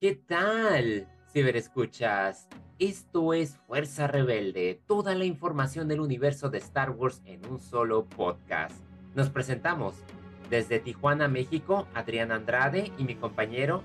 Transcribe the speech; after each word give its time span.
¿Qué 0.00 0.14
tal, 0.14 1.08
ciberescuchas? 1.32 2.48
Esto 2.78 3.34
es 3.34 3.56
Fuerza 3.66 4.06
Rebelde, 4.06 4.80
toda 4.86 5.16
la 5.16 5.24
información 5.24 5.88
del 5.88 5.98
universo 5.98 6.50
de 6.50 6.58
Star 6.58 6.90
Wars 6.90 7.20
en 7.24 7.44
un 7.46 7.58
solo 7.58 8.04
podcast. 8.04 8.80
Nos 9.16 9.28
presentamos 9.28 9.96
desde 10.50 10.78
Tijuana, 10.78 11.26
México, 11.26 11.88
Adrián 11.94 12.30
Andrade 12.30 12.92
y 12.96 13.02
mi 13.02 13.16
compañero. 13.16 13.82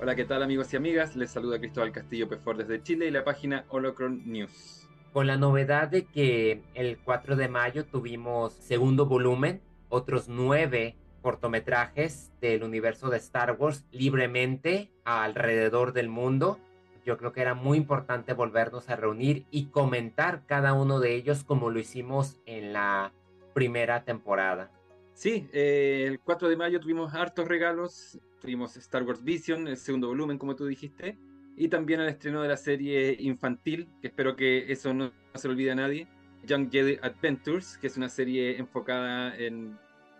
Hola, 0.00 0.14
¿qué 0.14 0.24
tal 0.24 0.44
amigos 0.44 0.72
y 0.72 0.76
amigas? 0.76 1.16
Les 1.16 1.32
saluda 1.32 1.58
Cristóbal 1.58 1.90
Castillo 1.90 2.28
Pefor 2.28 2.58
desde 2.58 2.80
Chile 2.80 3.08
y 3.08 3.10
la 3.10 3.24
página 3.24 3.64
Holocron 3.68 4.22
News. 4.24 4.88
Con 5.12 5.26
la 5.26 5.36
novedad 5.36 5.88
de 5.88 6.04
que 6.04 6.62
el 6.74 6.98
4 6.98 7.34
de 7.34 7.48
mayo 7.48 7.86
tuvimos 7.86 8.52
segundo 8.52 9.06
volumen, 9.06 9.60
otros 9.88 10.28
nueve 10.28 10.94
cortometrajes 11.26 12.30
del 12.40 12.62
universo 12.62 13.10
de 13.10 13.16
Star 13.16 13.56
Wars 13.58 13.84
libremente 13.90 14.92
alrededor 15.04 15.92
del 15.92 16.08
mundo. 16.08 16.60
Yo 17.04 17.18
creo 17.18 17.32
que 17.32 17.40
era 17.40 17.54
muy 17.54 17.78
importante 17.78 18.32
volvernos 18.32 18.88
a 18.90 18.94
reunir 18.94 19.44
y 19.50 19.64
comentar 19.64 20.46
cada 20.46 20.72
uno 20.72 21.00
de 21.00 21.16
ellos 21.16 21.42
como 21.42 21.68
lo 21.70 21.80
hicimos 21.80 22.38
en 22.46 22.72
la 22.72 23.12
primera 23.54 24.04
temporada. 24.04 24.70
Sí, 25.14 25.48
eh, 25.52 26.04
el 26.06 26.20
4 26.20 26.48
de 26.48 26.56
mayo 26.56 26.78
tuvimos 26.78 27.12
hartos 27.12 27.48
regalos, 27.48 28.20
tuvimos 28.40 28.76
Star 28.76 29.02
Wars 29.02 29.24
Vision, 29.24 29.66
el 29.66 29.78
segundo 29.78 30.06
volumen 30.06 30.38
como 30.38 30.54
tú 30.54 30.64
dijiste, 30.64 31.18
y 31.56 31.66
también 31.66 31.98
el 31.98 32.08
estreno 32.08 32.40
de 32.40 32.48
la 32.50 32.56
serie 32.56 33.16
infantil, 33.18 33.88
que 34.00 34.06
espero 34.06 34.36
que 34.36 34.70
eso 34.70 34.94
no, 34.94 35.06
no 35.06 35.40
se 35.40 35.48
lo 35.48 35.54
olvide 35.54 35.72
a 35.72 35.74
nadie, 35.74 36.06
Young 36.44 36.70
Jedi 36.70 37.00
Adventures, 37.02 37.78
que 37.78 37.88
es 37.88 37.96
una 37.96 38.08
serie 38.08 38.58
enfocada 38.58 39.36
en 39.36 39.76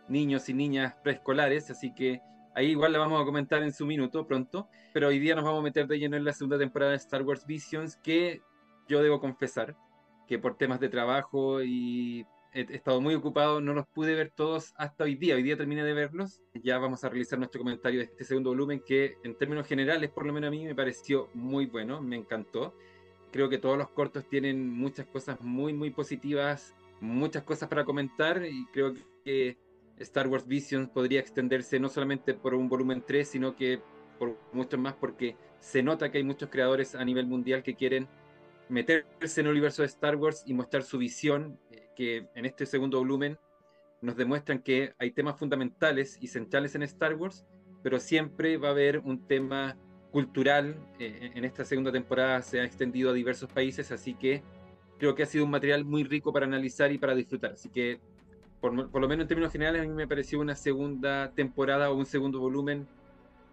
niños 0.08 0.48
y 0.48 0.54
niñas 0.54 0.94
preescolares, 1.02 1.70
así 1.70 1.92
que 1.94 2.20
ahí 2.54 2.70
igual 2.70 2.92
la 2.92 2.98
vamos 2.98 3.20
a 3.20 3.24
comentar 3.24 3.62
en 3.62 3.72
su 3.72 3.86
minuto 3.86 4.26
pronto, 4.26 4.68
pero 4.92 5.08
hoy 5.08 5.18
día 5.18 5.34
nos 5.34 5.44
vamos 5.44 5.60
a 5.60 5.64
meter 5.64 5.86
de 5.86 5.98
lleno 5.98 6.16
en 6.16 6.24
la 6.24 6.32
segunda 6.32 6.58
temporada 6.58 6.92
de 6.92 6.98
Star 6.98 7.22
Wars 7.22 7.46
Visions, 7.46 7.96
que 7.96 8.40
yo 8.88 9.02
debo 9.02 9.20
confesar 9.20 9.76
que 10.26 10.38
por 10.38 10.56
temas 10.56 10.80
de 10.80 10.88
trabajo 10.88 11.62
y 11.62 12.26
he 12.52 12.74
estado 12.74 13.00
muy 13.00 13.14
ocupado, 13.14 13.60
no 13.60 13.74
los 13.74 13.86
pude 13.86 14.14
ver 14.14 14.32
todos 14.34 14.72
hasta 14.76 15.04
hoy 15.04 15.14
día. 15.14 15.34
Hoy 15.34 15.42
día 15.42 15.56
terminé 15.56 15.84
de 15.84 15.92
verlos. 15.92 16.40
Ya 16.54 16.78
vamos 16.78 17.04
a 17.04 17.08
realizar 17.10 17.38
nuestro 17.38 17.60
comentario 17.60 18.00
de 18.00 18.06
este 18.06 18.24
segundo 18.24 18.50
volumen 18.50 18.82
que 18.84 19.16
en 19.24 19.36
términos 19.36 19.66
generales, 19.66 20.10
por 20.10 20.24
lo 20.26 20.32
menos 20.32 20.48
a 20.48 20.50
mí, 20.50 20.64
me 20.64 20.74
pareció 20.74 21.28
muy 21.34 21.66
bueno, 21.66 22.00
me 22.00 22.16
encantó. 22.16 22.74
Creo 23.30 23.50
que 23.50 23.58
todos 23.58 23.76
los 23.76 23.90
cortos 23.90 24.26
tienen 24.28 24.70
muchas 24.70 25.06
cosas 25.06 25.40
muy, 25.42 25.74
muy 25.74 25.90
positivas, 25.90 26.74
muchas 27.00 27.42
cosas 27.42 27.68
para 27.68 27.84
comentar 27.84 28.42
y 28.44 28.64
creo 28.72 28.94
que 29.22 29.58
Star 29.98 30.28
Wars 30.28 30.46
Visions 30.46 30.88
podría 30.88 31.20
extenderse 31.20 31.80
no 31.80 31.88
solamente 31.88 32.34
por 32.34 32.54
un 32.54 32.68
volumen 32.68 33.02
3, 33.06 33.28
sino 33.28 33.56
que 33.56 33.80
por 34.18 34.38
muchos 34.52 34.78
más, 34.78 34.94
porque 34.94 35.36
se 35.60 35.82
nota 35.82 36.10
que 36.10 36.18
hay 36.18 36.24
muchos 36.24 36.48
creadores 36.50 36.94
a 36.94 37.04
nivel 37.04 37.26
mundial 37.26 37.62
que 37.62 37.74
quieren 37.74 38.08
meterse 38.68 39.40
en 39.40 39.46
el 39.46 39.52
universo 39.52 39.82
de 39.82 39.86
Star 39.86 40.16
Wars 40.16 40.42
y 40.46 40.54
mostrar 40.54 40.82
su 40.82 40.98
visión, 40.98 41.58
eh, 41.70 41.88
que 41.96 42.28
en 42.34 42.46
este 42.46 42.66
segundo 42.66 42.98
volumen 42.98 43.38
nos 44.00 44.16
demuestran 44.16 44.60
que 44.60 44.92
hay 44.98 45.12
temas 45.12 45.38
fundamentales 45.38 46.18
y 46.20 46.28
centrales 46.28 46.74
en 46.74 46.82
Star 46.82 47.14
Wars, 47.14 47.44
pero 47.82 48.00
siempre 48.00 48.56
va 48.56 48.68
a 48.68 48.72
haber 48.72 48.98
un 48.98 49.26
tema 49.26 49.76
cultural. 50.10 50.76
Eh, 50.98 51.32
en 51.34 51.44
esta 51.44 51.64
segunda 51.64 51.92
temporada 51.92 52.42
se 52.42 52.60
ha 52.60 52.64
extendido 52.64 53.10
a 53.10 53.12
diversos 53.14 53.50
países, 53.50 53.92
así 53.92 54.14
que 54.14 54.42
creo 54.98 55.14
que 55.14 55.22
ha 55.22 55.26
sido 55.26 55.44
un 55.44 55.50
material 55.50 55.84
muy 55.84 56.04
rico 56.04 56.32
para 56.32 56.46
analizar 56.46 56.92
y 56.92 56.98
para 56.98 57.14
disfrutar. 57.14 57.52
Así 57.52 57.68
que 57.68 58.00
por, 58.60 58.90
por, 58.90 59.00
lo 59.00 59.08
menos 59.08 59.24
en 59.24 59.28
términos 59.28 59.52
generales, 59.52 59.82
a 59.82 59.84
mí 59.84 59.92
me 59.92 60.08
pareció 60.08 60.40
una 60.40 60.54
segunda 60.54 61.32
temporada 61.32 61.90
o 61.90 61.96
un 61.96 62.06
segundo 62.06 62.40
volumen 62.40 62.86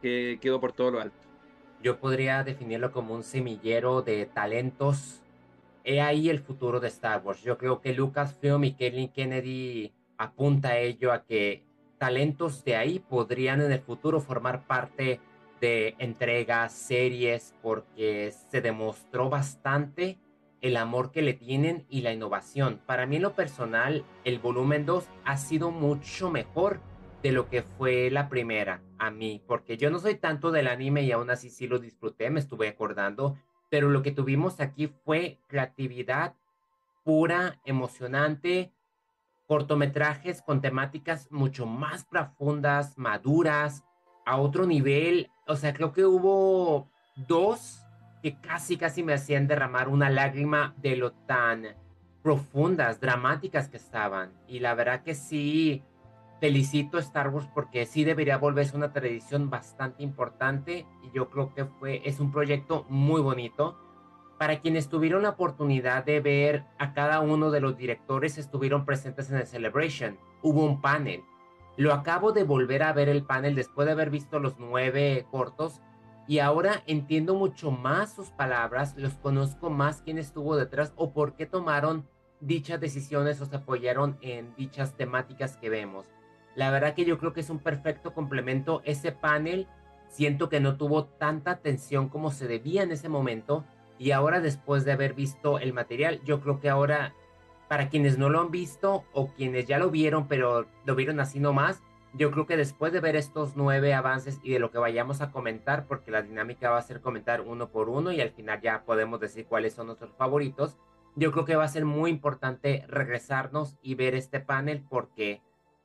que 0.01 0.37
quedó 0.41 0.59
por 0.59 0.73
todo 0.73 0.91
lo 0.91 1.01
alto. 1.01 1.17
Yo 1.81 1.99
podría 1.99 2.43
definirlo 2.43 2.91
como 2.91 3.13
un 3.13 3.23
semillero 3.23 4.01
de 4.01 4.25
talentos. 4.25 5.21
He 5.83 5.99
ahí 6.01 6.29
el 6.29 6.39
futuro 6.39 6.79
de 6.79 6.87
Star 6.87 7.21
Wars. 7.25 7.41
Yo 7.41 7.57
creo 7.57 7.81
que 7.81 7.93
Lucasfilm 7.93 8.63
y 8.63 8.71
Kathleen 8.71 9.09
Kennedy 9.09 9.93
apunta 10.17 10.69
a 10.69 10.77
ello, 10.77 11.11
a 11.11 11.23
que 11.23 11.63
talentos 11.97 12.63
de 12.63 12.75
ahí 12.75 12.99
podrían 12.99 13.61
en 13.61 13.71
el 13.71 13.79
futuro 13.79 14.21
formar 14.21 14.65
parte 14.65 15.19
de 15.59 15.95
entregas, 15.99 16.73
series, 16.73 17.53
porque 17.61 18.33
se 18.49 18.61
demostró 18.61 19.29
bastante 19.29 20.17
el 20.63 20.77
amor 20.77 21.11
que 21.11 21.21
le 21.21 21.33
tienen 21.33 21.85
y 21.89 22.01
la 22.01 22.13
innovación. 22.13 22.79
Para 22.85 23.05
mí 23.05 23.17
en 23.17 23.21
lo 23.21 23.35
personal, 23.35 24.05
el 24.23 24.39
volumen 24.39 24.85
2 24.85 25.05
ha 25.25 25.37
sido 25.37 25.71
mucho 25.71 26.31
mejor 26.31 26.79
de 27.21 27.33
lo 27.33 27.49
que 27.49 27.63
fue 27.63 28.09
la 28.09 28.29
primera 28.29 28.81
a 28.97 29.11
mí, 29.11 29.43
porque 29.45 29.77
yo 29.77 29.91
no 29.91 29.99
soy 29.99 30.15
tanto 30.15 30.51
del 30.51 30.67
anime 30.67 31.03
y 31.03 31.11
aún 31.11 31.29
así 31.29 31.49
sí 31.49 31.67
lo 31.67 31.79
disfruté, 31.79 32.29
me 32.29 32.39
estuve 32.39 32.69
acordando, 32.69 33.37
pero 33.69 33.89
lo 33.89 34.01
que 34.01 34.11
tuvimos 34.11 34.61
aquí 34.61 34.87
fue 34.87 35.37
creatividad 35.47 36.35
pura, 37.03 37.59
emocionante, 37.65 38.71
cortometrajes 39.47 40.41
con 40.41 40.61
temáticas 40.61 41.29
mucho 41.29 41.65
más 41.65 42.05
profundas, 42.05 42.97
maduras, 42.97 43.83
a 44.25 44.37
otro 44.37 44.65
nivel, 44.65 45.29
o 45.45 45.57
sea, 45.57 45.73
creo 45.73 45.91
que 45.91 46.05
hubo 46.05 46.89
dos 47.27 47.82
que 48.23 48.39
casi, 48.39 48.77
casi 48.77 49.03
me 49.03 49.13
hacían 49.13 49.47
derramar 49.47 49.89
una 49.89 50.09
lágrima 50.09 50.73
de 50.77 50.95
lo 50.95 51.11
tan 51.11 51.75
profundas, 52.23 53.01
dramáticas 53.01 53.67
que 53.67 53.75
estaban. 53.75 54.31
Y 54.47 54.59
la 54.59 54.73
verdad 54.75 55.03
que 55.03 55.13
sí, 55.13 55.83
felicito 56.39 56.97
a 56.97 57.01
Star 57.01 57.29
Wars 57.29 57.49
porque 57.53 57.85
sí 57.85 58.05
debería 58.05 58.37
volverse 58.37 58.77
una 58.77 58.93
tradición 58.93 59.49
bastante 59.49 60.03
importante 60.03 60.87
y 61.03 61.11
yo 61.13 61.29
creo 61.29 61.53
que 61.53 61.65
fue, 61.65 62.01
es 62.05 62.21
un 62.21 62.31
proyecto 62.31 62.85
muy 62.87 63.21
bonito. 63.21 63.77
Para 64.39 64.61
quienes 64.61 64.87
tuvieron 64.87 65.23
la 65.23 65.31
oportunidad 65.31 66.05
de 66.05 66.21
ver 66.21 66.63
a 66.79 66.93
cada 66.93 67.19
uno 67.19 67.51
de 67.51 67.59
los 67.59 67.77
directores 67.77 68.37
estuvieron 68.37 68.85
presentes 68.85 69.29
en 69.31 69.37
el 69.37 69.47
Celebration, 69.47 70.17
hubo 70.41 70.63
un 70.63 70.81
panel. 70.81 71.23
Lo 71.75 71.93
acabo 71.93 72.31
de 72.31 72.43
volver 72.43 72.83
a 72.83 72.93
ver 72.93 73.09
el 73.09 73.25
panel 73.25 73.53
después 73.53 73.85
de 73.85 73.91
haber 73.91 74.09
visto 74.09 74.39
los 74.39 74.59
nueve 74.59 75.25
cortos 75.29 75.81
y 76.27 76.39
ahora 76.39 76.83
entiendo 76.87 77.35
mucho 77.35 77.71
más 77.71 78.13
sus 78.13 78.29
palabras, 78.29 78.95
los 78.97 79.13
conozco 79.15 79.69
más 79.69 80.01
quién 80.01 80.17
estuvo 80.17 80.55
detrás 80.55 80.93
o 80.95 81.11
por 81.11 81.35
qué 81.35 81.45
tomaron 81.45 82.07
dichas 82.39 82.79
decisiones 82.79 83.41
o 83.41 83.45
se 83.45 83.55
apoyaron 83.55 84.17
en 84.21 84.55
dichas 84.55 84.95
temáticas 84.95 85.57
que 85.57 85.69
vemos. 85.69 86.05
La 86.55 86.71
verdad 86.71 86.93
que 86.93 87.05
yo 87.05 87.17
creo 87.17 87.33
que 87.33 87.41
es 87.41 87.49
un 87.49 87.59
perfecto 87.59 88.13
complemento. 88.13 88.81
Ese 88.85 89.11
panel 89.11 89.67
siento 90.07 90.49
que 90.49 90.59
no 90.59 90.77
tuvo 90.77 91.05
tanta 91.05 91.51
atención 91.51 92.09
como 92.09 92.31
se 92.31 92.47
debía 92.47 92.83
en 92.83 92.91
ese 92.91 93.09
momento 93.09 93.65
y 93.97 94.11
ahora 94.11 94.39
después 94.39 94.85
de 94.85 94.91
haber 94.91 95.13
visto 95.13 95.59
el 95.59 95.73
material, 95.73 96.21
yo 96.23 96.41
creo 96.41 96.59
que 96.59 96.69
ahora 96.69 97.13
para 97.67 97.89
quienes 97.89 98.17
no 98.17 98.29
lo 98.29 98.39
han 98.39 98.51
visto 98.51 99.05
o 99.13 99.27
quienes 99.27 99.65
ya 99.65 99.79
lo 99.79 99.89
vieron 99.89 100.27
pero 100.27 100.67
lo 100.85 100.95
vieron 100.95 101.19
así 101.19 101.39
nomás, 101.39 101.81
yo 102.13 102.31
creo 102.31 102.45
que 102.45 102.57
después 102.57 102.93
de 102.93 102.99
ver 102.99 103.15
estos 103.15 103.55
nueve 103.55 103.93
avances 103.93 104.39
y 104.43 104.51
de 104.51 104.59
lo 104.59 104.71
que 104.71 104.77
vayamos 104.77 105.21
a 105.21 105.31
comentar, 105.31 105.87
porque 105.87 106.11
la 106.11 106.21
dinámica 106.21 106.69
va 106.69 106.77
a 106.77 106.83
ser 106.83 107.01
comentar 107.01 107.41
uno 107.41 107.69
por 107.69 107.89
uno 107.89 108.11
y 108.11 108.21
al 108.21 108.31
final 108.31 108.61
ya 108.61 108.85
podemos 108.85 109.19
decir 109.19 109.47
cuáles 109.47 109.73
son 109.73 109.87
nuestros 109.87 110.13
favoritos, 110.15 110.77
yo 111.15 111.31
creo 111.31 111.45
que 111.45 111.55
va 111.55 111.63
a 111.63 111.69
ser 111.69 111.85
muy 111.85 112.11
importante 112.11 112.85
regresarnos 112.87 113.77
y 113.81 113.95
ver 113.95 114.15
este 114.15 114.39
panel 114.39 114.83
porque 114.89 115.41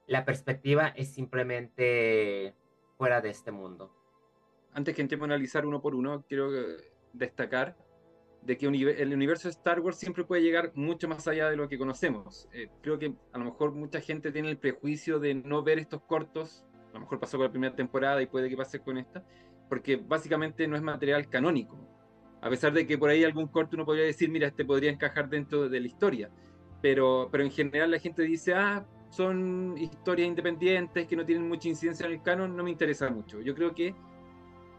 la 0.07 0.25
perspectiva 0.25 0.89
es 0.89 1.13
simplemente 1.13 2.55
fuera 2.97 3.21
de 3.21 3.31
este 3.31 3.51
mundo. 3.51 3.95
Antes 4.73 4.95
que 4.95 5.03
entremos 5.03 5.25
a 5.25 5.33
analizar 5.33 5.67
uno 5.67 5.81
por 5.81 5.95
uno, 5.95 6.25
quiero 6.29 6.55
eh, 6.55 6.77
destacar 7.13 7.77
de 8.43 8.57
que 8.57 8.67
el 8.67 9.13
universo 9.13 9.49
de 9.49 9.53
Star 9.53 9.81
Wars 9.81 9.99
siempre 9.99 10.25
puede 10.25 10.43
llegar 10.43 10.73
mucho 10.75 11.09
más 11.09 11.27
allá 11.29 11.51
de 11.51 11.57
lo 11.57 11.69
que 11.69 11.79
conocemos. 11.79 12.49
Eh, 12.53 12.69
creo 12.81 12.99
que 12.99 13.13
a 13.33 13.39
lo 13.39 13.45
mejor 13.45 13.73
mucha 13.73 14.01
gente 14.01 14.33
tiene 14.33 14.51
el 14.51 14.59
prejuicio 14.59 15.19
de 15.19 15.35
no 15.35 15.63
ver 15.63 15.79
estos 15.79 16.03
cortos, 16.03 16.65
a 16.91 16.95
lo 16.95 17.01
mejor 17.01 17.21
pasó 17.21 17.37
con 17.37 17.47
la 17.47 17.51
primera 17.51 17.75
temporada 17.75 18.23
y 18.23 18.27
puede 18.27 18.49
que 18.49 18.57
pase 18.57 18.81
con 18.81 18.97
esta, 18.97 19.23
porque 19.69 19.97
básicamente 19.97 20.67
no 20.67 20.77
es 20.77 20.83
material 20.83 21.29
canónico. 21.29 21.79
A 22.41 22.49
pesar 22.49 22.73
de 22.73 22.87
que 22.87 22.97
por 22.97 23.11
ahí 23.11 23.25
algún 23.25 23.49
corto 23.49 23.77
uno 23.77 23.85
podría 23.85 24.05
decir, 24.05 24.31
mira, 24.31 24.47
este 24.47 24.65
podría 24.65 24.91
encajar 24.91 25.29
dentro 25.29 25.69
de 25.69 25.81
la 25.81 25.87
historia, 25.87 26.31
pero, 26.81 27.29
pero 27.31 27.45
en 27.45 27.51
general 27.51 27.91
la 27.91 27.99
gente 27.99 28.23
dice, 28.23 28.55
ah, 28.55 28.87
son 29.11 29.77
historias 29.77 30.29
independientes 30.29 31.07
que 31.07 31.17
no 31.17 31.25
tienen 31.25 31.49
mucha 31.49 31.69
incidencia 31.69 32.07
en 32.07 32.13
el 32.13 32.23
canon, 32.23 32.57
no 32.57 32.63
me 32.63 32.71
interesa 32.71 33.11
mucho. 33.11 33.41
Yo 33.41 33.55
creo 33.55 33.75
que 33.75 33.95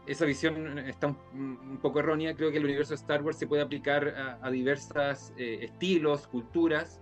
esa 0.06 0.24
visión 0.24 0.78
está 0.78 1.08
un, 1.08 1.78
poco 1.80 2.00
errónea. 2.00 2.34
Creo 2.34 2.50
que 2.50 2.58
el 2.58 2.64
universo 2.64 2.90
de 2.90 2.96
Star 2.96 3.22
Wars 3.22 3.38
se 3.38 3.46
puede 3.46 3.62
aplicar 3.62 4.38
a, 4.42 4.50
diversos 4.50 5.32
eh, 5.36 5.58
estilos, 5.62 6.26
culturas. 6.26 7.00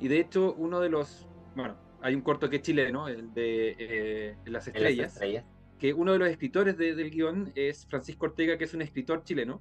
Y 0.00 0.08
de 0.08 0.20
hecho, 0.20 0.54
uno 0.54 0.80
de 0.80 0.88
los. 0.88 1.26
Bueno, 1.54 1.76
hay 2.00 2.14
un 2.14 2.22
corto 2.22 2.48
que 2.48 2.56
es 2.56 2.62
chileno, 2.62 3.08
el 3.08 3.32
de 3.34 3.76
eh, 3.78 4.36
Las, 4.46 4.68
estrellas, 4.68 5.18
Que 5.78 5.92
uno 5.92 6.12
de 6.12 6.18
los 6.18 6.28
escritores 6.28 6.76
del 6.78 7.10
guion 7.10 7.52
es 7.54 7.86
Francisco 7.86 8.26
Ortega, 8.26 8.56
que 8.56 8.64
es 8.64 8.74
un 8.74 8.82
escritor 8.82 9.24
chileno. 9.24 9.60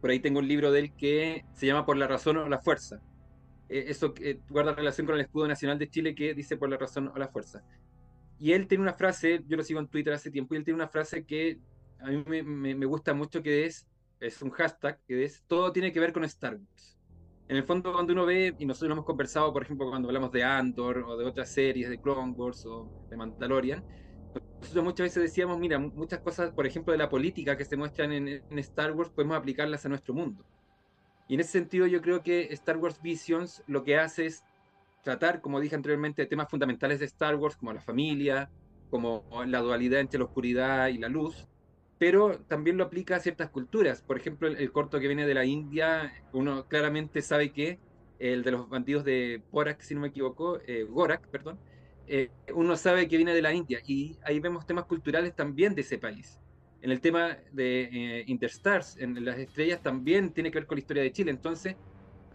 Por 0.00 0.10
ahí 0.10 0.20
tengo 0.20 0.38
un 0.38 0.48
libro 0.48 0.70
de 0.70 0.80
él 0.80 0.92
que 0.96 1.44
se 1.54 1.66
llama 1.66 1.84
Por 1.84 1.96
la 1.96 2.06
razón 2.06 2.36
o 2.36 2.48
la 2.48 2.58
fuerza. 2.58 3.00
Eh, 3.68 3.86
eso 3.88 4.14
guarda 4.48 4.74
relación 4.74 5.06
con 5.06 5.16
el 5.16 5.22
escudo 5.22 5.48
nacional 5.48 5.78
de 5.78 5.90
Chile 5.90 6.14
que 6.14 6.34
dice 6.34 6.56
Por 6.56 6.70
la 6.70 6.76
razón 6.76 7.08
o 7.08 7.18
la 7.18 7.28
fuerza. 7.28 7.64
Y 8.38 8.52
él 8.52 8.66
tiene 8.66 8.82
una 8.82 8.94
frase, 8.94 9.42
yo 9.46 9.56
lo 9.56 9.62
sigo 9.62 9.80
en 9.80 9.88
Twitter 9.88 10.12
hace 10.12 10.30
tiempo, 10.30 10.54
y 10.54 10.58
él 10.58 10.64
tiene 10.64 10.76
una 10.76 10.88
frase 10.88 11.24
que 11.24 11.58
a 12.00 12.10
mí 12.10 12.42
me, 12.42 12.86
gusta 12.86 13.14
mucho 13.14 13.42
que 13.42 13.64
es, 13.64 13.86
es 14.20 14.42
un 14.42 14.50
hashtag, 14.50 15.00
que 15.06 15.24
es 15.24 15.42
todo 15.46 15.72
tiene 15.72 15.92
que 15.92 16.00
ver 16.00 16.12
con 16.12 16.24
Star 16.24 16.56
Wars. 16.56 16.98
En 17.48 17.56
el 17.56 17.62
fondo, 17.62 17.92
cuando 17.92 18.12
uno 18.12 18.26
ve, 18.26 18.54
y 18.58 18.66
nosotros 18.66 18.92
hemos 18.92 19.04
conversado, 19.04 19.52
por 19.52 19.62
ejemplo, 19.62 19.88
cuando 19.88 20.08
hablamos 20.08 20.32
de 20.32 20.42
Andor 20.42 20.98
o 20.98 21.16
de 21.16 21.24
otras 21.24 21.48
series, 21.48 21.88
de 21.88 22.00
Clone 22.00 22.32
Wars 22.32 22.66
o 22.66 23.06
de 23.08 23.16
Mandalorian, 23.16 23.84
nosotros 24.60 24.84
muchas 24.84 25.04
veces 25.04 25.22
decíamos, 25.22 25.58
mira, 25.58 25.78
muchas 25.78 26.20
cosas, 26.20 26.50
por 26.52 26.66
ejemplo, 26.66 26.92
de 26.92 26.98
la 26.98 27.08
política 27.08 27.56
que 27.56 27.64
se 27.64 27.76
muestran 27.76 28.12
en 28.12 28.58
Star 28.58 28.92
Wars, 28.92 29.10
podemos 29.10 29.36
aplicarlas 29.36 29.86
a 29.86 29.88
nuestro 29.88 30.12
mundo. 30.12 30.44
Y 31.28 31.34
en 31.34 31.40
ese 31.40 31.52
sentido 31.52 31.86
yo 31.86 32.00
creo 32.02 32.22
que 32.22 32.52
Star 32.52 32.76
Wars 32.76 33.00
Visions 33.02 33.62
lo 33.66 33.82
que 33.82 33.98
hace 33.98 34.26
es 34.26 34.44
tratar, 35.06 35.40
como 35.40 35.60
dije 35.60 35.76
anteriormente, 35.76 36.26
temas 36.26 36.50
fundamentales 36.50 36.98
de 36.98 37.06
Star 37.06 37.36
Wars, 37.36 37.54
como 37.54 37.72
la 37.72 37.80
familia, 37.80 38.50
como 38.90 39.24
la 39.46 39.60
dualidad 39.60 40.00
entre 40.00 40.18
la 40.18 40.24
oscuridad 40.24 40.88
y 40.88 40.98
la 40.98 41.08
luz, 41.08 41.46
pero 41.96 42.40
también 42.40 42.76
lo 42.76 42.82
aplica 42.82 43.14
a 43.14 43.20
ciertas 43.20 43.50
culturas. 43.50 44.02
Por 44.02 44.16
ejemplo, 44.16 44.48
el, 44.48 44.72
corto 44.72 44.98
que 44.98 45.06
viene 45.06 45.24
de 45.24 45.32
la 45.32 45.44
India, 45.44 46.12
uno 46.32 46.66
claramente 46.66 47.22
sabe 47.22 47.52
que 47.52 47.78
el 48.18 48.42
de 48.42 48.50
los 48.50 48.68
bandidos 48.68 49.04
de 49.04 49.42
Borak, 49.52 49.80
si 49.80 49.94
no 49.94 50.00
me 50.00 50.08
equivoco, 50.08 50.58
eh, 50.66 50.82
Gorak, 50.82 51.28
perdón, 51.28 51.60
eh, 52.08 52.30
uno 52.52 52.76
sabe 52.76 53.06
que 53.06 53.16
viene 53.16 53.32
de 53.32 53.42
la 53.42 53.54
India 53.54 53.78
y 53.86 54.18
ahí 54.24 54.40
vemos 54.40 54.66
temas 54.66 54.86
culturales 54.86 55.36
también 55.36 55.76
de 55.76 55.82
ese 55.82 55.98
país. 55.98 56.40
En 56.82 56.90
el 56.90 57.00
tema 57.00 57.38
de 57.52 57.82
eh, 57.92 58.24
Interstars, 58.26 58.96
en 58.96 59.24
las 59.24 59.38
estrellas, 59.38 59.80
también 59.84 60.32
tiene 60.32 60.50
que 60.50 60.58
ver 60.58 60.66
con 60.66 60.76
la 60.76 60.80
historia 60.80 61.04
de 61.04 61.12
Chile. 61.12 61.30
Entonces, 61.30 61.76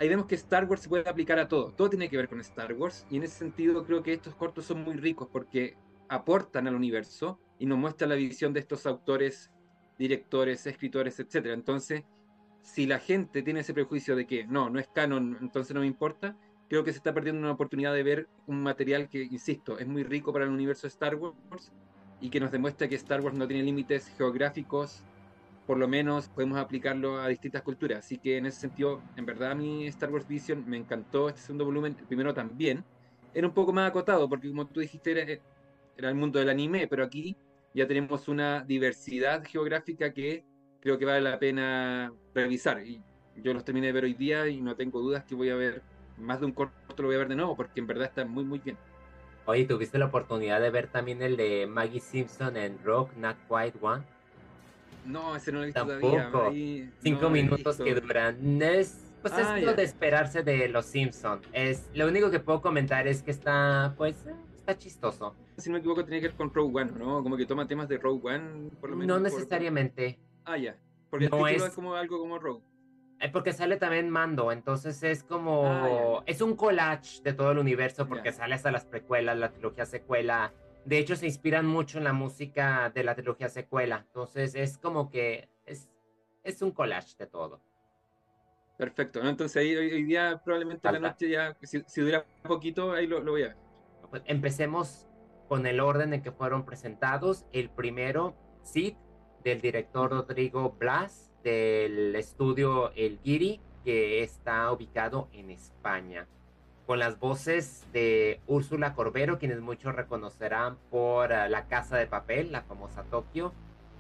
ahí 0.02 0.10
vemos 0.10 0.26
que 0.26 0.34
Star 0.34 0.66
Wars 0.66 0.82
se 0.82 0.90
puede 0.90 1.08
aplicar 1.08 1.38
a 1.38 1.48
todo. 1.48 1.74
Todo 1.74 1.92
tiene 1.92 2.10
que 2.10 2.18
ver 2.18 2.28
con 2.28 2.40
Star 2.40 2.74
Wars. 2.74 3.06
Y 3.12 3.18
en 3.18 3.24
ese 3.24 3.38
sentido, 3.38 3.86
creo 3.86 4.02
que 4.02 4.14
estos 4.14 4.34
cortos 4.34 4.66
son 4.66 4.84
muy 4.84 4.96
ricos 4.96 5.28
porque 5.32 5.78
aportan 6.10 6.68
al 6.68 6.74
universo 6.74 7.40
y 7.60 7.68
nos 7.68 7.78
muestran 7.78 8.10
la 8.10 8.16
visión 8.16 8.52
de 8.52 8.62
estos 8.62 8.88
autores, 8.88 9.52
directores, 10.00 10.66
escritores, 10.66 11.20
etc. 11.20 11.52
Entonces, 11.54 12.04
si 12.64 12.88
la 12.88 12.98
gente 12.98 13.44
tiene 13.44 13.60
ese 13.60 13.76
prejuicio 13.76 14.16
de 14.16 14.26
que 14.26 14.48
no, 14.48 14.72
no 14.72 14.80
es 14.80 14.88
canon, 14.88 15.38
entonces 15.40 15.76
no 15.76 15.82
me 15.82 15.88
importa, 15.88 16.36
creo 16.68 16.84
que 16.84 16.92
se 16.92 16.98
está 16.98 17.14
perdiendo 17.14 17.40
una 17.40 17.52
oportunidad 17.52 17.94
de 17.94 18.02
ver 18.02 18.28
un 18.48 18.64
material 18.64 19.08
que, 19.08 19.22
insisto, 19.22 19.78
es 19.78 19.88
muy 19.88 20.04
rico 20.04 20.34
para 20.34 20.46
el 20.46 20.52
universo 20.52 20.84
de 20.84 20.94
Star 20.94 21.14
Wars 21.16 21.72
y 22.20 22.32
que 22.32 22.40
nos 22.40 22.52
demuestra 22.52 22.88
que 22.88 22.96
Star 22.96 23.22
Wars 23.22 23.38
no 23.38 23.48
tiene 23.48 23.62
límites 23.62 24.12
geográficos, 24.18 25.04
por 25.66 25.78
lo 25.78 25.88
menos 25.88 26.28
podemos 26.30 26.58
aplicarlo 26.58 27.20
a 27.20 27.28
distintas 27.28 27.62
culturas. 27.62 28.00
Así 28.00 28.18
que 28.18 28.38
en 28.38 28.46
ese 28.46 28.62
sentido, 28.62 29.02
en 29.16 29.26
verdad 29.26 29.52
a 29.52 29.56
mí 29.56 29.88
Star 29.88 30.12
Wars 30.12 30.28
Vision 30.28 30.64
me 30.68 30.78
encantó 30.78 31.30
este 31.30 31.42
segundo 31.42 31.66
volumen, 31.66 31.96
el 32.00 32.06
primero 32.08 32.34
también. 32.34 32.84
Era 33.34 33.48
un 33.48 33.54
poco 33.54 33.72
más 33.72 33.90
acotado, 33.90 34.28
porque 34.28 34.50
como 34.50 34.68
tú 34.68 34.82
dijiste, 34.82 35.12
era, 35.12 35.42
era 35.98 36.10
el 36.10 36.16
mundo 36.16 36.40
del 36.40 36.50
anime, 36.50 36.88
pero 36.88 37.04
aquí 37.04 37.38
ya 37.74 37.88
tenemos 37.88 38.28
una 38.28 38.64
diversidad 38.64 39.44
geográfica 39.46 40.12
que 40.14 40.44
creo 40.82 40.98
que 40.98 41.06
vale 41.06 41.22
la 41.22 41.40
pena 41.40 42.14
revisar. 42.34 42.86
Y 42.86 43.02
yo 43.38 43.54
los 43.54 43.64
terminé 43.64 43.88
de 43.88 43.94
ver 43.94 44.04
hoy 44.04 44.14
día 44.14 44.48
y 44.48 44.60
no 44.62 44.76
tengo 44.76 45.00
dudas 45.00 45.24
que 45.24 45.36
voy 45.36 45.50
a 45.50 45.56
ver 45.56 45.82
más 46.18 46.40
de 46.40 46.48
un 46.48 46.52
corto, 46.52 46.74
lo 46.98 47.08
voy 47.08 47.16
a 47.16 47.20
ver 47.20 47.30
de 47.30 47.36
nuevo, 47.36 47.56
porque 47.56 47.80
en 47.80 47.88
verdad 47.88 48.08
está 48.08 48.26
muy, 48.26 48.44
muy 48.44 48.60
bien. 48.60 48.78
Oye, 49.46 49.66
¿tuviste 49.66 49.98
la 49.98 50.06
oportunidad 50.06 50.62
de 50.62 50.70
ver 50.70 50.88
también 50.88 51.22
el 51.22 51.36
de 51.36 51.66
Maggie 51.68 52.00
Simpson 52.00 52.58
en 52.58 52.78
Rock, 52.84 53.12
Not 53.16 53.38
Quite 53.48 53.78
One? 53.82 54.04
No, 55.06 55.36
ese 55.36 55.52
no 55.52 55.60
lo 55.60 55.64
he 55.64 55.68
visto 55.68 55.86
Tampoco. 55.86 56.52
Cinco 57.02 57.30
minutos 57.30 57.78
que 57.78 57.96
duran. 57.96 58.62
Es, 58.62 59.12
pues 59.22 59.34
es 59.38 59.46
ah, 59.46 59.58
lo 59.60 59.74
de 59.74 59.84
esperarse 59.84 60.44
de 60.44 60.68
los 60.68 60.86
Simpsons. 60.86 61.48
Es, 61.54 61.90
lo 61.94 62.08
único 62.08 62.32
que 62.32 62.40
puedo 62.40 62.62
comentar 62.62 63.08
es 63.08 63.22
que 63.24 63.32
está, 63.32 63.94
pues, 63.98 64.26
está 64.60 64.78
chistoso. 64.78 65.36
Si 65.58 65.70
no 65.70 65.74
me 65.74 65.80
equivoco, 65.80 66.04
tiene 66.04 66.22
que 66.22 66.28
ver 66.28 66.36
con 66.36 66.54
Rogue 66.54 66.82
One, 66.82 66.92
¿no? 66.98 67.22
Como 67.24 67.38
que 67.38 67.46
toma 67.46 67.68
temas 67.68 67.88
de 67.88 67.98
Rogue 67.98 68.36
One, 68.36 68.70
por 68.80 68.90
lo 68.90 68.96
menos. 68.96 69.18
No 69.18 69.24
necesariamente. 69.24 70.20
Ah, 70.46 70.58
ya. 70.58 70.76
Porque 71.10 71.30
no 71.30 71.48
es... 71.48 71.62
es 71.62 71.74
como 71.74 71.96
algo 71.96 72.20
como 72.20 72.40
Rogue. 72.40 72.64
Eh, 73.22 73.30
porque 73.30 73.54
sale 73.54 73.78
también 73.78 74.10
Mando, 74.10 74.52
entonces 74.52 75.04
es 75.04 75.24
como. 75.24 75.68
Ah, 75.68 76.24
es 76.26 76.42
un 76.42 76.56
collage 76.56 77.22
de 77.22 77.34
todo 77.34 77.52
el 77.52 77.60
universo, 77.60 78.08
porque 78.08 78.32
sale 78.32 78.56
hasta 78.56 78.72
las 78.72 78.86
precuelas, 78.86 79.38
la 79.38 79.52
trilogía 79.52 79.86
secuela. 79.86 80.52
De 80.86 80.98
hecho, 80.98 81.16
se 81.16 81.28
inspiran 81.28 81.66
mucho 81.66 81.98
en 81.98 82.04
la 82.04 82.14
música 82.14 82.92
de 82.94 83.04
la 83.04 83.16
trilogía 83.16 83.50
secuela. 83.50 84.04
Entonces 84.08 84.56
es 84.56 84.78
como 84.78 85.10
que 85.10 85.50
es, 85.66 85.90
es 86.44 86.62
un 86.62 86.72
collage 86.72 87.16
de 87.18 87.28
todo. 87.28 87.62
Perfecto, 88.78 89.22
Entonces 89.22 89.58
ahí 89.58 89.76
hoy, 89.76 90.04
día 90.04 90.42
probablemente 90.44 90.92
la 90.92 90.98
noche 90.98 91.30
ya, 91.30 91.56
si, 91.62 92.02
dura 92.02 92.26
un 92.44 92.50
poquito, 92.50 92.94
ahí 92.94 93.06
lo, 93.06 93.24
voy 93.24 93.44
a 93.44 93.50
ver. 93.50 93.58
Pues 94.10 94.24
empecemos 94.26 95.08
con 95.48 95.68
el 95.68 95.80
orden 95.80 96.16
en 96.16 96.24
que 96.24 96.32
fueron 96.32 96.66
presentados. 96.66 97.46
El 97.52 97.70
primero, 97.70 98.36
Sid, 98.64 98.96
del 99.44 99.62
director 99.62 100.10
Rodrigo 100.10 100.72
Blas 100.80 101.32
del 101.44 102.16
estudio 102.16 102.92
El 102.96 103.20
Guiri, 103.22 103.62
que 103.84 104.24
está 104.24 104.72
ubicado 104.72 105.30
en 105.32 105.52
España, 105.52 106.28
con 106.92 107.00
las 107.00 107.20
voces 107.20 107.88
de 107.94 108.42
Úrsula 108.48 108.96
Corbero, 108.96 109.40
quienes 109.40 109.62
muchos 109.62 109.96
reconocerán 109.96 110.76
por 110.90 111.32
eh, 111.32 111.48
La 111.48 111.68
Casa 111.68 111.96
de 111.96 112.06
Papel, 112.06 112.52
la 112.52 112.64
famosa 112.64 113.04
Tokio, 113.04 113.54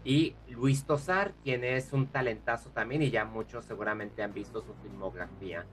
y 0.03 0.35
Luis 0.49 0.83
Tosar, 0.83 1.31
quien 1.41 1.63
es 1.63 1.93
un 1.93 2.07
talentazo 2.07 2.69
también 2.71 3.01
y 3.01 3.09
ya 3.09 3.23
muchos 3.23 3.63
seguramente 3.63 4.23
han 4.23 4.33
visto 4.33 4.61
su 4.61 4.73
filmografía. 4.83 5.65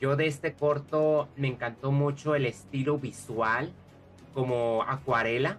Yo 0.00 0.16
de 0.16 0.26
este 0.26 0.54
corto 0.54 1.28
me 1.36 1.48
encantó 1.48 1.92
mucho 1.92 2.34
el 2.34 2.46
estilo 2.46 2.96
visual, 2.96 3.70
como 4.32 4.84
acuarela, 4.88 5.58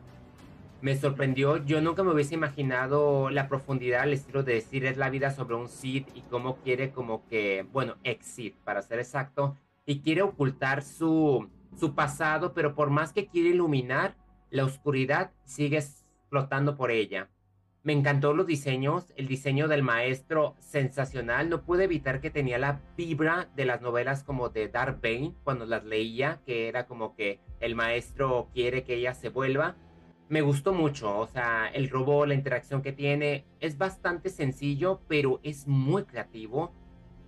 me 0.81 0.95
sorprendió. 0.95 1.57
Yo 1.57 1.81
nunca 1.81 2.01
me 2.01 2.13
hubiese 2.13 2.33
imaginado 2.33 3.29
la 3.29 3.47
profundidad 3.47 4.01
al 4.01 4.13
estilo 4.13 4.41
de 4.41 4.55
decir 4.55 4.87
es 4.87 4.97
la 4.97 5.11
vida 5.11 5.29
sobre 5.29 5.53
un 5.53 5.69
Sith 5.69 6.07
y 6.15 6.21
cómo 6.21 6.55
quiere 6.63 6.89
como 6.89 7.27
que, 7.27 7.67
bueno, 7.71 7.97
ex 8.03 8.37
para 8.63 8.81
ser 8.81 8.97
exacto, 8.97 9.55
y 9.89 10.01
quiere 10.01 10.21
ocultar 10.21 10.83
su, 10.83 11.49
su 11.75 11.95
pasado, 11.95 12.53
pero 12.53 12.75
por 12.75 12.91
más 12.91 13.11
que 13.11 13.25
quiere 13.25 13.49
iluminar, 13.49 14.15
la 14.51 14.63
oscuridad 14.63 15.31
sigue 15.45 15.77
explotando 15.77 16.77
por 16.77 16.91
ella. 16.91 17.31
Me 17.81 17.93
encantó 17.93 18.35
los 18.35 18.45
diseños, 18.45 19.11
el 19.15 19.27
diseño 19.27 19.67
del 19.67 19.81
maestro 19.81 20.55
sensacional. 20.59 21.49
No 21.49 21.63
pude 21.63 21.85
evitar 21.85 22.21
que 22.21 22.29
tenía 22.29 22.59
la 22.59 22.83
vibra 22.95 23.49
de 23.55 23.65
las 23.65 23.81
novelas 23.81 24.23
como 24.23 24.49
de 24.49 24.67
Dark 24.67 24.99
Bane 25.01 25.33
cuando 25.43 25.65
las 25.65 25.83
leía, 25.83 26.39
que 26.45 26.67
era 26.67 26.85
como 26.85 27.15
que 27.15 27.39
el 27.59 27.73
maestro 27.73 28.51
quiere 28.53 28.83
que 28.83 28.93
ella 28.93 29.15
se 29.15 29.29
vuelva 29.29 29.75
me 30.29 30.41
gustó 30.41 30.73
mucho, 30.73 31.17
o 31.17 31.25
sea, 31.25 31.67
el 31.73 31.89
robot, 31.89 32.27
la 32.27 32.35
interacción 32.35 32.83
que 32.83 32.93
tiene, 32.93 33.47
es 33.59 33.79
bastante 33.79 34.29
sencillo, 34.29 35.01
pero 35.07 35.39
es 35.41 35.67
muy 35.67 36.03
creativo. 36.03 36.71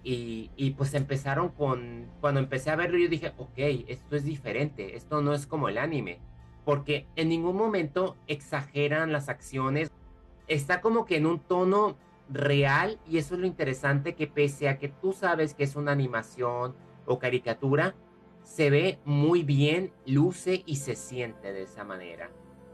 Y, 0.03 0.49
y, 0.55 0.71
pues 0.71 0.95
empezaron 0.95 1.49
con, 1.49 2.07
cuando 2.21 2.39
empecé 2.39 2.71
a 2.71 2.75
verlo 2.75 2.97
yo 2.97 3.07
dije, 3.07 3.33
ok, 3.37 3.57
esto 3.87 4.15
es 4.15 4.23
diferente, 4.23 4.95
esto 4.95 5.21
no 5.21 5.33
es 5.33 5.45
como 5.45 5.69
el 5.69 5.77
anime, 5.77 6.19
porque 6.65 7.05
en 7.15 7.29
ningún 7.29 7.55
momento 7.55 8.17
exageran 8.25 9.11
las 9.11 9.29
acciones, 9.29 9.91
está 10.47 10.81
como 10.81 11.05
que 11.05 11.17
en 11.17 11.27
un 11.27 11.39
tono 11.39 11.97
real 12.29 12.99
y 13.07 13.17
eso 13.17 13.35
es 13.35 13.41
lo 13.41 13.45
interesante 13.47 14.15
que 14.15 14.27
pese 14.27 14.69
a 14.69 14.79
que 14.79 14.89
tú 14.89 15.13
sabes 15.13 15.53
que 15.53 15.63
es 15.63 15.75
una 15.75 15.91
animación 15.91 16.75
o 17.05 17.19
caricatura, 17.19 17.95
se 18.43 18.69
ve 18.69 18.99
muy 19.05 19.43
bien, 19.43 19.93
luce 20.05 20.63
y 20.65 20.77
se 20.77 20.95
siente 20.95 21.53
de 21.53 21.63
esa 21.63 21.83
manera. 21.83 22.31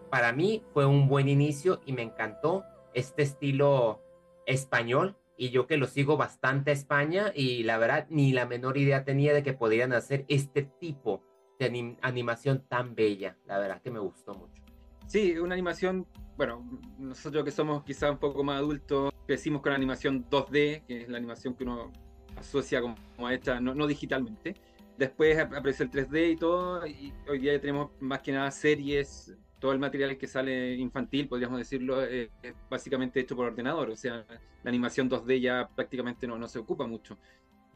Para 0.09 0.31
mí 0.31 0.63
fue 0.73 0.85
un 0.85 1.07
buen 1.07 1.27
inicio 1.27 1.81
y 1.85 1.93
me 1.93 2.03
encantó 2.03 2.63
este 2.93 3.23
estilo 3.23 4.01
español 4.45 5.17
y 5.37 5.51
yo 5.51 5.67
que 5.67 5.77
lo 5.77 5.85
sigo 5.87 6.17
bastante 6.17 6.71
a 6.71 6.73
España 6.73 7.31
y 7.33 7.63
la 7.63 7.77
verdad 7.77 8.07
ni 8.09 8.33
la 8.33 8.45
menor 8.45 8.77
idea 8.77 9.05
tenía 9.05 9.33
de 9.33 9.43
que 9.43 9.53
podrían 9.53 9.93
hacer 9.93 10.25
este 10.27 10.63
tipo 10.63 11.23
de 11.59 11.97
animación 12.01 12.65
tan 12.67 12.95
bella, 12.95 13.37
la 13.45 13.59
verdad 13.59 13.81
que 13.81 13.91
me 13.91 13.99
gustó 13.99 14.33
mucho. 14.33 14.63
Sí, 15.07 15.37
una 15.37 15.53
animación, 15.53 16.05
bueno, 16.35 16.69
nosotros 16.99 17.43
que 17.43 17.51
somos 17.51 17.83
quizá 17.83 18.11
un 18.11 18.17
poco 18.17 18.43
más 18.43 18.57
adultos, 18.57 19.13
crecimos 19.25 19.61
con 19.61 19.71
la 19.71 19.77
animación 19.77 20.29
2D, 20.29 20.85
que 20.85 21.03
es 21.03 21.09
la 21.09 21.17
animación 21.17 21.55
que 21.55 21.63
uno 21.63 21.91
asocia 22.35 22.81
como 22.81 22.95
a 23.25 23.33
esta, 23.33 23.59
no, 23.59 23.73
no 23.73 23.87
digitalmente. 23.87 24.55
Después 24.97 25.37
apareció 25.37 25.85
el 25.85 25.91
3D 25.91 26.31
y 26.31 26.35
todo, 26.35 26.85
y 26.85 27.13
hoy 27.29 27.39
día 27.39 27.53
ya 27.53 27.61
tenemos 27.61 27.91
más 27.99 28.21
que 28.21 28.31
nada 28.31 28.51
series 28.51 29.35
todo 29.59 29.71
el 29.71 29.79
material 29.79 30.17
que 30.17 30.27
sale 30.27 30.75
infantil, 30.75 31.27
podríamos 31.27 31.57
decirlo, 31.57 32.03
eh, 32.03 32.29
es 32.43 32.53
básicamente 32.69 33.19
hecho 33.19 33.35
por 33.35 33.47
ordenador. 33.47 33.89
O 33.89 33.95
sea, 33.95 34.25
la 34.63 34.69
animación 34.69 35.09
2D 35.09 35.41
ya 35.41 35.69
prácticamente 35.75 36.27
no, 36.27 36.37
no 36.37 36.47
se 36.47 36.59
ocupa 36.59 36.85
mucho, 36.85 37.17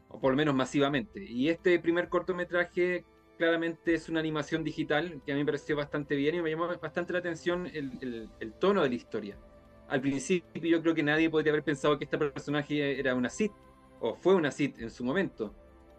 o 0.08 0.20
por 0.20 0.32
lo 0.32 0.36
menos 0.36 0.54
masivamente. 0.54 1.24
Y 1.24 1.48
este 1.48 1.78
primer 1.80 2.08
cortometraje 2.08 3.04
claramente 3.38 3.94
es 3.94 4.08
una 4.08 4.20
animación 4.20 4.62
digital 4.62 5.20
que 5.24 5.32
a 5.32 5.34
mí 5.34 5.40
me 5.40 5.46
pareció 5.46 5.76
bastante 5.76 6.14
bien 6.14 6.36
y 6.36 6.42
me 6.42 6.50
llamó 6.50 6.68
bastante 6.80 7.12
la 7.12 7.18
atención 7.18 7.66
el, 7.66 8.28
el, 8.38 8.52
tono 8.54 8.82
de 8.82 8.88
la 8.88 8.94
historia. 8.94 9.36
Al 9.88 10.00
principio 10.00 10.42
yo 10.54 10.80
creo 10.80 10.94
que 10.94 11.02
nadie 11.02 11.28
podría 11.28 11.52
haber 11.52 11.64
pensado 11.64 11.98
que 11.98 12.04
este 12.04 12.18
personaje 12.18 12.98
era 12.98 13.14
una 13.14 13.28
Sith, 13.28 13.52
o 14.00 14.14
fue 14.14 14.34
una 14.34 14.50
Sith 14.50 14.78
en 14.78 14.90
su 14.90 15.04
momento. 15.04 15.54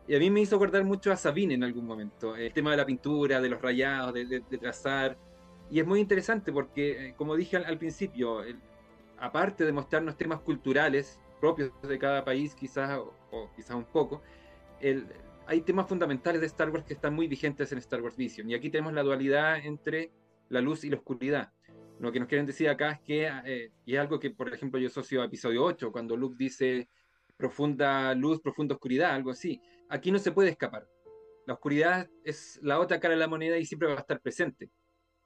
Y 0.08 0.16
a 0.16 0.20
mí 0.20 0.30
me 0.30 0.42
hizo 0.42 0.56
acordar 0.56 0.84
mucho 0.84 1.12
a 1.12 1.16
Sabine 1.16 1.54
en 1.54 1.64
algún 1.64 1.86
momento. 1.86 2.36
El 2.36 2.52
tema 2.54 2.72
de 2.72 2.78
la 2.78 2.86
pintura, 2.86 3.40
de 3.40 3.50
los 3.50 3.62
rayados, 3.62 4.14
de, 4.14 4.26
de 4.26 4.58
trazar 4.58 5.18
y 5.74 5.80
es 5.80 5.88
muy 5.88 6.00
interesante 6.00 6.52
porque, 6.52 7.08
eh, 7.08 7.14
como 7.18 7.36
dije 7.36 7.58
al, 7.58 7.80
principio, 7.80 8.42
aparte 9.18 9.66
de 9.66 9.72
mostrarnos 9.72 10.16
temas 10.16 10.40
culturales 10.42 11.20
propios 11.42 11.72
de 11.82 11.98
cada 11.98 12.24
país, 12.24 12.54
quizás, 12.54 13.00
o, 13.00 13.50
quizás 13.56 13.76
un 13.76 13.86
poco, 13.86 14.22
hay 15.48 15.62
temas 15.62 15.88
fundamentales 15.90 16.42
de 16.42 16.46
Star 16.46 16.70
Wars 16.70 16.86
que 16.86 16.94
están 16.94 17.16
muy 17.16 17.28
vigentes 17.28 17.72
en 17.72 17.80
Star 17.80 18.04
Wars 18.04 18.16
Vision. 18.16 18.48
Y 18.52 18.54
aquí 18.54 18.70
tenemos 18.70 18.94
la 18.94 19.02
dualidad 19.02 19.66
entre 19.66 20.12
la 20.50 20.62
luz 20.62 20.84
y 20.84 20.92
la 20.92 20.98
oscuridad. 20.98 21.52
Lo 22.00 22.12
que 22.12 22.20
nos 22.20 22.30
quieren 22.30 22.46
decir 22.46 22.70
acá 22.70 22.92
es 22.92 23.00
que, 23.00 23.32
eh, 23.44 23.72
y 23.84 23.96
es 23.96 24.00
algo 24.00 24.20
que, 24.20 24.30
por 24.30 24.54
ejemplo, 24.54 24.80
yo 24.80 24.90
asocio 24.90 25.24
a 25.24 25.26
episodio 25.26 25.64
8, 25.64 25.92
cuando 25.92 26.16
Luke 26.16 26.36
dice 26.38 26.88
profunda 27.36 28.14
luz, 28.14 28.40
profunda 28.42 28.76
oscuridad, 28.76 29.16
algo 29.16 29.32
así. 29.32 29.60
Aquí 29.90 30.12
no 30.12 30.20
se 30.20 30.34
puede 30.34 30.52
escapar. 30.52 30.88
La 31.48 31.56
oscuridad 31.56 32.08
es 32.24 32.60
la 32.62 32.80
otra 32.80 33.00
cara 33.00 33.16
de 33.16 33.20
la 33.20 33.28
moneda 33.28 33.58
y 33.58 33.66
siempre 33.66 33.88
va 33.88 33.96
a 33.96 34.02
estar 34.02 34.22
presente. 34.22 34.70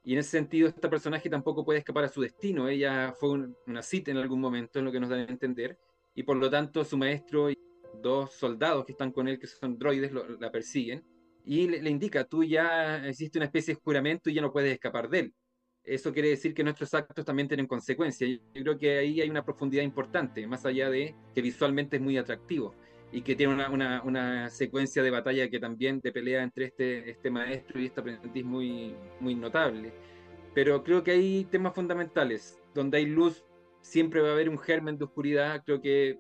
Y 0.07 0.13
en 0.13 0.19
ese 0.19 0.29
sentido, 0.29 0.69
este 0.69 0.87
personaje 0.87 1.29
tampoco 1.29 1.65
puede 1.65 1.79
escapar 1.79 2.05
a 2.05 2.07
su 2.07 2.21
destino. 2.21 2.69
Ella 2.69 3.13
fue 3.19 3.45
una 3.65 3.81
cita 3.81 4.09
en 4.09 4.15
algún 4.15 4.39
momento, 4.39 4.79
en 4.79 4.85
lo 4.85 4.91
que 4.93 5.01
nos 5.01 5.09
da 5.09 5.17
a 5.17 5.23
entender. 5.23 5.77
Y 6.15 6.23
por 6.23 6.37
lo 6.37 6.49
tanto, 6.49 6.85
su 6.85 6.97
maestro 6.97 7.51
y 7.51 7.59
dos 8.01 8.31
soldados 8.31 8.85
que 8.85 8.93
están 8.93 9.11
con 9.11 9.27
él, 9.27 9.37
que 9.37 9.47
son 9.47 9.77
droides, 9.77 10.13
la 10.39 10.49
persiguen. 10.49 11.03
Y 11.43 11.67
le, 11.67 11.89
indica, 11.89 12.23
tú 12.23 12.41
ya 12.45 13.05
existe 13.05 13.37
una 13.37 13.47
especie 13.47 13.73
de 13.73 13.81
juramento 13.81 14.29
y 14.29 14.35
ya 14.35 14.41
no 14.41 14.53
puedes 14.53 14.71
escapar 14.71 15.09
de 15.09 15.19
él. 15.19 15.33
Eso 15.83 16.13
quiere 16.13 16.29
decir 16.29 16.53
que 16.53 16.63
nuestros 16.63 16.93
actos 16.93 17.25
también 17.25 17.49
tienen 17.49 17.67
consecuencias. 17.67 18.29
Yo 18.53 18.63
creo 18.63 18.77
que 18.77 18.99
ahí 18.99 19.19
hay 19.19 19.29
una 19.29 19.43
profundidad 19.43 19.83
importante, 19.83 20.47
más 20.47 20.65
allá 20.65 20.89
de 20.89 21.17
que 21.35 21.41
visualmente 21.41 21.97
es 21.97 22.01
muy 22.01 22.17
atractivo 22.17 22.73
y 23.11 23.21
que 23.21 23.35
tiene 23.35 23.53
una, 23.53 24.01
una, 24.03 24.49
secuencia 24.49 25.01
de 25.01 25.11
batalla 25.11 25.49
que 25.49 25.59
también 25.59 25.99
de 26.01 26.11
pelea 26.11 26.43
entre 26.43 26.65
este, 26.65 27.09
este 27.09 27.29
maestro 27.29 27.79
y 27.79 27.85
este 27.85 28.01
aprendiz 28.01 28.43
muy, 28.43 28.95
muy 29.19 29.35
notable. 29.35 29.93
Pero 30.53 30.83
creo 30.83 31.03
que 31.03 31.11
hay 31.11 31.45
temas 31.45 31.73
fundamentales. 31.73 32.61
Donde 32.73 32.97
hay 32.97 33.05
luz, 33.05 33.45
siempre 33.81 34.21
va 34.21 34.29
a 34.29 34.33
haber 34.33 34.49
un 34.49 34.57
germen 34.57 34.97
de 34.97 35.05
oscuridad. 35.05 35.63
Creo 35.65 35.81
que 35.81 36.19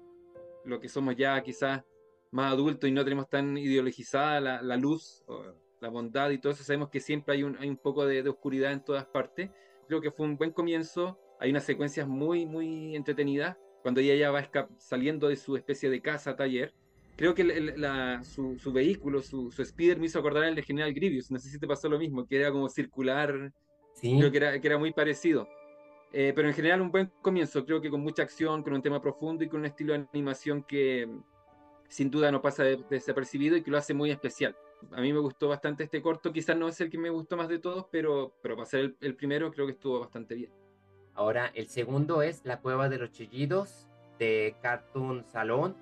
lo 0.63 0.79
que 0.79 0.87
somos 0.87 1.15
ya 1.15 1.41
quizás 1.43 1.83
más 2.31 2.53
adultos 2.53 2.89
y 2.89 2.93
no 2.93 3.03
tenemos 3.03 3.29
tan 3.29 3.57
ideologizada 3.57 4.39
la, 4.39 4.61
la 4.61 4.77
luz, 4.77 5.23
la 5.81 5.89
bondad 5.89 6.29
y 6.31 6.39
todo 6.39 6.53
eso, 6.53 6.63
sabemos 6.63 6.89
que 6.89 6.99
siempre 6.99 7.35
hay 7.35 7.43
un, 7.43 7.57
hay 7.57 7.69
un 7.69 7.77
poco 7.77 8.05
de, 8.05 8.23
de 8.23 8.29
oscuridad 8.29 8.71
en 8.71 8.83
todas 8.83 9.05
partes. 9.05 9.49
Creo 9.87 10.01
que 10.01 10.11
fue 10.11 10.25
un 10.25 10.37
buen 10.37 10.51
comienzo. 10.51 11.19
Hay 11.39 11.51
unas 11.51 11.63
secuencias 11.63 12.07
muy, 12.07 12.45
muy 12.45 12.95
entretenidas 12.95 13.57
cuando 13.81 14.01
ella 14.01 14.15
ya 14.15 14.31
va 14.31 14.49
saliendo 14.77 15.29
de 15.29 15.35
su 15.35 15.55
especie 15.55 15.89
de 15.89 16.01
casa, 16.01 16.35
taller, 16.35 16.73
creo 17.17 17.35
que 17.35 17.75
su, 18.23 18.71
vehículo, 18.71 19.21
su, 19.21 19.51
su 19.51 19.65
speeder 19.65 19.99
me 19.99 20.05
hizo 20.05 20.19
acordar 20.19 20.43
al 20.43 20.55
de 20.55 20.63
General 20.63 20.93
Grievous. 20.93 21.29
No 21.31 21.39
sé 21.39 21.49
si 21.49 21.59
te 21.59 21.67
pasó 21.67 21.89
lo 21.89 21.99
mismo, 21.99 22.25
que 22.25 22.39
era 22.39 22.51
como 22.51 22.69
circular. 22.69 23.51
Creo 23.99 24.31
que 24.31 24.37
era, 24.37 24.61
que 24.61 24.67
era 24.67 24.77
muy 24.77 24.93
parecido. 24.93 25.49
Eh, 26.13 26.31
pero 26.35 26.47
en 26.47 26.53
general 26.53 26.81
un 26.81 26.91
buen 26.91 27.11
comienzo, 27.21 27.65
creo 27.65 27.81
que 27.81 27.89
con 27.89 28.01
mucha 28.01 28.23
acción, 28.23 28.63
con 28.63 28.73
un 28.73 28.81
tema 28.81 29.01
profundo 29.01 29.43
y 29.43 29.49
con 29.49 29.59
un 29.59 29.65
estilo 29.65 29.93
de 29.93 30.07
animación 30.13 30.63
que 30.63 31.09
sin 31.89 32.09
duda 32.09 32.31
no 32.31 32.41
pasa 32.41 32.63
desapercibido 32.63 33.57
y 33.57 33.63
que 33.63 33.71
lo 33.71 33.77
hace 33.77 33.93
muy 33.93 34.11
especial. 34.11 34.55
A 34.91 35.01
mí 35.01 35.11
me 35.11 35.19
gustó 35.19 35.49
bastante 35.49 35.83
este 35.83 36.01
corto, 36.01 36.31
quizás 36.31 36.55
no 36.55 36.67
es 36.67 36.79
el 36.79 36.89
que 36.89 36.97
me 36.97 37.09
gustó 37.09 37.35
más 37.35 37.49
de 37.49 37.59
todos, 37.59 37.87
pero, 37.91 38.35
pero 38.41 38.55
para 38.55 38.67
ser 38.67 38.95
el 39.01 39.15
primero 39.15 39.51
creo 39.51 39.65
que 39.65 39.73
estuvo 39.73 39.99
bastante 39.99 40.35
bien. 40.35 40.51
Ahora, 41.13 41.51
el 41.55 41.67
segundo 41.67 42.21
es 42.21 42.45
La 42.45 42.61
Cueva 42.61 42.89
de 42.89 42.99
los 42.99 43.11
Chillidos 43.11 43.87
de 44.19 44.55
Cartoon 44.61 45.25
Salon. 45.25 45.75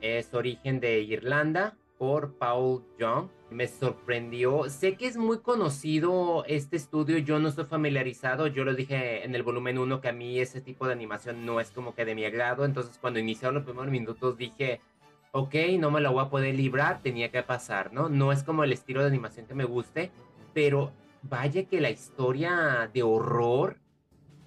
Es 0.00 0.34
origen 0.34 0.80
de 0.80 1.00
Irlanda 1.00 1.76
por 1.98 2.34
Paul 2.34 2.84
Young. 2.98 3.28
Me 3.50 3.68
sorprendió. 3.68 4.68
Sé 4.68 4.96
que 4.96 5.06
es 5.06 5.16
muy 5.16 5.38
conocido 5.38 6.44
este 6.46 6.76
estudio. 6.76 7.18
Yo 7.18 7.38
no 7.38 7.48
estoy 7.48 7.64
familiarizado. 7.64 8.46
Yo 8.48 8.64
lo 8.64 8.74
dije 8.74 9.24
en 9.24 9.34
el 9.34 9.42
volumen 9.42 9.78
1 9.78 10.00
que 10.00 10.08
a 10.08 10.12
mí 10.12 10.38
ese 10.38 10.60
tipo 10.60 10.86
de 10.86 10.92
animación 10.92 11.46
no 11.46 11.60
es 11.60 11.70
como 11.70 11.94
que 11.94 12.04
de 12.04 12.14
mi 12.14 12.24
agrado. 12.24 12.64
Entonces, 12.64 12.98
cuando 13.00 13.20
iniciaron 13.20 13.54
los 13.54 13.64
primeros 13.64 13.90
minutos, 13.90 14.36
dije, 14.36 14.80
ok, 15.32 15.54
no 15.78 15.90
me 15.90 16.00
la 16.00 16.10
voy 16.10 16.24
a 16.24 16.30
poder 16.30 16.54
librar. 16.54 17.00
Tenía 17.02 17.30
que 17.30 17.42
pasar, 17.42 17.92
¿no? 17.92 18.08
No 18.08 18.32
es 18.32 18.42
como 18.42 18.64
el 18.64 18.72
estilo 18.72 19.00
de 19.00 19.08
animación 19.08 19.46
que 19.46 19.54
me 19.54 19.64
guste. 19.64 20.10
Pero 20.52 20.92
vaya 21.22 21.64
que 21.64 21.80
la 21.80 21.90
historia 21.90 22.90
de 22.92 23.02
horror 23.02 23.78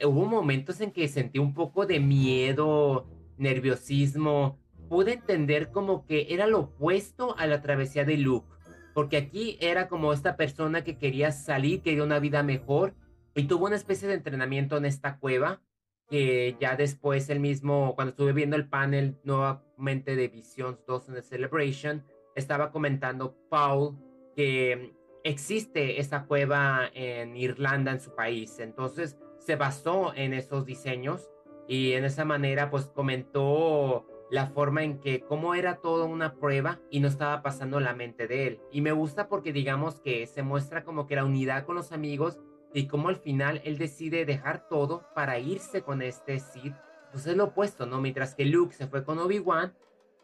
hubo 0.06 0.26
momentos 0.26 0.82
en 0.82 0.92
que 0.92 1.08
sentí 1.08 1.40
un 1.40 1.54
poco 1.54 1.86
de 1.86 2.00
miedo, 2.00 3.08
nerviosismo. 3.38 4.58
Pude 4.90 5.14
entender 5.14 5.72
como 5.72 6.06
que 6.06 6.28
era 6.30 6.48
lo 6.48 6.60
opuesto 6.60 7.38
a 7.38 7.46
la 7.48 7.62
travesía 7.62 8.04
de 8.06 8.18
Luke. 8.18 8.48
Porque 8.94 9.18
aquí 9.18 9.58
era 9.62 9.88
como 9.88 10.12
esta 10.12 10.36
persona 10.36 10.84
que 10.84 10.98
quería 10.98 11.32
salir, 11.32 11.82
quería 11.82 12.04
una 12.04 12.20
vida 12.20 12.44
mejor. 12.44 12.96
Y 13.36 13.44
tuvo 13.44 13.68
una 13.68 13.76
especie 13.76 14.08
de 14.08 14.16
entrenamiento 14.16 14.76
en 14.78 14.86
esta 14.86 15.20
cueva. 15.20 15.62
Que 16.10 16.58
ya 16.60 16.76
después 16.76 17.30
el 17.30 17.40
mismo, 17.40 17.94
cuando 17.96 18.10
estuve 18.10 18.34
viendo 18.34 18.56
el 18.56 18.68
panel 18.68 19.20
nuevamente 19.24 20.16
de 20.16 20.28
Visions 20.28 20.84
2 20.88 21.10
en 21.10 21.16
The 21.16 21.22
Celebration, 21.22 22.04
estaba 22.36 22.72
comentando 22.72 23.38
Paul 23.50 23.96
que 24.36 24.96
existe 25.24 26.00
esa 26.00 26.26
cueva 26.26 26.90
en 26.94 27.38
Irlanda, 27.38 27.92
en 27.92 28.00
su 28.00 28.16
país. 28.16 28.58
Entonces, 28.60 29.18
se 29.40 29.56
basó 29.56 30.14
en 30.16 30.34
esos 30.34 30.66
diseños 30.66 31.30
y 31.68 31.94
en 31.94 32.06
esa 32.06 32.26
manera 32.26 32.70
pues 32.70 32.86
comentó 32.88 34.08
la 34.30 34.48
forma 34.48 34.84
en 34.84 35.00
que 35.00 35.22
cómo 35.22 35.56
era 35.56 35.78
todo 35.78 36.06
una 36.06 36.36
prueba 36.36 36.80
y 36.90 37.00
no 37.00 37.08
estaba 37.08 37.42
pasando 37.42 37.80
la 37.80 37.94
mente 37.94 38.28
de 38.28 38.48
él. 38.48 38.62
Y 38.72 38.82
me 38.82 38.92
gusta 38.92 39.28
porque 39.28 39.54
digamos 39.54 40.00
que 40.00 40.28
se 40.28 40.44
muestra 40.44 40.84
como 40.84 41.08
que 41.08 41.16
la 41.16 41.26
unidad 41.26 41.66
con 41.66 41.76
los 41.76 41.92
amigos 41.92 42.40
y 42.74 42.88
cómo 42.88 43.10
al 43.10 43.18
final 43.18 43.62
él 43.64 43.78
decide 43.78 44.26
dejar 44.26 44.68
todo 44.68 45.08
para 45.16 45.40
irse 45.40 45.82
con 45.82 46.02
este 46.02 46.40
Sid. 46.40 46.74
Pues 47.12 47.26
es 47.26 47.36
lo 47.36 47.46
opuesto, 47.46 47.86
¿no? 47.86 48.00
Mientras 48.02 48.36
que 48.36 48.46
Luke 48.46 48.76
se 48.76 48.88
fue 48.88 49.04
con 49.04 49.18
Obi-Wan, 49.18 49.74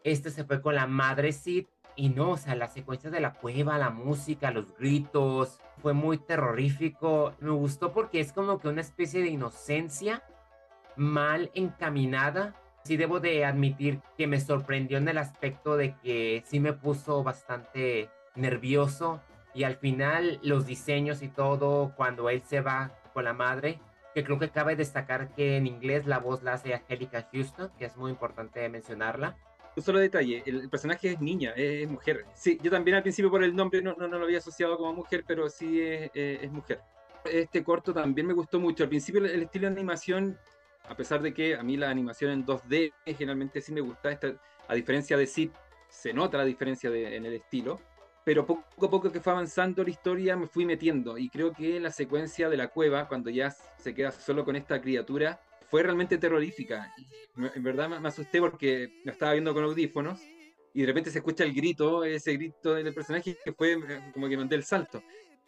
este 0.04 0.30
se 0.30 0.44
fue 0.44 0.62
con 0.62 0.76
la 0.76 0.86
madre 0.86 1.32
Sid 1.32 1.66
y 1.96 2.10
no, 2.10 2.32
o 2.32 2.36
sea, 2.36 2.54
las 2.54 2.74
secuencias 2.74 3.12
de 3.12 3.20
la 3.20 3.32
cueva, 3.32 3.78
la 3.78 3.90
música, 3.90 4.50
los 4.50 4.76
gritos, 4.76 5.58
fue 5.78 5.94
muy 5.94 6.18
terrorífico. 6.18 7.34
Me 7.40 7.50
gustó 7.50 7.92
porque 7.92 8.20
es 8.20 8.32
como 8.32 8.58
que 8.58 8.68
una 8.68 8.82
especie 8.82 9.22
de 9.22 9.28
inocencia 9.28 10.22
mal 10.94 11.50
encaminada. 11.54 12.54
Sí 12.86 12.96
debo 12.96 13.20
de 13.20 13.44
admitir 13.44 14.00
que 14.16 14.26
me 14.26 14.40
sorprendió 14.40 14.98
en 14.98 15.08
el 15.08 15.18
aspecto 15.18 15.76
de 15.76 15.96
que 16.02 16.42
sí 16.46 16.60
me 16.60 16.72
puso 16.72 17.22
bastante 17.22 18.08
nervioso 18.34 19.20
y 19.54 19.64
al 19.64 19.76
final 19.76 20.38
los 20.42 20.66
diseños 20.66 21.22
y 21.22 21.28
todo 21.28 21.92
cuando 21.96 22.30
él 22.30 22.42
se 22.46 22.60
va 22.60 22.92
con 23.12 23.24
la 23.24 23.32
madre, 23.32 23.80
que 24.14 24.22
creo 24.22 24.38
que 24.38 24.50
cabe 24.50 24.76
destacar 24.76 25.34
que 25.34 25.56
en 25.56 25.66
inglés 25.66 26.06
la 26.06 26.18
voz 26.18 26.42
la 26.42 26.54
hace 26.54 26.74
Angelica 26.74 27.28
Houston, 27.32 27.70
que 27.78 27.86
es 27.86 27.96
muy 27.96 28.10
importante 28.10 28.68
mencionarla 28.68 29.36
un 29.76 29.82
solo 29.82 29.98
detalle, 29.98 30.42
el, 30.46 30.68
personaje 30.70 31.12
es 31.12 31.20
niña, 31.20 31.52
es, 31.54 31.88
mujer. 31.88 32.24
Sí, 32.34 32.58
yo 32.62 32.70
también 32.70 32.96
al 32.96 33.02
principio 33.02 33.30
por 33.30 33.44
el 33.44 33.54
nombre 33.54 33.82
no, 33.82 33.94
no, 33.94 34.08
lo 34.08 34.24
había 34.24 34.38
asociado 34.38 34.76
como 34.78 34.94
mujer, 34.94 35.24
pero 35.26 35.50
sí 35.50 35.80
es, 35.82 36.10
es, 36.14 36.50
mujer. 36.50 36.80
Este 37.24 37.62
corto 37.62 37.92
también 37.92 38.26
me 38.26 38.32
gustó 38.32 38.58
mucho. 38.58 38.84
Al 38.84 38.88
principio 38.88 39.22
el, 39.24 39.42
estilo 39.42 39.66
de 39.68 39.74
animación, 39.74 40.38
a 40.88 40.96
pesar 40.96 41.22
de 41.22 41.32
que 41.32 41.54
a 41.54 41.62
mí 41.62 41.76
la 41.76 41.90
animación 41.90 42.30
en 42.30 42.46
2D 42.46 42.92
generalmente 43.06 43.60
sí 43.60 43.72
me 43.72 43.80
gusta, 43.80 44.18
a 44.68 44.74
diferencia 44.74 45.16
de 45.16 45.26
Sid, 45.26 45.50
se 45.88 46.12
nota 46.12 46.38
la 46.38 46.44
diferencia 46.44 46.90
en 46.90 47.24
el 47.24 47.34
estilo, 47.34 47.80
pero 48.24 48.44
poco 48.44 48.86
a 48.86 48.90
poco 48.90 49.12
que 49.12 49.20
fue 49.20 49.32
avanzando 49.32 49.84
la 49.84 49.90
historia 49.90 50.36
me 50.36 50.48
fui 50.48 50.66
metiendo 50.66 51.16
y 51.16 51.28
creo 51.28 51.52
que 51.52 51.78
la 51.78 51.92
secuencia 51.92 52.48
de 52.48 52.56
la 52.56 52.68
cueva, 52.68 53.06
cuando 53.06 53.30
ya 53.30 53.50
se 53.50 53.94
queda 53.94 54.10
solo 54.10 54.44
con 54.44 54.56
esta 54.56 54.80
criatura, 54.80 55.40
fue 55.70 55.82
realmente 55.82 56.18
terrorífica. 56.18 56.92
En 57.36 57.62
verdad 57.62 57.88
me 57.88 58.08
asusté 58.08 58.40
porque 58.40 59.00
la 59.04 59.12
estaba 59.12 59.32
viendo 59.32 59.54
con 59.54 59.64
audífonos 59.64 60.20
y 60.74 60.80
de 60.80 60.86
repente 60.86 61.10
se 61.10 61.18
escucha 61.18 61.44
el 61.44 61.54
grito, 61.54 62.04
ese 62.04 62.32
grito 62.34 62.74
del 62.74 62.92
personaje 62.92 63.36
que 63.44 63.52
fue 63.52 63.72
eh, 63.72 64.10
como 64.12 64.28
que 64.28 64.36
mandé 64.36 64.56
el 64.56 64.64
salto. 64.64 65.02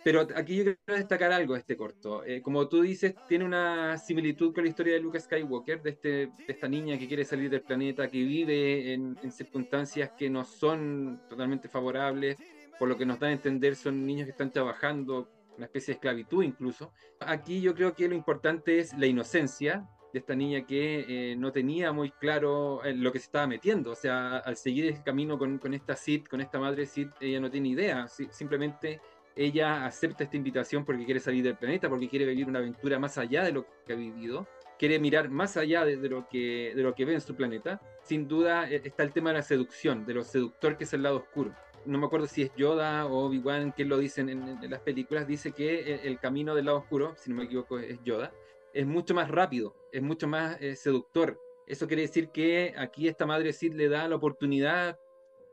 Pero 0.04 0.26
aquí 0.36 0.56
yo 0.56 0.64
quiero 0.64 0.98
destacar 0.98 1.32
algo 1.32 1.54
de 1.54 1.60
este 1.60 1.76
corto. 1.76 2.24
Eh, 2.24 2.40
como 2.40 2.68
tú 2.68 2.82
dices, 2.82 3.14
tiene 3.28 3.44
una 3.44 3.98
similitud 3.98 4.54
con 4.54 4.64
la 4.64 4.70
historia 4.70 4.94
de 4.94 5.00
Luke 5.00 5.18
Skywalker, 5.18 5.82
de, 5.82 5.90
este, 5.90 6.32
esta 6.46 6.68
niña 6.68 6.98
que 6.98 7.08
quiere 7.08 7.24
salir 7.24 7.50
del 7.50 7.62
planeta, 7.62 8.08
que 8.08 8.18
vive 8.18 8.92
en, 8.92 9.16
circunstancias 9.32 10.12
que 10.16 10.30
no 10.30 10.44
son 10.44 11.20
totalmente 11.28 11.68
favorables, 11.68 12.36
por 12.78 12.88
lo 12.88 12.96
que 12.96 13.06
nos 13.06 13.18
dan 13.18 13.30
a 13.30 13.32
entender 13.34 13.74
son 13.76 14.06
niños 14.06 14.24
que 14.24 14.30
están 14.30 14.52
trabajando, 14.52 15.28
una 15.56 15.66
especie 15.66 15.92
de 15.92 15.96
esclavitud 15.96 16.44
incluso. 16.44 16.92
Aquí 17.20 17.60
yo 17.60 17.74
creo 17.74 17.94
que 17.94 18.08
lo 18.08 18.14
importante 18.14 18.78
es 18.78 18.96
la 18.96 19.06
inocencia, 19.06 19.88
de 20.12 20.20
esta 20.20 20.34
niña 20.34 20.64
que 20.64 21.32
eh, 21.32 21.36
no 21.36 21.52
tenía 21.52 21.92
muy 21.92 22.10
claro 22.12 22.82
eh, 22.84 22.94
lo 22.94 23.12
que 23.12 23.18
se 23.18 23.26
estaba 23.26 23.46
metiendo. 23.46 23.90
O 23.90 23.94
sea, 23.94 24.38
al 24.38 24.56
seguir 24.56 24.86
el 24.86 25.02
camino 25.02 25.38
con, 25.38 25.58
con 25.58 25.74
esta 25.74 25.96
Sid, 25.96 26.24
con 26.26 26.40
esta 26.40 26.58
madre 26.58 26.86
Sid, 26.86 27.08
ella 27.20 27.40
no 27.40 27.50
tiene 27.50 27.68
idea. 27.68 28.08
simplemente 28.08 29.00
ella 29.38 29.86
acepta 29.86 30.24
esta 30.24 30.36
invitación 30.36 30.84
porque 30.84 31.04
quiere 31.04 31.20
salir 31.20 31.44
del 31.44 31.56
planeta, 31.56 31.88
porque 31.88 32.08
quiere 32.08 32.26
vivir 32.26 32.46
una 32.46 32.58
aventura 32.58 32.98
más 32.98 33.16
allá 33.18 33.44
de 33.44 33.52
lo 33.52 33.66
que 33.86 33.92
ha 33.92 33.96
vivido. 33.96 34.46
Quiere 34.78 34.98
mirar 34.98 35.30
más 35.30 35.56
allá 35.56 35.84
de, 35.84 35.96
lo, 36.08 36.28
que, 36.28 36.72
de 36.74 36.82
lo 36.82 36.94
que 36.94 37.04
ve 37.04 37.14
en 37.14 37.20
su 37.20 37.34
planeta. 37.34 37.80
Sin 38.02 38.28
duda 38.28 38.70
eh, 38.70 38.82
está 38.84 39.02
el 39.02 39.12
tema 39.12 39.30
de 39.30 39.36
la 39.36 39.42
seducción, 39.42 40.04
de 40.04 40.14
lo 40.14 40.24
seductor 40.24 40.76
que 40.76 40.84
es 40.84 40.92
el 40.92 41.02
lado 41.02 41.16
oscuro 41.16 41.54
no 41.88 41.98
me 41.98 42.06
acuerdo 42.06 42.26
si 42.26 42.42
es 42.42 42.54
Yoda 42.54 43.06
o 43.06 43.26
Obi-Wan, 43.26 43.72
que 43.72 43.84
lo 43.84 43.98
dicen 43.98 44.28
en, 44.28 44.70
las 44.70 44.80
películas, 44.80 45.26
dice 45.26 45.52
que 45.52 46.00
el, 46.04 46.18
camino 46.18 46.54
del 46.54 46.66
lado 46.66 46.78
oscuro, 46.78 47.14
si 47.16 47.30
no 47.30 47.36
me 47.36 47.44
equivoco, 47.44 47.78
es 47.78 47.98
Yoda, 48.04 48.32
es 48.74 48.86
mucho 48.86 49.14
más 49.14 49.30
rápido, 49.30 49.74
es 49.90 50.02
mucho 50.02 50.28
más 50.28 50.60
eh, 50.60 50.76
seductor. 50.76 51.40
Eso 51.66 51.86
quiere 51.86 52.02
decir 52.02 52.28
que 52.30 52.74
aquí 52.76 53.08
esta 53.08 53.26
madre 53.26 53.52
Sid 53.52 53.74
le 53.74 53.88
da 53.88 54.06
la 54.06 54.16
oportunidad 54.16 54.98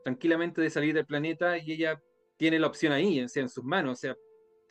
tranquilamente 0.04 0.60
de 0.60 0.70
salir 0.70 0.94
del 0.94 1.06
planeta 1.06 1.58
y 1.58 1.72
ella 1.72 2.02
tiene 2.36 2.58
la 2.58 2.66
opción 2.66 2.92
ahí, 2.92 3.20
o 3.22 3.28
sea, 3.28 3.42
en 3.42 3.48
sus 3.48 3.64
manos, 3.64 3.92
o 3.92 4.00
sea, 4.00 4.16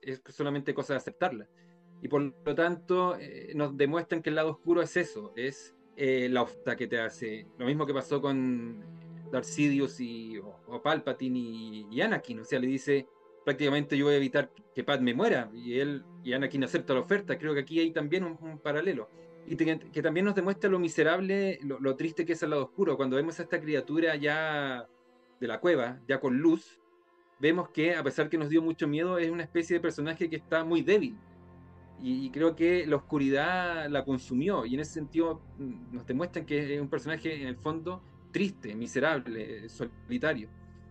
es 0.02 0.22
solamente 0.30 0.74
cosa 0.74 0.94
de 0.94 0.98
aceptarla. 0.98 1.48
Y 2.02 2.08
por 2.08 2.22
lo 2.22 2.56
tanto, 2.56 3.18
eh, 3.20 3.52
nos 3.56 3.76
demuestran 3.76 4.22
que 4.22 4.30
el 4.30 4.36
lado 4.36 4.52
oscuro 4.52 4.82
es 4.82 4.96
eso, 4.98 5.34
es 5.36 5.76
eh, 5.96 6.28
la 6.30 6.44
oferta 6.44 6.76
que 6.76 6.88
te 6.88 7.00
hace. 7.00 7.48
Lo 7.58 7.66
mismo 7.66 7.86
que 7.86 7.94
pasó 7.94 8.22
con 8.22 8.84
Darth 9.32 9.46
Sidious 9.46 10.00
y, 10.00 10.38
o, 10.38 10.82
Palpatine 10.82 11.40
y, 11.90 12.02
Anakin, 12.02 12.40
o 12.42 12.44
sea, 12.44 12.60
le 12.60 12.68
dice 12.68 13.08
prácticamente 13.44 13.96
yo 13.96 14.06
voy 14.06 14.16
a 14.16 14.18
evitar 14.18 14.52
que 14.74 14.84
Padme 14.84 15.14
muera, 15.14 15.52
y 15.54 15.80
él 15.80 16.04
y 16.24 16.34
Anakin 16.34 16.64
acepta 16.64 16.94
la 16.94 17.02
oferta. 17.02 17.38
Creo 17.38 17.54
que 17.54 17.62
aquí 17.62 17.80
hay 17.80 17.92
también 17.92 18.24
un, 18.24 18.60
paralelo. 18.60 19.10
Y 19.48 19.56
que 19.56 20.02
también 20.02 20.26
nos 20.26 20.34
demuestra 20.34 20.72
lo 20.72 20.80
miserable, 20.80 21.60
lo 21.62 21.96
triste 21.96 22.26
que 22.26 22.34
es 22.34 22.42
el 22.42 22.50
lado 22.50 22.64
oscuro. 22.64 22.98
Cuando 22.98 23.16
vemos 23.16 23.40
a 23.40 23.44
esta 23.44 23.62
criatura 23.62 24.16
ya 24.16 24.88
de 25.40 25.48
la 25.48 25.60
cueva, 25.60 26.02
ya 26.08 26.20
con 26.20 26.40
luz, 26.40 26.82
vemos 27.40 27.70
que 27.70 27.96
a 27.96 28.04
pesar 28.04 28.30
que 28.30 28.38
nos 28.38 28.50
dio 28.50 28.62
mucho 28.62 28.88
miedo, 28.88 29.18
es 29.18 29.30
una 29.30 29.44
especie 29.44 29.76
de 29.76 29.80
personaje 29.80 30.30
que 30.30 30.38
está 30.38 30.64
muy 30.64 30.82
débil. 30.82 31.18
Y, 32.02 32.30
creo 32.30 32.56
que 32.56 32.86
la 32.86 32.98
oscuridad 32.98 33.90
la 33.90 34.04
consumió. 34.04 34.66
Y 34.66 34.76
en 34.76 34.82
ese 34.82 34.94
sentido 34.94 35.42
mm, 35.58 35.96
nos 35.96 36.06
demuestran 36.06 36.46
que 36.46 36.76
es 36.76 36.82
un 36.82 36.90
personaje 36.90 37.42
en 37.42 37.48
el 37.48 37.56
fondo 37.56 38.02
triste, 38.32 38.76
miserable, 38.76 39.70
solitario. 39.70 40.50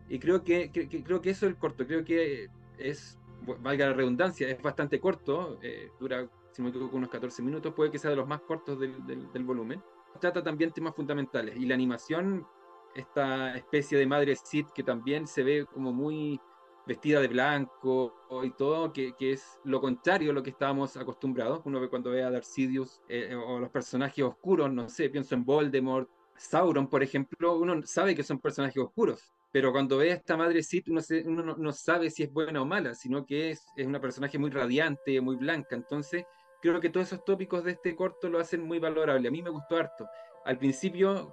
Y 0.08 0.18
creo 0.18 0.42
que, 0.42 0.70
creo 0.72 1.20
que 1.20 1.30
eso 1.30 1.46
es 1.46 1.52
el 1.52 1.58
corto. 1.58 1.86
Creo 1.86 2.04
que 2.04 2.48
es, 2.78 3.18
valga 3.60 3.88
la 3.88 3.92
redundancia, 3.92 4.48
es 4.48 4.60
bastante 4.62 4.98
corto. 4.98 5.58
Eh, 5.62 5.90
dura, 6.00 6.26
si 6.52 6.62
me 6.62 6.70
equivoco, 6.70 6.96
unos 6.96 7.10
14 7.10 7.42
minutos. 7.42 7.74
Puede 7.74 7.90
que 7.90 7.98
sea 7.98 8.10
de 8.10 8.16
los 8.16 8.26
más 8.26 8.40
cortos 8.40 8.80
del, 8.80 9.04
del, 9.06 9.30
del 9.30 9.44
volumen. 9.44 9.82
Trata 10.20 10.42
también 10.42 10.72
temas 10.72 10.94
fundamentales. 10.94 11.56
Y 11.56 11.66
la 11.66 11.74
animación 11.74 12.46
esta 12.94 13.56
especie 13.56 13.98
de 13.98 14.06
madre 14.06 14.36
Sith 14.36 14.70
que 14.70 14.82
también 14.82 15.26
se 15.26 15.42
ve 15.42 15.66
como 15.66 15.92
muy 15.92 16.40
vestida 16.86 17.20
de 17.20 17.28
blanco 17.28 18.14
y 18.42 18.50
todo, 18.50 18.92
que, 18.92 19.14
es 19.18 19.58
lo 19.64 19.80
contrario 19.80 20.30
a 20.30 20.34
lo 20.34 20.42
que 20.42 20.50
estábamos 20.50 20.96
acostumbrados. 20.96 21.62
Uno 21.64 21.80
ve 21.80 21.88
cuando 21.88 22.10
ve 22.10 22.22
a 22.22 22.30
Darth 22.30 22.44
Sidious 22.44 23.02
eh, 23.08 23.34
o 23.34 23.58
los 23.58 23.70
personajes 23.70 24.24
oscuros, 24.24 24.72
no 24.72 24.88
sé, 24.88 25.08
pienso 25.08 25.34
en 25.34 25.44
Voldemort, 25.44 26.08
Sauron, 26.36 26.88
por 26.88 27.02
ejemplo, 27.02 27.56
uno 27.56 27.80
sabe 27.84 28.14
que 28.14 28.24
son 28.24 28.40
personajes 28.40 28.82
oscuros, 28.82 29.32
pero 29.52 29.70
cuando 29.70 29.98
ve 29.98 30.10
a 30.10 30.14
esta 30.16 30.36
madre 30.36 30.64
Sith 30.64 30.88
uno, 30.88 31.56
no, 31.56 31.72
sabe 31.72 32.10
si 32.10 32.24
es 32.24 32.32
buena 32.32 32.60
o 32.60 32.64
mala, 32.64 32.94
sino 32.94 33.24
que 33.24 33.50
es, 33.50 33.64
es 33.76 33.86
una 33.86 34.00
personaje 34.00 34.36
muy 34.36 34.50
radiante, 34.50 35.20
muy 35.20 35.36
blanca. 35.36 35.76
Entonces, 35.76 36.24
creo 36.60 36.80
que 36.80 36.90
todos 36.90 37.06
esos 37.06 37.24
tópicos 37.24 37.62
de 37.62 37.72
este 37.72 37.94
corto 37.94 38.28
lo 38.28 38.40
hacen 38.40 38.62
muy 38.62 38.80
valorable. 38.80 39.28
A 39.28 39.30
mí 39.30 39.42
me 39.42 39.50
gustó 39.50 39.76
harto. 39.76 40.08
Al 40.44 40.58
principio 40.58 41.32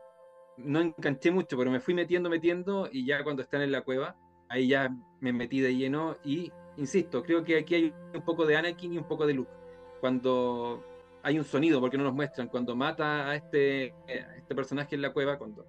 no 0.65 0.81
enganché 0.81 1.31
mucho, 1.31 1.57
pero 1.57 1.71
me 1.71 1.79
fui 1.79 1.93
metiendo, 1.93 2.29
metiendo, 2.29 2.89
y 2.91 3.05
ya 3.05 3.23
cuando 3.23 3.41
están 3.41 3.61
en 3.61 3.71
la 3.71 3.81
cueva, 3.81 4.15
ahí 4.49 4.67
ya 4.67 4.89
me 5.19 5.33
metí 5.33 5.59
de 5.59 5.75
lleno. 5.75 6.17
Y 6.23 6.51
insisto, 6.77 7.23
creo 7.23 7.43
que 7.43 7.57
aquí 7.57 7.75
hay 7.75 7.93
un 8.13 8.21
poco 8.23 8.45
de 8.45 8.55
Anakin 8.55 8.93
y 8.93 8.97
un 8.97 9.07
poco 9.07 9.25
de 9.25 9.33
Luke. 9.33 9.51
Cuando 9.99 10.83
hay 11.23 11.37
un 11.37 11.45
sonido, 11.45 11.79
porque 11.79 11.97
no 11.97 12.03
nos 12.03 12.13
muestran, 12.13 12.47
cuando 12.47 12.75
mata 12.75 13.29
a 13.29 13.35
este, 13.35 13.93
este 14.07 14.55
personaje 14.55 14.95
en 14.95 15.01
la 15.01 15.13
cueva, 15.13 15.37
cuando 15.37 15.65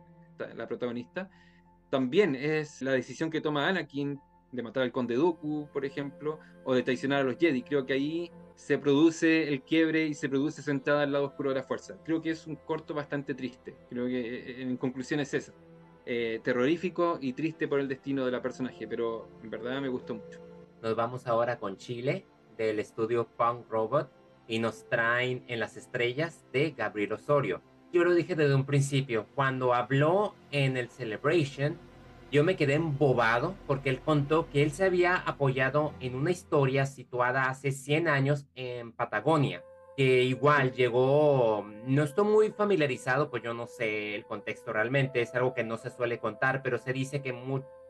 la 0.56 0.66
protagonista, 0.66 1.30
también 1.90 2.34
es 2.34 2.82
la 2.82 2.92
decisión 2.92 3.30
que 3.30 3.40
toma 3.40 3.68
Anakin 3.68 4.18
de 4.50 4.62
matar 4.62 4.82
al 4.82 4.92
conde 4.92 5.14
Dooku, 5.14 5.68
por 5.72 5.84
ejemplo, 5.84 6.38
o 6.64 6.74
de 6.74 6.82
traicionar 6.82 7.20
a 7.20 7.24
los 7.24 7.36
Jedi. 7.36 7.62
Creo 7.62 7.86
que 7.86 7.92
ahí 7.92 8.30
se 8.54 8.78
produce 8.78 9.48
el 9.48 9.62
quiebre 9.62 10.06
y 10.06 10.14
se 10.14 10.28
produce 10.28 10.62
sentada 10.62 11.02
al 11.02 11.12
lado 11.12 11.26
oscuro 11.26 11.50
de 11.50 11.56
la 11.56 11.62
fuerza. 11.64 11.96
Creo 12.04 12.22
que 12.22 12.30
es 12.30 12.46
un 12.46 12.56
corto 12.56 12.94
bastante 12.94 13.34
triste. 13.34 13.76
Creo 13.88 14.06
que 14.06 14.20
eh, 14.20 14.50
eh, 14.50 14.62
en 14.62 14.76
conclusión 14.76 15.20
es 15.20 15.34
eso. 15.34 15.52
Eh, 16.04 16.40
terrorífico 16.42 17.18
y 17.20 17.32
triste 17.32 17.68
por 17.68 17.78
el 17.78 17.88
destino 17.88 18.24
de 18.24 18.32
la 18.32 18.42
personaje, 18.42 18.88
pero 18.88 19.28
en 19.42 19.50
verdad 19.50 19.80
me 19.80 19.88
gustó 19.88 20.14
mucho. 20.14 20.40
Nos 20.82 20.96
vamos 20.96 21.26
ahora 21.26 21.58
con 21.58 21.76
Chile, 21.76 22.26
del 22.56 22.80
estudio 22.80 23.28
Punk 23.36 23.70
Robot, 23.70 24.10
y 24.48 24.58
nos 24.58 24.88
traen 24.88 25.44
en 25.46 25.60
las 25.60 25.76
estrellas 25.76 26.44
de 26.52 26.72
Gabriel 26.72 27.12
Osorio. 27.12 27.62
Yo 27.92 28.04
lo 28.04 28.14
dije 28.14 28.34
desde 28.34 28.54
un 28.54 28.66
principio, 28.66 29.26
cuando 29.34 29.74
habló 29.74 30.34
en 30.50 30.76
el 30.76 30.88
Celebration, 30.88 31.78
yo 32.32 32.44
me 32.44 32.56
quedé 32.56 32.74
embobado 32.74 33.54
porque 33.66 33.90
él 33.90 34.00
contó 34.00 34.48
que 34.48 34.62
él 34.62 34.70
se 34.72 34.86
había 34.86 35.16
apoyado 35.16 35.92
en 36.00 36.14
una 36.14 36.30
historia 36.30 36.86
situada 36.86 37.50
hace 37.50 37.72
100 37.72 38.08
años 38.08 38.46
en 38.54 38.92
Patagonia, 38.92 39.62
que 39.98 40.22
igual 40.22 40.72
llegó, 40.72 41.62
no 41.84 42.02
estoy 42.02 42.24
muy 42.24 42.50
familiarizado, 42.50 43.28
pues 43.30 43.42
yo 43.42 43.52
no 43.52 43.66
sé 43.66 44.14
el 44.14 44.24
contexto 44.24 44.72
realmente, 44.72 45.20
es 45.20 45.34
algo 45.34 45.52
que 45.52 45.62
no 45.62 45.76
se 45.76 45.90
suele 45.90 46.18
contar, 46.18 46.62
pero 46.62 46.78
se 46.78 46.94
dice 46.94 47.20
que 47.20 47.32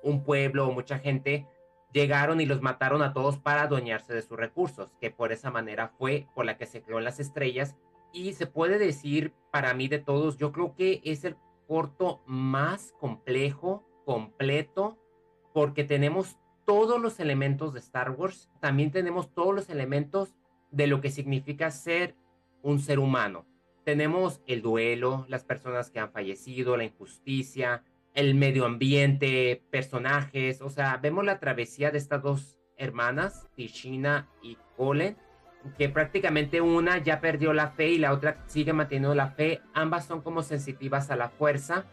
un 0.03 0.25
pueblo 0.25 0.67
o 0.67 0.73
mucha 0.73 0.99
gente 0.99 1.47
llegaron 1.93 2.41
y 2.41 2.47
los 2.47 2.63
mataron 2.63 3.01
a 3.03 3.13
todos 3.13 3.39
para 3.39 3.63
adueñarse 3.63 4.13
de 4.13 4.23
sus 4.23 4.37
recursos, 4.37 4.91
que 5.01 5.13
por 5.13 5.31
esa 5.31 5.53
manera 5.53 5.93
fue 5.99 6.27
por 6.35 6.47
la 6.47 6.59
que 6.59 6.67
se 6.67 6.83
creó 6.83 6.99
las 6.99 7.21
estrellas. 7.21 7.77
Y 8.13 8.33
se 8.33 8.47
puede 8.47 8.79
decir, 8.79 9.33
para 9.53 9.73
mí 9.73 9.87
de 9.87 10.01
todos, 10.01 10.37
yo 10.37 10.51
creo 10.51 10.75
que 10.75 11.01
es 11.05 11.25
el 11.25 11.37
corto 11.69 12.23
más 12.27 12.93
complejo 12.99 13.85
completo 14.05 14.99
porque 15.53 15.85
tenemos 15.85 16.39
todos 16.65 17.01
los 17.01 17.21
elementos 17.21 17.73
de 17.73 17.81
Star 17.81 18.11
Wars, 18.13 18.51
también 18.61 18.91
tenemos 18.91 19.35
todos 19.35 19.55
los 19.55 19.69
elementos 19.69 20.35
de 20.71 20.87
lo 20.87 21.01
que 21.01 21.11
significa 21.11 21.71
ser 21.71 22.17
un 22.63 22.81
ser 22.81 22.99
humano. 22.99 23.47
Tenemos 23.85 24.41
el 24.47 24.63
duelo, 24.63 25.27
las 25.29 25.45
personas 25.45 25.91
que 25.91 25.99
han 25.99 26.13
fallecido, 26.13 26.77
la 26.77 26.85
injusticia, 26.85 27.85
el 28.15 28.35
medio 28.35 28.65
ambiente, 28.65 29.63
personajes, 29.71 30.63
o 30.63 30.71
sea, 30.71 30.97
vemos 30.99 31.25
la 31.25 31.41
travesía 31.41 31.91
de 31.91 31.99
estas 31.99 32.23
dos 32.23 32.59
hermanas, 32.77 33.49
Tishina 33.57 34.29
y 34.41 34.57
Colin, 34.77 35.17
que 35.79 35.89
prácticamente 35.89 36.61
una 36.61 36.99
ya 36.99 37.21
perdió 37.21 37.53
la 37.53 37.71
fe 37.71 37.91
y 37.91 37.99
la 37.99 38.13
otra 38.13 38.43
sigue 38.47 38.73
manteniendo 38.73 39.15
la 39.15 39.31
fe. 39.31 39.61
Ambas 39.75 40.07
son 40.07 40.23
como 40.23 40.43
sensitivas 40.43 41.11
a 41.11 41.17
la 41.17 41.29
fuerza 41.29 41.87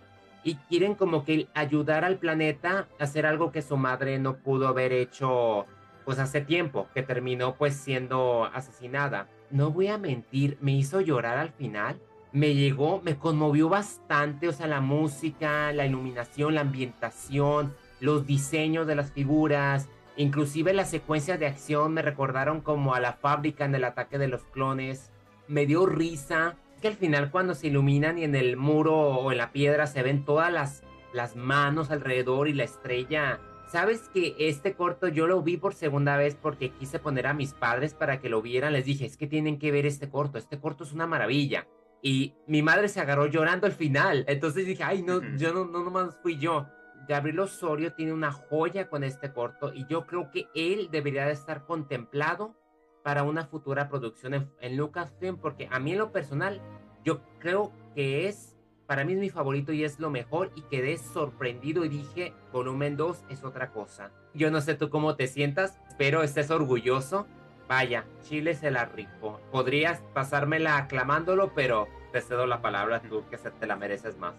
y 0.43 0.56
quieren 0.56 0.95
como 0.95 1.25
que 1.25 1.47
ayudar 1.54 2.06
al 2.06 2.17
planeta 2.17 2.88
a 2.99 3.04
hacer 3.04 3.25
algo 3.25 3.52
que 3.52 3.62
su 3.62 3.78
madre 3.78 4.19
no 4.19 4.38
pudo 4.38 4.67
haber 4.67 4.93
hecho 4.93 5.65
pues 6.06 6.17
hace 6.17 6.41
tiempo, 6.41 6.88
que 6.93 7.04
terminó 7.04 7.56
pues 7.56 7.75
siendo 7.75 8.45
asesinada. 8.45 9.28
No 9.52 9.71
voy 9.71 9.88
a 9.88 9.97
mentir, 9.97 10.58
me 10.62 10.71
hizo 10.71 11.02
llorar 11.02 11.38
al 11.38 11.52
final. 11.52 11.99
Me 12.32 12.54
llegó, 12.54 13.02
me 13.02 13.17
conmovió 13.17 13.69
bastante, 13.69 14.47
o 14.47 14.54
sea, 14.54 14.67
la 14.67 14.82
música, 14.82 15.71
la 15.71 15.86
iluminación, 15.86 16.56
la 16.56 16.62
ambientación, 16.62 17.73
los 17.99 18.25
diseños 18.25 18.88
de 18.88 18.95
las 18.95 19.12
figuras, 19.12 19.88
inclusive 20.15 20.73
las 20.73 20.89
secuencias 20.89 21.39
de 21.39 21.47
acción 21.47 21.93
me 21.93 22.02
recordaron 22.02 22.62
como 22.62 22.93
a 22.93 22.99
la 22.99 23.13
fábrica 23.13 23.65
en 23.65 23.75
el 23.75 23.84
ataque 23.84 24.17
de 24.17 24.28
los 24.28 24.43
clones. 24.43 25.12
Me 25.47 25.65
dio 25.65 25.86
risa, 25.86 26.56
que 26.79 26.87
al 26.87 26.95
final 26.95 27.31
cuando 27.31 27.53
se 27.53 27.67
iluminan 27.67 28.17
y 28.17 28.23
en 28.23 28.35
el 28.35 28.57
muro 28.57 28.95
o 28.95 29.31
en 29.31 29.37
la 29.37 29.51
piedra 29.51 29.87
se 29.87 30.03
ven 30.03 30.25
todas 30.25 30.51
las, 30.51 30.83
las 31.13 31.35
manos 31.35 31.91
alrededor 31.91 32.47
y 32.47 32.53
la 32.53 32.63
estrella. 32.63 33.39
Sabes 33.67 34.09
que 34.09 34.35
este 34.39 34.73
corto 34.73 35.07
yo 35.07 35.27
lo 35.27 35.41
vi 35.43 35.57
por 35.57 35.75
segunda 35.75 36.17
vez 36.17 36.35
porque 36.35 36.71
quise 36.71 36.97
poner 36.97 37.27
a 37.27 37.33
mis 37.33 37.53
padres 37.53 37.93
para 37.93 38.19
que 38.19 38.29
lo 38.29 38.41
vieran. 38.41 38.73
Les 38.73 38.85
dije, 38.85 39.05
es 39.05 39.15
que 39.15 39.27
tienen 39.27 39.59
que 39.59 39.71
ver 39.71 39.85
este 39.85 40.09
corto. 40.09 40.37
Este 40.37 40.59
corto 40.59 40.83
es 40.83 40.91
una 40.91 41.05
maravilla. 41.05 41.67
Y 42.01 42.33
mi 42.47 42.63
madre 42.63 42.87
se 42.87 42.99
agarró 42.99 43.27
llorando 43.27 43.67
al 43.67 43.73
final. 43.73 44.25
Entonces 44.27 44.65
dije, 44.65 44.83
ay, 44.83 45.03
no, 45.03 45.21
yo 45.37 45.53
no, 45.53 45.65
no 45.65 45.83
nomás 45.83 46.17
fui 46.23 46.37
yo. 46.37 46.67
Gabriel 47.07 47.39
Osorio 47.39 47.93
tiene 47.93 48.13
una 48.13 48.31
joya 48.31 48.87
con 48.87 49.03
este 49.03 49.33
corto 49.33 49.73
y 49.73 49.85
yo 49.87 50.05
creo 50.05 50.29
que 50.31 50.47
él 50.53 50.89
debería 50.91 51.25
de 51.25 51.33
estar 51.33 51.65
contemplado 51.65 52.55
para 53.03 53.23
una 53.23 53.45
futura 53.45 53.89
producción 53.89 54.49
en, 54.59 54.77
Lucasfilm, 54.77 55.38
porque 55.38 55.67
a 55.71 55.79
mí 55.79 55.91
en 55.93 55.99
lo 55.99 56.12
personal, 56.12 56.62
yo 57.03 57.21
creo 57.39 57.71
que 57.95 58.27
es, 58.27 58.57
para 58.88 59.03
mí 59.03 59.15
mi 59.15 59.29
favorito 59.29 59.71
y 59.71 59.83
es 59.83 59.99
lo 59.99 60.09
mejor 60.09 60.51
y 60.55 60.62
quedé 60.63 60.97
sorprendido 60.97 61.85
y 61.85 61.89
dije, 61.89 62.33
volumen 62.51 62.97
2 62.97 63.25
es 63.29 63.43
otra 63.43 63.71
cosa. 63.71 64.12
Yo 64.33 64.51
no 64.51 64.62
sé 64.62 64.75
tú 64.75 64.89
cómo 64.89 65.15
te 65.15 65.27
sientas, 65.27 65.79
pero 65.97 66.23
estés 66.23 66.51
orgulloso. 66.51 67.27
Vaya, 67.67 68.05
Chile 68.23 68.55
se 68.55 68.71
la 68.71 68.85
rifó. 68.85 69.39
Podrías 69.51 70.01
pasármela 70.13 70.77
aclamándolo, 70.77 71.53
pero 71.53 71.88
te 72.12 72.21
cedo 72.21 72.47
la 72.47 72.62
palabra 72.62 73.01
tú 73.01 73.23
que 73.29 73.38
se 73.38 73.51
te 73.51 73.67
la 73.67 73.75
mereces 73.75 74.17
más. 74.17 74.33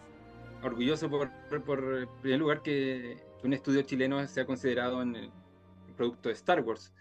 Orgulloso 0.63 1.09
por, 1.09 1.31
por, 1.65 1.79
en 2.03 2.09
primer 2.21 2.41
lugar, 2.41 2.63
que 2.63 3.19
un 3.43 3.53
estudio 3.53 3.83
chileno 3.83 4.27
sea 4.27 4.45
considerado 4.45 5.01
en 5.01 5.17
el 5.17 5.31
producto 5.97 6.29
de 6.29 6.35
Star 6.35 6.61
Wars 6.61 6.93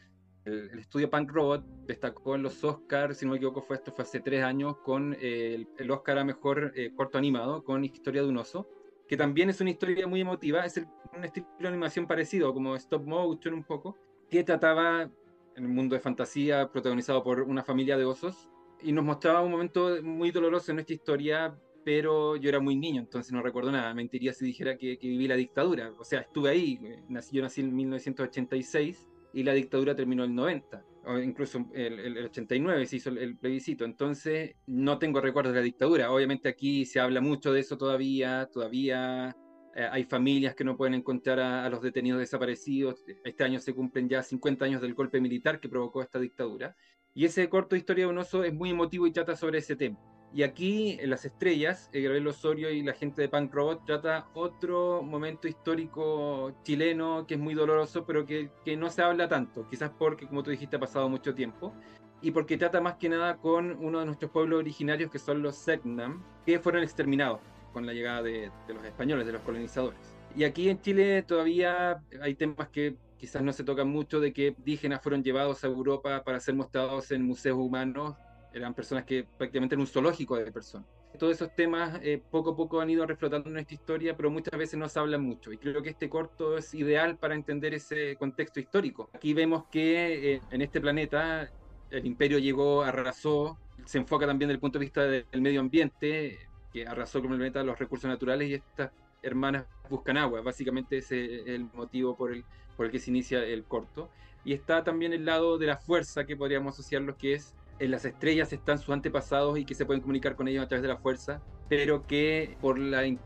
el, 0.45 0.79
estudio 0.79 1.09
Punk 1.09 1.31
Robot 1.31 1.63
destacó 1.85 2.35
en 2.35 2.43
los 2.43 2.63
Oscars, 2.63 3.17
si 3.17 3.25
no 3.25 3.31
me 3.31 3.37
equivoco, 3.37 3.61
fue 3.61 3.75
esto 3.75 3.91
fue 3.91 4.03
hace 4.03 4.19
tres 4.19 4.43
años, 4.43 4.77
con 4.77 5.15
eh, 5.19 5.65
el, 5.77 5.91
Oscar 5.91 6.17
a 6.17 6.23
mejor 6.23 6.71
eh, 6.75 6.91
corto 6.95 7.17
animado, 7.17 7.63
con 7.63 7.83
Historia 7.83 8.21
de 8.21 8.29
un 8.29 8.37
oso, 8.37 8.67
que 9.07 9.17
también 9.17 9.49
es 9.49 9.59
una 9.61 9.71
historia 9.71 10.07
muy 10.07 10.21
emotiva, 10.21 10.65
es 10.65 10.85
un 11.15 11.23
estilo 11.23 11.47
de 11.59 11.67
animación 11.67 12.07
parecido, 12.07 12.53
como 12.53 12.75
stop 12.75 13.05
motion 13.05 13.53
un 13.53 13.63
poco, 13.63 13.97
que 14.29 14.43
trataba 14.43 15.09
en 15.55 15.65
un 15.65 15.73
mundo 15.73 15.95
de 15.95 16.01
fantasía 16.01 16.71
protagonizado 16.71 17.23
por 17.23 17.41
una 17.41 17.63
familia 17.63 17.97
de 17.97 18.05
osos 18.05 18.49
y 18.81 18.91
nos 18.91 19.03
mostraba 19.03 19.41
un 19.41 19.51
momento 19.51 20.01
muy 20.03 20.31
doloroso 20.31 20.71
en 20.71 20.77
nuestra 20.77 20.93
historia, 20.93 21.55
pero 21.83 22.35
yo 22.35 22.49
era 22.49 22.59
muy 22.59 22.75
niño, 22.75 23.01
entonces 23.01 23.31
no 23.33 23.41
recuerdo 23.41 23.71
nada. 23.71 23.93
Mentiría 23.93 24.33
si 24.33 24.45
dijera 24.45 24.77
que, 24.77 24.97
viví 25.01 25.27
la 25.27 25.35
dictadura. 25.35 25.91
O 25.97 26.03
sea, 26.03 26.21
estuve 26.21 26.49
ahí. 26.49 26.79
Nací, 27.09 27.35
yo 27.35 27.41
nací 27.41 27.61
en 27.61 27.75
1986 27.75 29.07
y 29.33 29.43
la 29.43 29.53
dictadura 29.53 29.95
terminó 29.95 30.23
el 30.23 30.33
90, 30.33 30.83
o 31.05 31.17
incluso 31.19 31.69
el, 31.73 31.99
el 31.99 32.25
89 32.25 32.85
se 32.85 32.97
hizo 32.97 33.09
el, 33.09 33.37
plebiscito. 33.37 33.85
Entonces, 33.85 34.55
no 34.67 34.99
tengo 34.99 35.21
recuerdos 35.21 35.53
de 35.53 35.59
la 35.59 35.65
dictadura. 35.65 36.11
Obviamente 36.11 36.49
aquí 36.49 36.85
se 36.85 36.99
habla 36.99 37.21
mucho 37.21 37.53
de 37.53 37.61
eso 37.61 37.77
todavía, 37.77 38.49
todavía 38.51 39.35
eh, 39.75 39.87
hay 39.91 40.03
familias 40.03 40.55
que 40.55 40.63
no 40.63 40.75
pueden 40.75 40.95
encontrar 40.95 41.39
a, 41.39 41.69
los 41.69 41.81
detenidos 41.81 42.19
desaparecidos. 42.19 43.03
Este 43.23 43.43
año 43.43 43.59
se 43.59 43.73
cumplen 43.73 44.09
ya 44.09 44.23
50 44.23 44.65
años 44.65 44.81
del 44.81 44.93
golpe 44.93 45.21
militar 45.21 45.59
que 45.59 45.69
provocó 45.69 46.01
esta 46.01 46.19
dictadura. 46.19 46.75
Y 47.13 47.25
ese 47.25 47.47
corto 47.49 47.75
Historia 47.75 48.05
de 48.05 48.11
un 48.11 48.17
oso 48.17 48.43
es 48.43 48.53
muy 48.53 48.69
emotivo 48.69 49.07
y 49.07 49.11
trata 49.11 49.35
sobre 49.35 49.59
ese 49.59 49.75
tema. 49.75 49.99
Y 50.31 50.43
aquí, 50.43 50.97
en 50.99 51.09
Las 51.09 51.25
Estrellas, 51.25 51.89
eh, 51.91 52.01
Gabriel 52.01 52.27
Osorio 52.27 52.69
y 52.69 52.83
la 52.83 52.93
gente 52.93 53.21
de 53.21 53.29
Punk 53.29 53.51
Robot 53.53 53.85
trata 53.85 54.27
otro 54.35 55.01
momento 55.01 55.47
histórico 55.47 56.53
chileno 56.63 57.25
que 57.25 57.33
es 57.33 57.39
muy 57.39 57.55
doloroso, 57.55 58.05
pero 58.05 58.25
que, 58.25 58.51
que 58.63 58.77
no 58.77 58.91
se 58.91 59.01
habla 59.01 59.27
tanto. 59.27 59.67
Quizás 59.69 59.91
porque, 59.97 60.27
como 60.27 60.43
tú 60.43 60.51
dijiste, 60.51 60.75
ha 60.75 60.79
pasado 60.79 61.09
mucho 61.09 61.33
tiempo. 61.33 61.73
Y 62.21 62.31
porque 62.31 62.57
trata 62.57 62.79
más 62.79 62.95
que 62.95 63.09
nada 63.09 63.37
con 63.37 63.83
uno 63.83 63.99
de 63.99 64.05
nuestros 64.05 64.29
pueblos 64.29 64.59
originarios, 64.59 65.09
que 65.09 65.17
son 65.17 65.41
los 65.41 65.55
Selknam, 65.55 66.23
que 66.45 66.59
fueron 66.59 66.83
exterminados 66.83 67.39
con 67.73 67.85
la 67.85 67.93
llegada 67.93 68.21
de, 68.21 68.51
de 68.67 68.73
los 68.73 68.83
españoles, 68.83 69.25
de 69.25 69.33
los 69.33 69.41
colonizadores. 69.41 70.15
Y 70.35 70.43
aquí 70.43 70.69
en 70.69 70.79
Chile 70.81 71.23
todavía 71.23 72.03
hay 72.21 72.35
temas 72.35 72.69
que 72.69 72.97
quizás 73.17 73.41
no 73.41 73.51
se 73.51 73.63
tocan 73.63 73.89
mucho 73.89 74.19
de 74.19 74.31
que 74.31 74.53
indígenas 74.57 75.01
fueron 75.01 75.23
llevados 75.23 75.63
a 75.63 75.67
Europa 75.67 76.23
para 76.23 76.39
ser 76.39 76.55
mostrados 76.55 77.11
en 77.11 77.23
museos 77.23 77.57
humanos 77.57 78.15
eran 78.53 78.73
personas 78.73 79.03
que 79.05 79.25
prácticamente 79.37 79.75
en 79.75 79.81
un 79.81 79.87
zoológico 79.87 80.35
de 80.35 80.51
personas. 80.51 80.87
Todos 81.17 81.33
esos 81.33 81.55
temas 81.55 81.99
eh, 82.03 82.21
poco 82.31 82.51
a 82.51 82.55
poco 82.55 82.79
han 82.79 82.89
ido 82.89 83.05
reflotando 83.05 83.49
en 83.49 83.53
nuestra 83.53 83.75
historia, 83.75 84.15
pero 84.15 84.29
muchas 84.29 84.57
veces 84.57 84.79
no 84.79 84.87
se 84.87 84.99
hablan 84.99 85.21
mucho. 85.21 85.51
Y 85.51 85.57
creo 85.57 85.81
que 85.81 85.89
este 85.89 86.09
corto 86.09 86.57
es 86.57 86.73
ideal 86.73 87.17
para 87.17 87.35
entender 87.35 87.73
ese 87.73 88.15
contexto 88.15 88.59
histórico. 88.59 89.09
Aquí 89.13 89.33
vemos 89.33 89.65
que 89.71 90.35
eh, 90.35 90.41
en 90.51 90.61
este 90.61 90.79
planeta 90.79 91.51
el 91.89 92.05
imperio 92.05 92.37
llegó, 92.37 92.83
arrasó, 92.83 93.57
se 93.85 93.97
enfoca 93.97 94.27
también 94.27 94.49
desde 94.49 94.55
el 94.55 94.59
punto 94.59 94.79
de 94.79 94.85
vista 94.85 95.03
del 95.03 95.41
medio 95.41 95.59
ambiente, 95.59 96.37
que 96.71 96.87
arrasó 96.87 97.21
con 97.21 97.31
el 97.31 97.37
planeta 97.37 97.63
los 97.63 97.79
recursos 97.79 98.07
naturales 98.07 98.49
y 98.49 98.53
estas 98.53 98.91
hermanas 99.23 99.65
buscan 99.89 100.17
agua. 100.17 100.41
Básicamente 100.41 100.99
ese 100.99 101.41
es 101.41 101.47
el 101.47 101.65
motivo 101.73 102.15
por 102.15 102.31
el, 102.31 102.45
por 102.77 102.85
el 102.85 102.91
que 102.91 102.99
se 102.99 103.09
inicia 103.09 103.43
el 103.43 103.63
corto. 103.63 104.09
Y 104.45 104.53
está 104.53 104.83
también 104.83 105.11
el 105.13 105.25
lado 105.25 105.57
de 105.57 105.67
la 105.67 105.77
fuerza 105.77 106.25
que 106.25 106.37
podríamos 106.37 106.73
asociarlo, 106.73 107.17
que 107.17 107.33
es 107.33 107.55
en 107.79 107.91
las 107.91 108.05
estrellas 108.05 108.51
están 108.53 108.77
sus 108.77 108.89
antepasados 108.89 109.57
y 109.57 109.65
que 109.65 109.73
se 109.73 109.85
pueden 109.85 110.01
comunicar 110.01 110.35
con 110.35 110.47
ellos 110.47 110.63
a 110.63 110.67
través 110.67 110.81
de 110.81 110.89
la 110.89 110.97
fuerza, 110.97 111.41
pero 111.67 112.05
que 112.05 112.57
por 112.61 112.77
la 112.77 113.05
eh, 113.05 113.17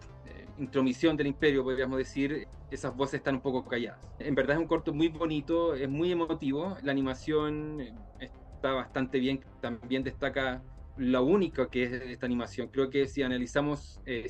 intromisión 0.57 1.17
del 1.17 1.27
imperio, 1.27 1.63
podríamos 1.63 1.97
decir, 1.97 2.47
esas 2.69 2.95
voces 2.95 3.15
están 3.15 3.35
un 3.35 3.41
poco 3.41 3.65
calladas. 3.65 3.99
En 4.19 4.35
verdad 4.35 4.55
es 4.55 4.61
un 4.61 4.67
corto 4.67 4.93
muy 4.93 5.07
bonito, 5.07 5.73
es 5.73 5.89
muy 5.89 6.11
emotivo, 6.11 6.77
la 6.83 6.91
animación 6.91 7.81
está 8.19 8.73
bastante 8.73 9.19
bien, 9.19 9.41
también 9.61 10.03
destaca 10.03 10.61
lo 10.95 11.23
único 11.23 11.67
que 11.69 11.83
es 11.83 11.91
esta 11.91 12.25
animación. 12.25 12.67
Creo 12.67 12.89
que 12.89 13.07
si 13.07 13.23
analizamos 13.23 13.99
eh, 14.05 14.27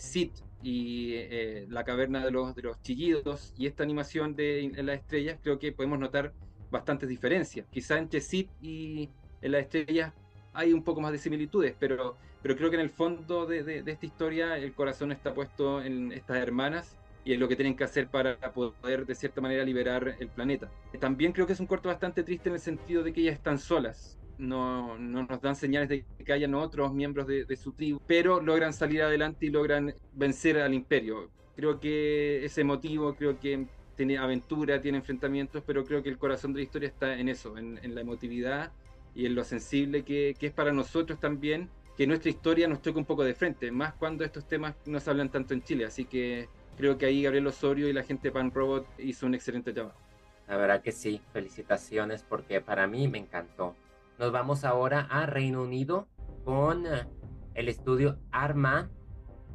y 0.62 1.14
eh, 1.16 1.66
la 1.70 1.84
caverna 1.84 2.24
de 2.24 2.32
los, 2.32 2.56
chillidos 2.82 3.54
y 3.58 3.68
esta 3.68 3.84
animación 3.84 4.36
de 4.36 4.72
las 4.78 5.00
estrellas, 5.00 5.38
creo 5.42 5.60
que 5.60 5.74
podemos 5.74 6.00
notar 6.00 6.34
bastantes 6.72 7.08
diferencias. 7.08 7.68
Quizá 7.70 7.98
entre 7.98 8.22
Sid 8.22 8.50
y 8.62 9.10
en 9.44 9.52
las 9.52 9.62
estrellas 9.62 10.14
hay 10.54 10.74
un 10.74 10.84
poco 10.84 11.02
más 11.02 11.12
de 11.12 11.18
similitudes, 11.18 11.76
pero, 11.78 12.16
pero 12.42 12.56
creo 12.56 12.70
que 12.70 12.76
en 12.76 12.82
el 12.82 12.90
fondo 12.90 13.46
de, 13.46 13.84
esta 13.86 14.06
historia 14.06 14.58
el 14.58 14.74
corazón 14.74 15.12
está 15.12 15.34
puesto 15.34 15.82
en 15.82 16.12
estas 16.12 16.38
hermanas 16.38 16.98
y 17.26 17.34
en 17.34 17.40
lo 17.40 17.48
que 17.48 17.56
tienen 17.56 17.76
que 17.76 17.84
hacer 17.84 18.08
para 18.08 18.38
poder 18.54 19.06
de 19.06 19.16
cierta 19.16 19.42
manera 19.42 19.64
liberar 19.64 20.16
el 20.20 20.28
planeta. 20.30 20.70
También 21.00 21.32
creo 21.32 21.46
que 21.46 21.54
es 21.54 21.60
un 21.60 21.68
corto 21.68 21.90
bastante 21.90 22.24
triste 22.24 22.50
en 22.50 22.56
el 22.56 22.62
sentido 22.62 23.04
de 23.04 23.14
que 23.14 23.22
ellas 23.22 23.36
están 23.36 23.60
solas. 23.60 24.18
No, 24.38 24.98
no 24.98 25.24
nos 25.24 25.42
dan 25.42 25.56
señales 25.56 25.90
de 25.90 26.06
que 26.26 26.34
hayan 26.34 26.56
otros 26.56 26.94
miembros 26.94 27.28
de, 27.28 27.46
de, 27.46 27.56
su 27.56 27.72
tribu, 27.74 28.02
pero 28.08 28.42
logran 28.42 28.74
salir 28.74 29.02
adelante 29.02 29.46
y 29.46 29.50
logran 29.50 29.94
vencer 30.14 30.60
al 30.60 30.74
imperio. 30.74 31.30
Creo 31.56 31.80
que 31.80 32.44
ese 32.44 32.64
motivo, 32.64 33.16
creo 33.16 33.40
que 33.40 33.68
tiene 33.96 34.18
aventura, 34.18 34.82
tiene 34.82 34.98
enfrentamientos, 34.98 35.64
pero 35.66 35.86
creo 35.86 36.02
que 36.02 36.10
el 36.10 36.18
corazón 36.18 36.52
de 36.52 36.60
la 36.60 36.64
historia 36.64 36.90
está 36.90 37.18
en 37.18 37.30
eso, 37.30 37.58
en, 37.58 37.80
en 37.84 37.94
la 37.94 38.02
emotividad 38.02 38.72
y 39.16 39.26
en 39.26 39.36
lo 39.36 39.44
sensible 39.44 40.04
que, 40.04 40.36
es 40.40 40.52
para 40.52 40.72
nosotros 40.72 41.20
también 41.20 41.70
que 41.96 42.08
nuestra 42.08 42.30
historia 42.30 42.68
nos 42.68 42.82
toque 42.82 42.98
un 42.98 43.06
poco 43.06 43.24
de 43.24 43.36
frente, 43.36 43.72
más 43.72 43.94
cuando 43.94 44.24
estos 44.24 44.48
temas 44.48 44.76
no 44.86 45.00
se 45.00 45.10
hablan 45.10 45.30
tanto 45.30 45.54
en 45.54 45.62
Chile. 45.62 45.86
Así 45.86 46.06
que 46.06 46.50
creo 46.76 46.98
que 46.98 47.06
ahí 47.06 47.22
Gabriel 47.22 47.46
Osorio 47.46 47.88
y 47.88 47.94
la 47.94 48.04
gente 48.04 48.30
de 48.30 48.32
Pan 48.32 48.52
Robot 48.52 48.88
hizo 48.98 49.28
un 49.28 49.36
excelente 49.36 49.74
trabajo. 49.74 50.00
La 50.48 50.58
verdad 50.58 50.82
que 50.82 50.92
sí, 50.92 51.22
felicitaciones 51.32 52.24
porque 52.24 52.62
para 52.62 52.88
mí 52.88 53.08
me 53.08 53.20
encantó. 53.20 53.76
Nos 54.18 54.32
vamos 54.32 54.64
ahora 54.64 55.02
a 55.02 55.26
Reino 55.28 55.62
Unido 55.62 56.08
con 56.44 56.88
eh, 56.88 57.06
el 57.54 57.70
estudio 57.70 58.18
Arma, 58.32 58.90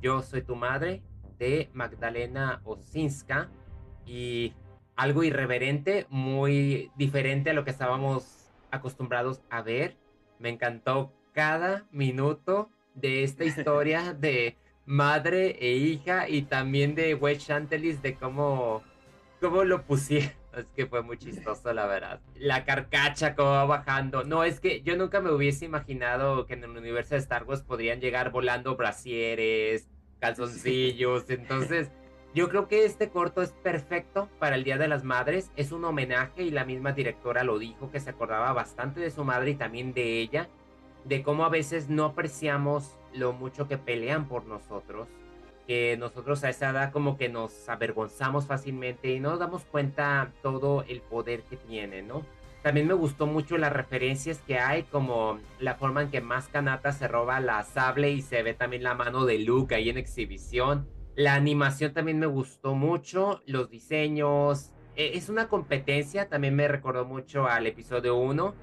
Yo 0.01 0.23
soy 0.23 0.43
tu 0.43 0.55
madre, 0.55 1.03
de 1.39 1.71
Magdalena 1.73 2.61
Osinska 2.65 3.51
y 4.07 4.55
algo 4.97 5.23
irreverente, 5.23 6.07
muy 6.09 6.91
diferente 6.97 7.51
a 7.51 7.53
lo 7.53 7.65
que 7.65 7.71
estábamos 7.71 8.38
acostumbrados 8.71 9.43
a 9.51 9.63
ver. 9.63 9.97
Me 10.39 10.49
encantó 10.49 11.13
cada 11.33 11.87
minuto 11.91 12.71
de 12.95 13.23
esta 13.25 13.45
historia 13.45 14.13
de 14.19 14.57
madre 14.87 15.57
e 15.61 15.73
hija 15.73 16.29
y 16.29 16.43
también 16.43 16.95
de 16.95 17.15
Wes 17.15 17.47
Chantelis 17.47 18.01
de 18.01 18.15
cómo, 18.15 18.83
cómo 19.41 19.65
lo 19.65 19.83
pusieron. 19.83 20.33
Es 20.57 20.65
que 20.75 20.87
fue 20.87 21.03
muy 21.03 21.19
chistoso, 21.19 21.73
la 21.73 21.87
verdad. 21.87 22.21
La 22.35 22.65
carcacha 22.65 23.37
como 23.37 23.51
va 23.51 23.65
bajando. 23.67 24.25
No, 24.25 24.43
es 24.43 24.59
que 24.59 24.81
yo 24.83 24.97
nunca 24.97 25.21
me 25.21 25.31
hubiese 25.31 25.67
imaginado 25.67 26.47
que 26.47 26.55
en 26.55 26.65
el 26.65 26.71
universo 26.71 27.15
de 27.15 27.21
Star 27.21 27.45
Wars 27.45 27.63
podrían 27.63 28.01
llegar 28.01 28.33
volando 28.33 28.75
brasieres, 28.75 29.89
calzoncillos. 30.19 31.29
Entonces, 31.31 31.93
yo 32.35 32.49
creo 32.49 32.69
que 32.69 32.85
este 32.85 33.09
corto 33.09 33.43
es 33.43 33.53
perfecto 33.53 34.29
para 34.39 34.57
el 34.57 34.65
Día 34.65 34.77
de 34.77 34.89
las 34.89 35.03
Madres. 35.03 35.51
Es 35.57 35.73
un 35.73 35.85
homenaje 35.85 36.43
y 36.43 36.51
la 36.51 36.65
misma 36.65 36.93
directora 36.93 37.43
lo 37.43 37.59
dijo, 37.59 37.91
que 37.91 38.01
se 38.01 38.11
acordaba 38.11 38.53
bastante 38.53 39.01
de 39.01 39.11
su 39.11 39.25
madre 39.25 39.53
y 39.53 39.55
también 39.55 39.95
de 39.95 40.21
ella, 40.21 40.49
de 41.05 41.23
cómo 41.23 41.45
a 41.45 41.49
veces 41.49 41.89
no 41.89 42.05
apreciamos 42.05 42.97
lo 43.15 43.33
mucho 43.33 43.67
que 43.67 43.79
pelean 43.79 44.29
por 44.29 44.45
nosotros, 44.45 45.09
que 45.67 45.97
nosotros 45.99 46.45
a 46.45 46.51
esa 46.51 46.71
edad 46.71 46.93
como 46.93 47.17
que 47.17 47.31
nos 47.31 47.69
avergonzamos 47.69 48.47
fácilmente 48.47 49.11
y 49.11 49.21
no 49.21 49.31
nos 49.31 49.39
damos 49.39 49.65
cuenta 49.65 50.31
todo 50.43 50.85
el 50.87 51.01
poder 51.01 51.43
que 51.45 51.57
tienen, 51.57 52.09
¿no? 52.09 52.25
También 52.63 52.87
me 52.87 52.95
gustó 52.95 53.27
mucho 53.27 53.57
las 53.57 53.73
referencias 53.73 54.43
que 54.47 54.59
hay, 54.59 54.83
como 54.83 55.39
la 55.61 55.77
forma 55.77 56.03
en 56.03 56.11
que 56.11 56.21
Más 56.21 56.49
Kanata 56.49 56.93
se 56.93 57.09
roba 57.09 57.41
la 57.41 57.63
sable 57.63 58.11
y 58.11 58.21
se 58.21 58.43
ve 58.43 58.53
también 58.53 58.83
la 58.83 58.95
mano 58.95 59.25
de 59.25 59.39
Luke 59.39 59.75
ahí 59.75 59.89
en 59.89 59.97
exhibición 59.97 60.87
la 61.19 61.35
animación 61.35 61.93
también 61.93 62.21
me 62.21 62.27
gustó 62.27 62.77
mucho, 62.77 63.43
los 63.45 63.69
diseños. 63.69 64.71
E, 64.95 65.17
es 65.19 65.29
una 65.29 65.49
competencia, 65.49 66.29
también 66.29 66.55
me 66.55 66.69
recordó 66.69 67.05
mucho 67.05 67.49
al 67.49 67.67
episodio 67.67 68.15
1, 68.15 68.55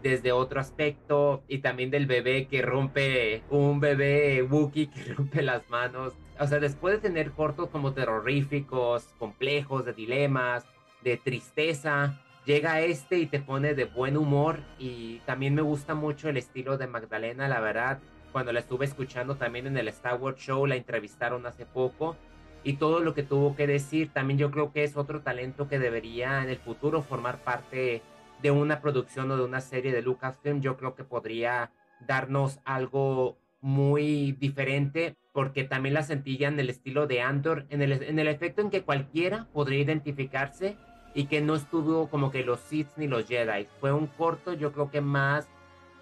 desde 0.00 0.30
otro 0.30 0.60
aspecto, 0.60 1.42
y 1.48 1.58
también 1.58 1.90
del 1.90 2.06
bebé 2.06 2.46
que 2.46 2.62
rompe, 2.62 3.42
un 3.50 3.80
bebé 3.80 4.44
Wookiee 4.44 4.90
que 4.90 5.12
rompe 5.14 5.42
las 5.42 5.68
manos. 5.68 6.12
O 6.38 6.46
sea, 6.46 6.60
después 6.60 6.94
de 6.94 7.00
tener 7.00 7.32
cortos 7.32 7.68
como 7.70 7.94
terroríficos, 7.94 9.08
complejos, 9.18 9.84
de 9.84 9.92
dilemas, 9.92 10.64
de 11.02 11.16
tristeza, 11.16 12.22
llega 12.46 12.80
este 12.80 13.18
y 13.18 13.26
te 13.26 13.40
pone 13.40 13.74
de 13.74 13.86
buen 13.86 14.16
humor. 14.16 14.60
Y 14.78 15.18
también 15.26 15.56
me 15.56 15.62
gusta 15.62 15.96
mucho 15.96 16.28
el 16.28 16.36
estilo 16.36 16.78
de 16.78 16.86
Magdalena, 16.86 17.48
la 17.48 17.58
verdad 17.58 17.98
cuando 18.34 18.52
la 18.52 18.58
estuve 18.58 18.84
escuchando 18.84 19.36
también 19.36 19.68
en 19.68 19.76
el 19.76 19.86
Star 19.86 20.20
Wars 20.20 20.40
Show, 20.40 20.66
la 20.66 20.74
entrevistaron 20.74 21.46
hace 21.46 21.66
poco 21.66 22.16
y 22.64 22.72
todo 22.72 22.98
lo 22.98 23.14
que 23.14 23.22
tuvo 23.22 23.54
que 23.54 23.68
decir, 23.68 24.10
también 24.12 24.40
yo 24.40 24.50
creo 24.50 24.72
que 24.72 24.82
es 24.82 24.96
otro 24.96 25.20
talento 25.20 25.68
que 25.68 25.78
debería 25.78 26.42
en 26.42 26.50
el 26.50 26.56
futuro 26.56 27.00
formar 27.00 27.44
parte 27.44 28.02
de 28.42 28.50
una 28.50 28.80
producción 28.80 29.30
o 29.30 29.36
de 29.36 29.44
una 29.44 29.60
serie 29.60 29.92
de 29.92 30.02
Lucasfilm. 30.02 30.60
Yo 30.60 30.76
creo 30.76 30.96
que 30.96 31.04
podría 31.04 31.70
darnos 32.08 32.58
algo 32.64 33.38
muy 33.60 34.32
diferente 34.32 35.14
porque 35.32 35.62
también 35.62 35.94
la 35.94 36.02
sentía 36.02 36.48
en 36.48 36.58
el 36.58 36.70
estilo 36.70 37.06
de 37.06 37.20
Andor, 37.20 37.66
en 37.70 37.82
el, 37.82 37.92
en 37.92 38.18
el 38.18 38.26
efecto 38.26 38.62
en 38.62 38.70
que 38.70 38.82
cualquiera 38.82 39.46
podría 39.52 39.78
identificarse 39.78 40.76
y 41.14 41.26
que 41.26 41.40
no 41.40 41.54
estuvo 41.54 42.10
como 42.10 42.32
que 42.32 42.42
los 42.42 42.58
Sith 42.58 42.88
ni 42.96 43.06
los 43.06 43.28
Jedi. 43.28 43.68
Fue 43.78 43.92
un 43.92 44.08
corto, 44.08 44.54
yo 44.54 44.72
creo 44.72 44.90
que 44.90 45.00
más 45.00 45.46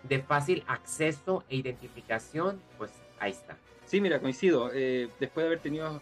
de 0.03 0.21
fácil 0.23 0.65
acceso 0.67 1.45
e 1.49 1.57
identificación, 1.57 2.61
pues 2.79 2.91
ahí 3.19 3.33
está. 3.33 3.57
Sí, 3.87 4.01
mira, 4.01 4.21
coincido. 4.21 4.71
Eh, 4.73 5.09
después 5.21 5.45
de 5.45 5.49
haber 5.49 5.61
tenido 5.61 6.01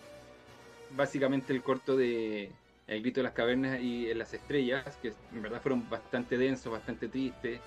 básicamente 0.96 1.52
el 1.52 1.62
corto 1.62 1.96
de 1.96 2.52
El 2.86 3.02
grito 3.02 3.20
de 3.20 3.24
las 3.24 3.32
cavernas 3.32 3.80
y 3.80 4.12
las 4.14 4.32
estrellas, 4.34 4.96
que 5.02 5.12
en 5.32 5.42
verdad 5.42 5.60
fueron 5.60 5.88
bastante 5.88 6.36
densos, 6.36 6.72
bastante 6.72 7.08
tristes, 7.08 7.60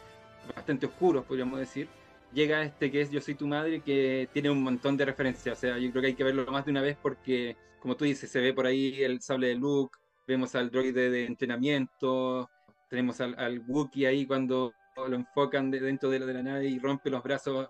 bastante 0.55 0.85
oscuros, 0.85 1.25
podríamos 1.25 1.59
decir. 1.59 1.87
llega 2.33 2.63
este 2.63 2.91
que 2.91 3.01
es 3.01 3.11
Yo 3.11 3.21
soy 3.21 3.35
tu 3.35 3.47
madre, 3.47 3.81
que 3.81 4.27
tiene 4.33 4.49
un 4.49 4.63
montón 4.63 4.97
de 4.97 5.05
referencias. 5.05 5.57
O 5.57 5.61
sea, 5.61 5.77
yo 5.77 5.91
creo 5.91 6.01
que 6.01 6.07
hay 6.07 6.15
que 6.15 6.23
verlo 6.23 6.45
más 6.51 6.65
de 6.65 6.71
una 6.71 6.81
vez 6.81 6.97
porque, 7.01 7.55
como 7.79 7.95
tú 7.95 8.05
dices, 8.05 8.29
se 8.29 8.41
ve 8.41 8.53
por 8.53 8.65
ahí 8.65 9.03
el 9.03 9.21
sable 9.21 9.47
de 9.47 9.55
Luke, 9.55 9.97
vemos 10.27 10.55
al 10.55 10.71
droide 10.71 11.09
de 11.09 11.25
entrenamiento, 11.25 12.49
tenemos 12.89 13.19
al, 13.21 13.35
al 13.37 13.59
Wookiee 13.59 14.07
ahí 14.07 14.25
cuando 14.25 14.73
lo 14.95 15.15
enfocan 15.15 15.71
dentro 15.71 16.09
de 16.09 16.19
la, 16.19 16.43
nave 16.43 16.67
y 16.67 16.79
rompe 16.79 17.09
los 17.09 17.23
brazos 17.23 17.69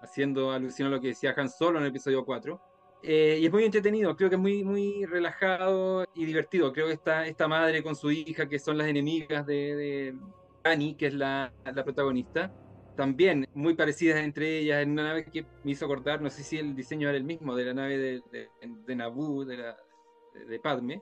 haciendo 0.00 0.52
alusión 0.52 0.88
a 0.88 0.90
lo 0.92 1.00
que 1.00 1.08
decía 1.08 1.34
Han 1.36 1.48
Solo 1.48 1.78
en 1.78 1.84
el 1.84 1.90
episodio 1.90 2.24
4. 2.24 2.60
Eh, 3.02 3.38
y 3.40 3.46
es 3.46 3.52
muy 3.52 3.64
entretenido, 3.64 4.16
creo 4.16 4.28
que 4.28 4.36
es 4.36 4.40
muy, 4.40 4.64
muy 4.64 5.04
relajado 5.04 6.04
y 6.14 6.24
divertido. 6.24 6.72
Creo 6.72 6.86
que 6.86 6.94
esta, 6.94 7.26
esta 7.26 7.46
madre 7.46 7.82
con 7.82 7.94
su 7.94 8.10
hija, 8.10 8.48
que 8.48 8.58
son 8.58 8.78
las 8.78 8.88
enemigas 8.88 9.46
de, 9.46 9.76
de 9.76 10.18
Annie, 10.64 10.96
que 10.96 11.06
es 11.06 11.14
la, 11.14 11.52
protagonista, 11.84 12.52
también 12.96 13.46
muy 13.54 13.74
parecidas 13.74 14.18
entre 14.18 14.58
ellas, 14.58 14.82
en 14.82 14.90
una 14.90 15.04
nave 15.04 15.24
que 15.24 15.46
me 15.62 15.70
hizo 15.70 15.84
acordar, 15.84 16.20
no 16.20 16.30
sé 16.30 16.42
si 16.42 16.58
el 16.58 16.74
diseño 16.74 17.08
era 17.08 17.16
el 17.16 17.24
mismo, 17.24 17.54
de 17.54 17.64
la 17.64 17.74
nave 17.74 17.98
de, 17.98 18.48
de, 18.86 18.96
Naboo, 18.96 19.44
de 19.44 20.58
Padme, 20.60 21.00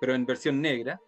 pero 0.00 0.14
en 0.14 0.24
versión 0.24 0.62
negra 0.62 1.00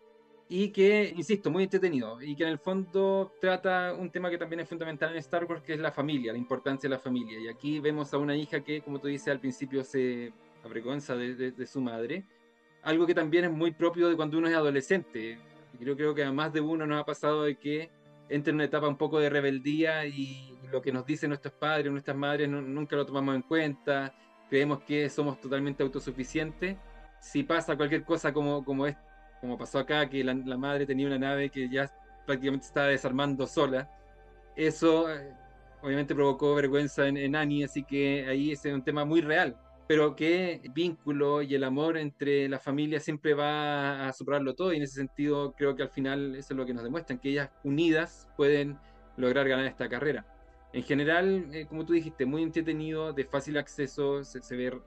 y 0.48 0.70
que, 0.70 1.12
insisto, 1.14 1.50
muy 1.50 1.64
entretenido 1.64 2.22
y 2.22 2.34
que 2.34 2.44
en 2.44 2.50
el 2.50 2.58
fondo 2.58 3.34
trata 3.40 3.92
un 3.92 4.11
tema 4.11 4.30
que 4.30 4.38
también 4.38 4.61
es 4.61 4.68
fundamental 4.68 5.11
en 5.12 5.18
Star 5.18 5.44
Wars, 5.44 5.62
que 5.62 5.74
es 5.74 5.80
la 5.80 5.92
familia, 5.92 6.32
la 6.32 6.38
importancia 6.38 6.88
de 6.88 6.96
la 6.96 7.00
familia. 7.00 7.38
Y 7.38 7.48
aquí 7.48 7.80
vemos 7.80 8.14
a 8.14 8.18
una 8.18 8.34
hija 8.34 8.61
que, 8.61 8.80
como 8.80 8.98
tú 8.98 9.08
dices 9.08 9.28
al 9.28 9.40
principio, 9.40 9.84
se 9.84 10.32
avergüenza 10.64 11.14
de, 11.16 11.34
de, 11.34 11.52
de 11.52 11.66
su 11.66 11.80
madre, 11.80 12.24
algo 12.82 13.06
que 13.06 13.14
también 13.14 13.44
es 13.44 13.50
muy 13.50 13.72
propio 13.72 14.08
de 14.08 14.16
cuando 14.16 14.38
uno 14.38 14.48
es 14.48 14.54
adolescente. 14.54 15.38
Yo 15.78 15.96
creo 15.96 16.14
que 16.14 16.24
a 16.24 16.32
más 16.32 16.52
de 16.52 16.61
uno 16.61 16.87
nos 16.87 17.00
ha 17.00 17.04
pasado 17.04 17.44
de 17.44 17.56
que 17.56 17.90
entra 18.30 18.50
en 18.50 18.56
una 18.56 18.64
etapa 18.64 18.88
un 18.88 18.96
poco 18.96 19.20
de 19.20 19.30
rebeldía 19.30 20.06
y 20.06 20.56
lo 20.72 20.80
que 20.80 20.92
nos 20.92 21.04
dicen 21.04 21.30
nuestros 21.30 21.54
padres, 21.54 21.90
nuestras 21.90 22.16
madres, 22.16 22.48
no, 22.48 22.61
nunca 22.62 22.96
lo 22.96 23.04
tomamos 23.04 23.34
en 23.34 23.42
cuenta, 23.42 24.14
creemos 24.48 24.80
que 24.82 25.08
somos 25.08 25.40
totalmente 25.40 25.82
autosuficientes. 25.82 26.76
Si 27.20 27.42
pasa 27.42 27.76
cualquier 27.76 28.04
cosa 28.04 28.32
como, 28.32 28.64
como 28.64 28.87
es 28.87 28.96
como 29.40 29.59
pasó 29.59 29.79
acá, 29.79 30.09
que 30.09 30.22
la, 30.24 30.35
la, 30.35 30.57
madre 30.57 30.87
tenía 30.87 31.07
una 31.07 31.18
nave 31.18 31.51
que 31.51 31.68
ya 31.68 31.90
prácticamente 32.27 32.66
estaba 32.66 32.88
desarmando 32.88 33.46
sola. 33.46 33.90
Eso 34.57 35.11
eh, 35.11 35.33
obviamente 35.83 36.14
provocó 36.14 36.55
vergüenza 36.55 37.07
en, 37.07 37.16
en, 37.16 37.37
Annie, 37.37 37.64
así 37.64 37.85
que 37.85 38.27
ahí 38.29 38.53
es 38.53 38.64
un 38.64 38.83
tema 38.83 39.05
muy 39.05 39.20
real, 39.20 39.57
pero 39.87 40.16
que 40.16 40.61
el 40.64 40.72
vínculo 40.72 41.42
y 41.42 41.55
el 41.55 41.64
amor 41.64 41.96
entre 41.96 42.48
la 42.48 42.59
familia 42.59 43.01
siempre 43.01 43.35
va 43.35 44.09
a 44.09 44.12
superarlo 44.12 44.55
todo 44.55 44.72
y 44.72 44.77
en 44.77 44.83
ese 44.83 44.96
sentido 44.96 45.53
creo 45.53 45.77
que 45.77 45.83
al 45.83 45.90
final 45.90 46.35
eso 46.35 46.53
es 46.53 46.57
lo 46.57 46.66
que 46.66 46.74
nos 46.74 46.85
demuestran, 46.85 47.18
que 47.18 47.31
ellas 47.31 47.51
unidas 47.64 48.29
pueden 48.37 48.79
lograr 49.16 49.48
ganar 49.48 49.66
esta 49.66 49.88
carrera. 49.88 50.27
En 50.72 50.83
general, 50.83 51.48
eh, 51.53 51.66
como 51.66 51.87
tú 51.87 51.94
dijiste, 51.94 52.27
muy 52.27 52.42
entretenido, 52.42 53.12
de 53.12 53.24
fácil 53.24 53.57
acceso, 53.57 54.22
se, 54.22 54.42
se 54.42 54.57
ve, 54.57 54.79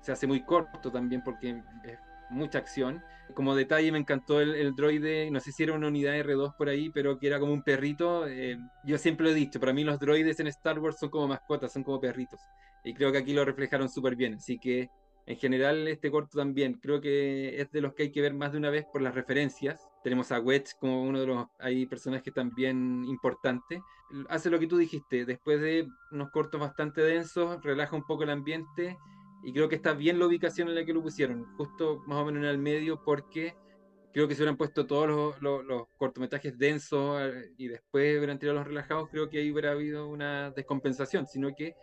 se 0.00 0.12
hace 0.12 0.26
muy 0.26 0.44
corto 0.44 0.92
también 0.92 1.22
porque 1.24 1.60
es 1.84 1.98
mucha 2.32 2.58
acción. 2.58 3.02
Como 3.34 3.54
detalle 3.54 3.92
me 3.92 3.98
encantó 3.98 4.40
el, 4.40 4.54
el, 4.54 4.74
droide, 4.74 5.30
no 5.30 5.40
sé 5.40 5.52
si 5.52 5.62
era 5.62 5.72
una 5.72 5.88
unidad 5.88 6.14
R2 6.14 6.56
por 6.56 6.68
ahí, 6.68 6.90
pero 6.90 7.18
que 7.18 7.28
era 7.28 7.38
como 7.38 7.52
un 7.52 7.62
perrito. 7.62 8.26
Eh, 8.26 8.58
yo 8.84 8.98
siempre 8.98 9.24
lo 9.24 9.32
he 9.32 9.34
dicho, 9.34 9.60
para 9.60 9.72
mí 9.72 9.84
los 9.84 9.98
droides 9.98 10.40
en 10.40 10.48
Star 10.48 10.78
Wars 10.78 10.98
son 10.98 11.08
como 11.08 11.28
mascotas, 11.28 11.72
son 11.72 11.82
como 11.84 12.00
perritos. 12.00 12.40
Y 12.84 12.94
creo 12.94 13.12
que 13.12 13.18
aquí 13.18 13.32
lo 13.32 13.44
reflejaron 13.44 13.88
súper 13.88 14.16
bien. 14.16 14.34
Así 14.34 14.58
que 14.58 14.90
en 15.24 15.36
general 15.36 15.86
este 15.86 16.10
corto 16.10 16.38
también 16.38 16.74
creo 16.74 17.00
que 17.00 17.60
es 17.60 17.70
de 17.70 17.80
los 17.80 17.94
que 17.94 18.04
hay 18.04 18.10
que 18.10 18.20
ver 18.20 18.34
más 18.34 18.52
de 18.52 18.58
una 18.58 18.70
vez 18.70 18.84
por 18.92 19.02
las 19.02 19.14
referencias. 19.14 19.88
Tenemos 20.02 20.32
a 20.32 20.40
Wedge 20.40 20.72
como 20.80 21.02
uno 21.02 21.20
de 21.20 21.26
los 21.26 21.46
hay 21.58 21.86
personajes 21.86 22.34
también 22.34 23.04
importantes. 23.06 23.80
Hace 24.28 24.50
lo 24.50 24.58
que 24.58 24.66
tú 24.66 24.76
dijiste, 24.76 25.24
después 25.24 25.60
de 25.60 25.88
unos 26.10 26.30
cortos 26.30 26.60
bastante 26.60 27.00
densos, 27.02 27.62
relaja 27.62 27.96
un 27.96 28.04
poco 28.04 28.24
el 28.24 28.30
ambiente 28.30 28.98
y 29.44 29.52
creo 29.52 29.68
que 29.68 29.76
está 29.76 29.92
bien 29.92 30.18
la 30.18 30.26
ubicación 30.26 30.68
en 30.68 30.74
la 30.74 30.84
que 30.84 30.92
lo 30.92 31.02
pusieron, 31.02 31.44
justo 31.56 32.02
más 32.06 32.18
o 32.18 32.24
menos 32.24 32.42
en 32.42 32.48
el 32.48 32.58
medio, 32.58 33.02
porque 33.02 33.54
creo 34.12 34.28
que 34.28 34.34
si 34.34 34.42
hubieran 34.42 34.56
puesto 34.56 34.86
todos 34.86 35.08
los, 35.08 35.42
los, 35.42 35.64
los 35.64 35.88
cortometrajes 35.96 36.58
densos 36.58 37.20
eh, 37.20 37.52
y 37.56 37.68
después 37.68 38.16
hubieran 38.16 38.38
tirado 38.38 38.58
los 38.58 38.66
relajados, 38.66 39.08
creo 39.10 39.28
que 39.28 39.38
ahí 39.38 39.50
hubiera 39.50 39.72
habido 39.72 40.08
una 40.08 40.50
descompensación, 40.50 41.26
sino 41.26 41.54
que 41.54 41.74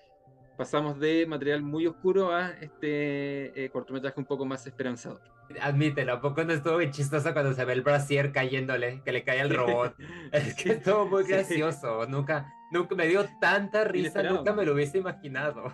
pasamos 0.58 1.00
de 1.00 1.26
material 1.26 1.62
muy 1.62 1.88
oscuro 1.88 2.34
a 2.34 2.50
este 2.50 3.64
eh, 3.64 3.70
cortometraje 3.70 4.20
un 4.20 4.26
poco 4.26 4.46
más 4.46 4.68
esperanzador. 4.68 5.22
Admítelo, 5.62 6.14
¿a 6.14 6.22
poco 6.22 6.44
no 6.44 6.54
estuvo 6.54 6.78
bien 6.78 6.92
chistoso 6.92 7.34
cuando 7.34 7.54
se 7.54 7.66
ve 7.66 7.74
el 7.74 7.82
brasier 7.82 8.32
cayéndole, 8.32 9.02
que 9.04 9.12
le 9.12 9.24
cae 9.24 9.42
al 9.42 9.50
robot? 9.50 9.96
es 10.32 10.54
que 10.56 10.74
estuvo 10.74 11.08
muy 11.08 11.24
gracioso, 11.24 12.06
nunca, 12.08 12.54
nunca 12.72 12.94
me 12.94 13.08
dio 13.08 13.26
tanta 13.42 13.86
risa, 13.86 14.22
nunca 14.22 14.54
me 14.54 14.66
lo 14.66 14.74
hubiese 14.74 15.00
imaginado. 15.00 15.74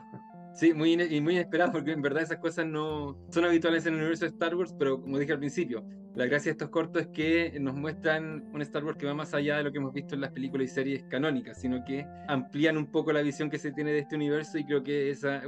Sí, 0.56 0.74
muy, 0.74 0.94
y 0.94 1.20
muy 1.20 1.34
inesperado, 1.34 1.74
porque 1.74 1.92
en 1.92 2.02
verdad 2.02 2.24
esas 2.24 2.38
cosas 2.38 2.66
no 2.66 3.18
son 3.30 3.44
habituales 3.44 3.86
en 3.86 3.96
el 3.96 4.00
universo 4.00 4.24
de 4.24 4.32
Star 4.32 4.56
Wars, 4.56 4.74
pero 4.80 5.02
como 5.02 5.20
dije 5.20 5.34
al 5.34 5.40
principio, 5.40 5.86
la 6.16 6.26
gracia 6.28 6.50
de 6.50 6.52
estos 6.52 6.70
cortos 6.70 7.02
es 7.02 7.08
que 7.10 7.60
nos 7.60 7.76
muestran 7.76 8.50
un 8.54 8.62
Star 8.62 8.86
Wars 8.86 8.98
que 8.98 9.06
va 9.06 9.14
más 9.14 9.34
allá 9.34 9.58
de 9.58 9.64
lo 9.64 9.72
que 9.74 9.80
hemos 9.80 9.94
visto 9.94 10.16
en 10.16 10.22
las 10.22 10.32
películas 10.32 10.72
y 10.72 10.74
series 10.74 11.04
canónicas, 11.10 11.60
sino 11.60 11.84
que 11.84 12.08
amplían 12.30 12.78
un 12.78 12.90
poco 12.90 13.12
la 13.12 13.22
visión 13.22 13.50
que 13.50 13.60
se 13.60 13.74
tiene 13.74 13.92
de 13.92 14.00
este 14.00 14.16
universo 14.16 14.58
y 14.58 14.66
creo 14.66 14.82
que 14.82 15.10
esa 15.10 15.44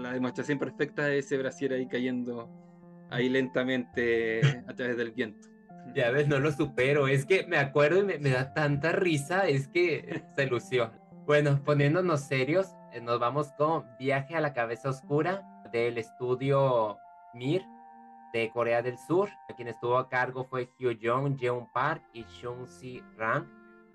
la 0.00 0.12
demostración 0.12 0.58
perfecta 0.58 1.04
de 1.04 1.18
ese 1.18 1.36
brasier 1.36 1.74
ahí 1.74 1.86
cayendo 1.86 2.48
ahí 3.10 3.28
lentamente 3.28 4.40
a 4.66 4.74
través 4.74 4.96
del 4.96 5.12
viento. 5.12 5.48
Ya 5.94 6.10
ves, 6.10 6.28
no 6.28 6.40
lo 6.40 6.50
supero, 6.50 7.08
es 7.08 7.26
que 7.26 7.46
me 7.46 7.58
acuerdo 7.58 8.00
y 8.00 8.04
me, 8.04 8.18
me 8.18 8.30
da 8.30 8.54
tanta 8.54 8.92
risa, 8.92 9.46
es 9.46 9.68
que 9.68 10.22
se 10.34 10.46
lució. 10.46 10.92
Bueno, 11.26 11.62
poniéndonos 11.62 12.22
serios, 12.22 12.68
nos 13.02 13.18
vamos 13.18 13.52
con 13.52 13.84
Viaje 13.98 14.36
a 14.36 14.40
la 14.40 14.52
Cabeza 14.52 14.90
Oscura 14.90 15.42
del 15.72 15.98
estudio 15.98 16.98
Mir 17.32 17.64
de 18.32 18.50
Corea 18.50 18.82
del 18.82 18.98
Sur. 18.98 19.30
Quien 19.56 19.68
estuvo 19.68 19.98
a 19.98 20.08
cargo 20.08 20.44
fue 20.44 20.70
Hyo 20.78 20.90
Jong, 21.02 21.36
Jeon 21.38 21.70
Park 21.72 22.02
y 22.12 22.24
Chung 22.24 22.66
Si 22.66 23.02
Rang. 23.16 23.46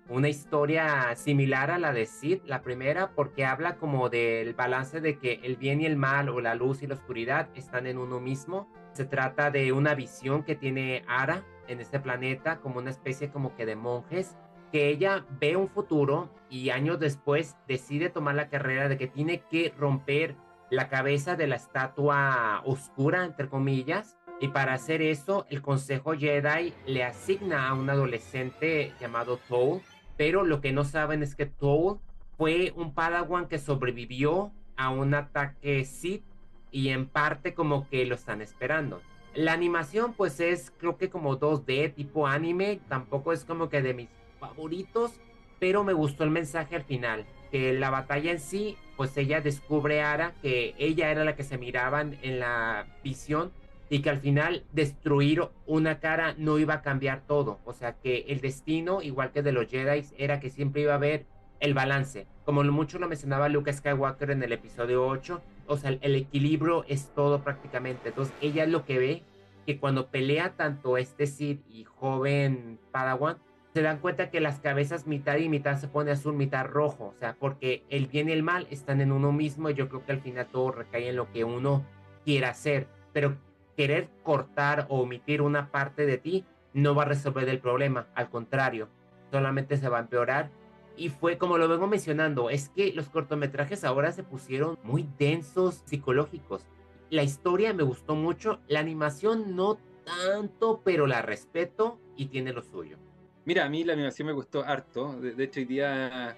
Una 0.08 0.28
historia 0.28 1.14
similar 1.14 1.70
a 1.70 1.78
la 1.78 1.92
de 1.92 2.04
Sid, 2.04 2.40
la 2.44 2.62
primera, 2.62 3.12
porque 3.14 3.44
habla 3.44 3.76
como 3.76 4.08
del 4.08 4.54
balance 4.54 5.00
de 5.00 5.18
que 5.18 5.40
el 5.44 5.56
bien 5.56 5.80
y 5.80 5.86
el 5.86 5.96
mal 5.96 6.28
o 6.28 6.40
la 6.40 6.54
luz 6.54 6.82
y 6.82 6.86
la 6.86 6.94
oscuridad 6.94 7.48
están 7.54 7.86
en 7.86 7.96
uno 7.96 8.18
mismo. 8.18 8.68
Se 8.92 9.04
trata 9.04 9.50
de 9.50 9.72
una 9.72 9.94
visión 9.94 10.42
que 10.42 10.56
tiene 10.56 11.04
Ara 11.06 11.44
en 11.68 11.80
este 11.80 12.00
planeta 12.00 12.58
como 12.58 12.78
una 12.80 12.90
especie 12.90 13.30
como 13.30 13.54
que 13.54 13.66
de 13.66 13.76
monjes 13.76 14.36
que 14.70 14.88
ella 14.88 15.24
ve 15.40 15.56
un 15.56 15.68
futuro 15.68 16.30
y 16.48 16.70
años 16.70 16.98
después 16.98 17.56
decide 17.68 18.10
tomar 18.10 18.34
la 18.34 18.48
carrera 18.48 18.88
de 18.88 18.98
que 18.98 19.06
tiene 19.06 19.42
que 19.50 19.72
romper 19.76 20.36
la 20.70 20.88
cabeza 20.88 21.36
de 21.36 21.46
la 21.46 21.56
estatua 21.56 22.62
oscura, 22.64 23.24
entre 23.24 23.48
comillas, 23.48 24.16
y 24.40 24.48
para 24.48 24.72
hacer 24.72 25.02
eso 25.02 25.46
el 25.50 25.62
Consejo 25.62 26.12
Jedi 26.14 26.72
le 26.86 27.04
asigna 27.04 27.68
a 27.68 27.74
un 27.74 27.90
adolescente 27.90 28.92
llamado 29.00 29.38
Toll, 29.48 29.82
pero 30.16 30.44
lo 30.44 30.60
que 30.60 30.72
no 30.72 30.84
saben 30.84 31.22
es 31.22 31.34
que 31.34 31.46
Toll 31.46 31.98
fue 32.38 32.72
un 32.74 32.94
padawan 32.94 33.48
que 33.48 33.58
sobrevivió 33.58 34.52
a 34.76 34.90
un 34.90 35.12
ataque 35.14 35.84
Sith 35.84 36.24
y 36.70 36.88
en 36.88 37.06
parte 37.06 37.52
como 37.52 37.88
que 37.88 38.06
lo 38.06 38.14
están 38.14 38.40
esperando. 38.40 39.02
La 39.34 39.52
animación 39.52 40.14
pues 40.14 40.40
es 40.40 40.72
creo 40.78 40.96
que 40.96 41.10
como 41.10 41.38
2D 41.38 41.94
tipo 41.94 42.26
anime, 42.26 42.80
tampoco 42.88 43.32
es 43.32 43.44
como 43.44 43.68
que 43.68 43.82
de 43.82 43.94
mis 43.94 44.08
favoritos, 44.40 45.12
pero 45.60 45.84
me 45.84 45.92
gustó 45.92 46.24
el 46.24 46.30
mensaje 46.30 46.74
al 46.74 46.82
final, 46.82 47.26
que 47.50 47.72
la 47.72 47.90
batalla 47.90 48.32
en 48.32 48.40
sí, 48.40 48.76
pues 48.96 49.16
ella 49.16 49.40
descubre 49.40 50.02
Ara 50.02 50.32
que 50.42 50.74
ella 50.78 51.10
era 51.10 51.24
la 51.24 51.36
que 51.36 51.44
se 51.44 51.58
miraban 51.58 52.18
en 52.22 52.40
la 52.40 52.86
visión 53.04 53.52
y 53.88 54.00
que 54.00 54.10
al 54.10 54.20
final 54.20 54.64
destruir 54.72 55.48
una 55.66 56.00
cara 56.00 56.34
no 56.38 56.58
iba 56.58 56.74
a 56.74 56.82
cambiar 56.82 57.22
todo, 57.26 57.58
o 57.64 57.72
sea 57.72 57.94
que 57.94 58.26
el 58.28 58.40
destino, 58.40 59.02
igual 59.02 59.32
que 59.32 59.42
de 59.42 59.52
los 59.52 59.68
Jedi, 59.68 60.04
era 60.16 60.40
que 60.40 60.48
siempre 60.50 60.82
iba 60.82 60.92
a 60.92 60.96
haber 60.96 61.26
el 61.58 61.74
balance, 61.74 62.26
como 62.44 62.64
mucho 62.64 62.98
lo 62.98 63.08
mencionaba 63.08 63.48
Luke 63.48 63.72
Skywalker 63.72 64.30
en 64.30 64.42
el 64.42 64.52
episodio 64.52 65.06
8, 65.06 65.42
o 65.66 65.76
sea, 65.76 65.90
el 66.00 66.14
equilibrio 66.14 66.84
es 66.88 67.12
todo 67.14 67.42
prácticamente, 67.42 68.08
entonces 68.08 68.34
ella 68.40 68.64
es 68.64 68.70
lo 68.70 68.84
que 68.84 68.98
ve 68.98 69.22
que 69.66 69.78
cuando 69.78 70.06
pelea 70.06 70.54
tanto 70.56 70.96
este 70.96 71.26
Sith 71.26 71.60
y 71.68 71.84
joven 71.84 72.78
Padawan, 72.92 73.38
se 73.72 73.82
dan 73.82 73.98
cuenta 73.98 74.30
que 74.30 74.40
las 74.40 74.58
cabezas 74.58 75.06
mitad 75.06 75.36
y 75.36 75.48
mitad 75.48 75.78
se 75.78 75.88
pone 75.88 76.10
azul, 76.10 76.34
mitad 76.34 76.66
rojo, 76.66 77.14
o 77.16 77.18
sea, 77.18 77.36
porque 77.38 77.84
el 77.88 78.06
bien 78.06 78.28
y 78.28 78.32
el 78.32 78.42
mal 78.42 78.66
están 78.70 79.00
en 79.00 79.12
uno 79.12 79.32
mismo 79.32 79.70
y 79.70 79.74
yo 79.74 79.88
creo 79.88 80.04
que 80.04 80.12
al 80.12 80.20
final 80.20 80.48
todo 80.50 80.72
recae 80.72 81.08
en 81.08 81.16
lo 81.16 81.30
que 81.30 81.44
uno 81.44 81.84
quiera 82.24 82.50
hacer, 82.50 82.88
pero 83.12 83.36
querer 83.76 84.08
cortar 84.22 84.86
o 84.88 85.00
omitir 85.00 85.40
una 85.40 85.70
parte 85.70 86.04
de 86.04 86.18
ti 86.18 86.44
no 86.72 86.94
va 86.94 87.02
a 87.02 87.06
resolver 87.06 87.48
el 87.48 87.60
problema, 87.60 88.08
al 88.14 88.28
contrario, 88.28 88.88
solamente 89.30 89.76
se 89.76 89.88
va 89.88 89.98
a 89.98 90.02
empeorar. 90.02 90.50
Y 90.96 91.08
fue 91.08 91.38
como 91.38 91.56
lo 91.56 91.68
vengo 91.68 91.86
mencionando, 91.86 92.50
es 92.50 92.68
que 92.68 92.92
los 92.92 93.08
cortometrajes 93.08 93.84
ahora 93.84 94.12
se 94.12 94.22
pusieron 94.22 94.78
muy 94.82 95.08
densos, 95.18 95.82
psicológicos. 95.86 96.66
La 97.08 97.22
historia 97.22 97.72
me 97.72 97.84
gustó 97.84 98.14
mucho, 98.14 98.60
la 98.68 98.80
animación 98.80 99.56
no 99.56 99.78
tanto, 100.04 100.82
pero 100.84 101.06
la 101.06 101.22
respeto 101.22 101.98
y 102.16 102.26
tiene 102.26 102.52
lo 102.52 102.62
suyo. 102.62 102.98
Mira, 103.44 103.64
a 103.64 103.68
mí 103.68 103.84
la 103.84 103.94
animación 103.94 104.26
me 104.26 104.32
gustó 104.32 104.64
harto. 104.64 105.18
De, 105.20 105.32
de 105.32 105.44
hecho, 105.44 105.60
hoy 105.60 105.66
día 105.66 106.36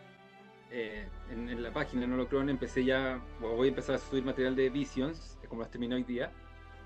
eh, 0.70 1.06
en, 1.30 1.62
la 1.62 1.72
página 1.72 2.06
no 2.06 2.16
lo 2.16 2.28
creo, 2.28 2.40
empecé 2.48 2.84
ya, 2.84 3.20
voy 3.40 3.66
a 3.66 3.70
empezar 3.70 3.96
a 3.96 3.98
subir 3.98 4.24
material 4.24 4.56
de 4.56 4.70
Visions, 4.70 5.38
como 5.48 5.60
las 5.60 5.70
terminé 5.70 5.96
hoy 5.96 6.04
día, 6.04 6.32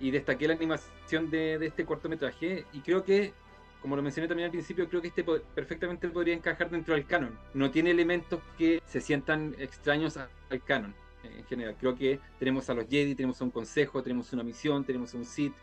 y 0.01 0.11
destaqué 0.11 0.49
la 0.49 0.55
animación 0.55 1.31
de, 1.31 1.59
de, 1.59 1.67
este 1.67 1.85
cortometraje 1.85 2.67
y 2.73 2.81
creo 2.81 3.05
que, 3.05 3.33
como 3.81 3.95
lo 3.95 4.03
mencioné 4.03 4.27
también 4.27 4.47
al 4.47 4.51
principio, 4.51 4.89
creo 4.89 5.01
que 5.01 5.09
este 5.09 5.25
perfectamente 5.55 6.09
podría 6.09 6.35
encajar 6.35 6.69
dentro 6.69 6.95
del 6.95 7.07
canon. 7.07 7.39
No 7.55 7.71
tiene 7.71 7.93
elementos 7.93 8.41
que 8.59 8.83
se 8.87 9.01
sientan 9.01 9.55
extraños 9.59 10.17
al 10.17 10.65
canon 10.65 10.93
en 11.23 11.45
general. 11.45 11.77
Creo 11.79 11.95
que 11.95 12.19
tenemos 12.41 12.69
a 12.69 12.75
los 12.75 12.89
Jedi, 12.89 13.15
tenemos 13.15 13.41
a 13.41 13.45
un 13.45 13.51
consejo, 13.51 14.03
tenemos 14.03 14.33
una 14.33 14.43
misión, 14.43 14.85
tenemos 14.85 15.15
un 15.15 15.25
Sith. 15.25 15.55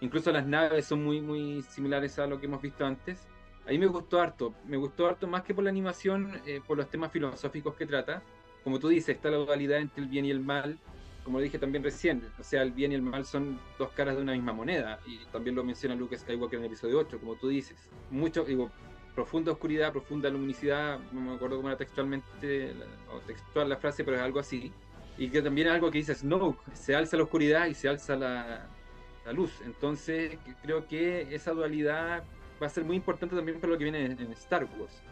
Incluso 0.00 0.32
las 0.32 0.46
naves 0.46 0.86
son 0.86 1.04
muy, 1.04 1.20
muy 1.20 1.62
similares 1.62 2.18
a 2.18 2.26
lo 2.26 2.40
que 2.40 2.46
hemos 2.46 2.60
visto 2.60 2.84
antes. 2.84 3.26
A 3.68 3.70
mí 3.70 3.78
me 3.78 3.86
gustó 3.86 4.18
harto, 4.18 4.54
me 4.66 4.78
gustó 4.78 5.06
harto 5.06 5.26
más 5.26 5.42
que 5.42 5.52
por 5.52 5.62
la 5.62 5.68
animación, 5.68 6.40
eh, 6.46 6.62
por 6.66 6.78
los 6.78 6.88
temas 6.88 7.12
filosóficos 7.12 7.74
que 7.74 7.84
trata. 7.84 8.22
Como 8.64 8.78
tú 8.78 8.88
dices, 8.88 9.16
está 9.16 9.28
la 9.28 9.36
dualidad 9.36 9.78
entre 9.78 10.02
el 10.02 10.08
bien 10.08 10.24
y 10.24 10.30
el 10.30 10.40
mal, 10.40 10.78
como 11.22 11.38
dije 11.38 11.58
también 11.58 11.84
recién, 11.84 12.26
o 12.38 12.42
sea, 12.42 12.62
el 12.62 12.72
bien 12.72 12.92
y 12.92 12.94
el 12.94 13.02
mal 13.02 13.26
son 13.26 13.60
dos 13.78 13.90
caras 13.90 14.16
de 14.16 14.22
una 14.22 14.32
misma 14.32 14.54
moneda, 14.54 15.00
y 15.06 15.18
también 15.26 15.54
lo 15.54 15.64
menciona 15.64 15.94
Luke 15.94 16.16
Skywalker 16.16 16.58
en 16.58 16.64
el 16.64 16.70
episodio 16.70 16.98
8, 17.00 17.18
como 17.20 17.34
tú 17.34 17.48
dices. 17.48 17.76
Mucho, 18.10 18.42
digo, 18.44 18.70
profunda 19.14 19.52
oscuridad, 19.52 19.92
profunda 19.92 20.30
luminosidad, 20.30 20.98
no 21.12 21.20
me 21.20 21.34
acuerdo 21.34 21.56
cómo 21.56 21.68
era 21.68 21.76
textualmente, 21.76 22.72
o 23.12 23.18
textual 23.26 23.68
la 23.68 23.76
frase, 23.76 24.02
pero 24.02 24.16
es 24.16 24.22
algo 24.22 24.40
así. 24.40 24.72
Y 25.18 25.28
que 25.28 25.42
también 25.42 25.66
es 25.66 25.74
algo 25.74 25.90
que 25.90 25.98
dice 25.98 26.14
Snoke, 26.14 26.58
se 26.72 26.96
alza 26.96 27.18
la 27.18 27.24
oscuridad 27.24 27.66
y 27.66 27.74
se 27.74 27.86
alza 27.90 28.16
la, 28.16 28.66
la 29.26 29.32
luz. 29.34 29.60
Entonces, 29.66 30.38
creo 30.62 30.88
que 30.88 31.34
esa 31.34 31.52
dualidad 31.52 32.24
va 32.60 32.66
a 32.66 32.70
ser 32.70 32.84
muy 32.84 32.96
importante 32.96 33.36
también 33.36 33.60
para 33.60 33.72
lo 33.72 33.78
que 33.78 33.84
viene 33.84 34.04
en, 34.06 34.32
Star 34.32 34.64
Wars. 34.78 35.02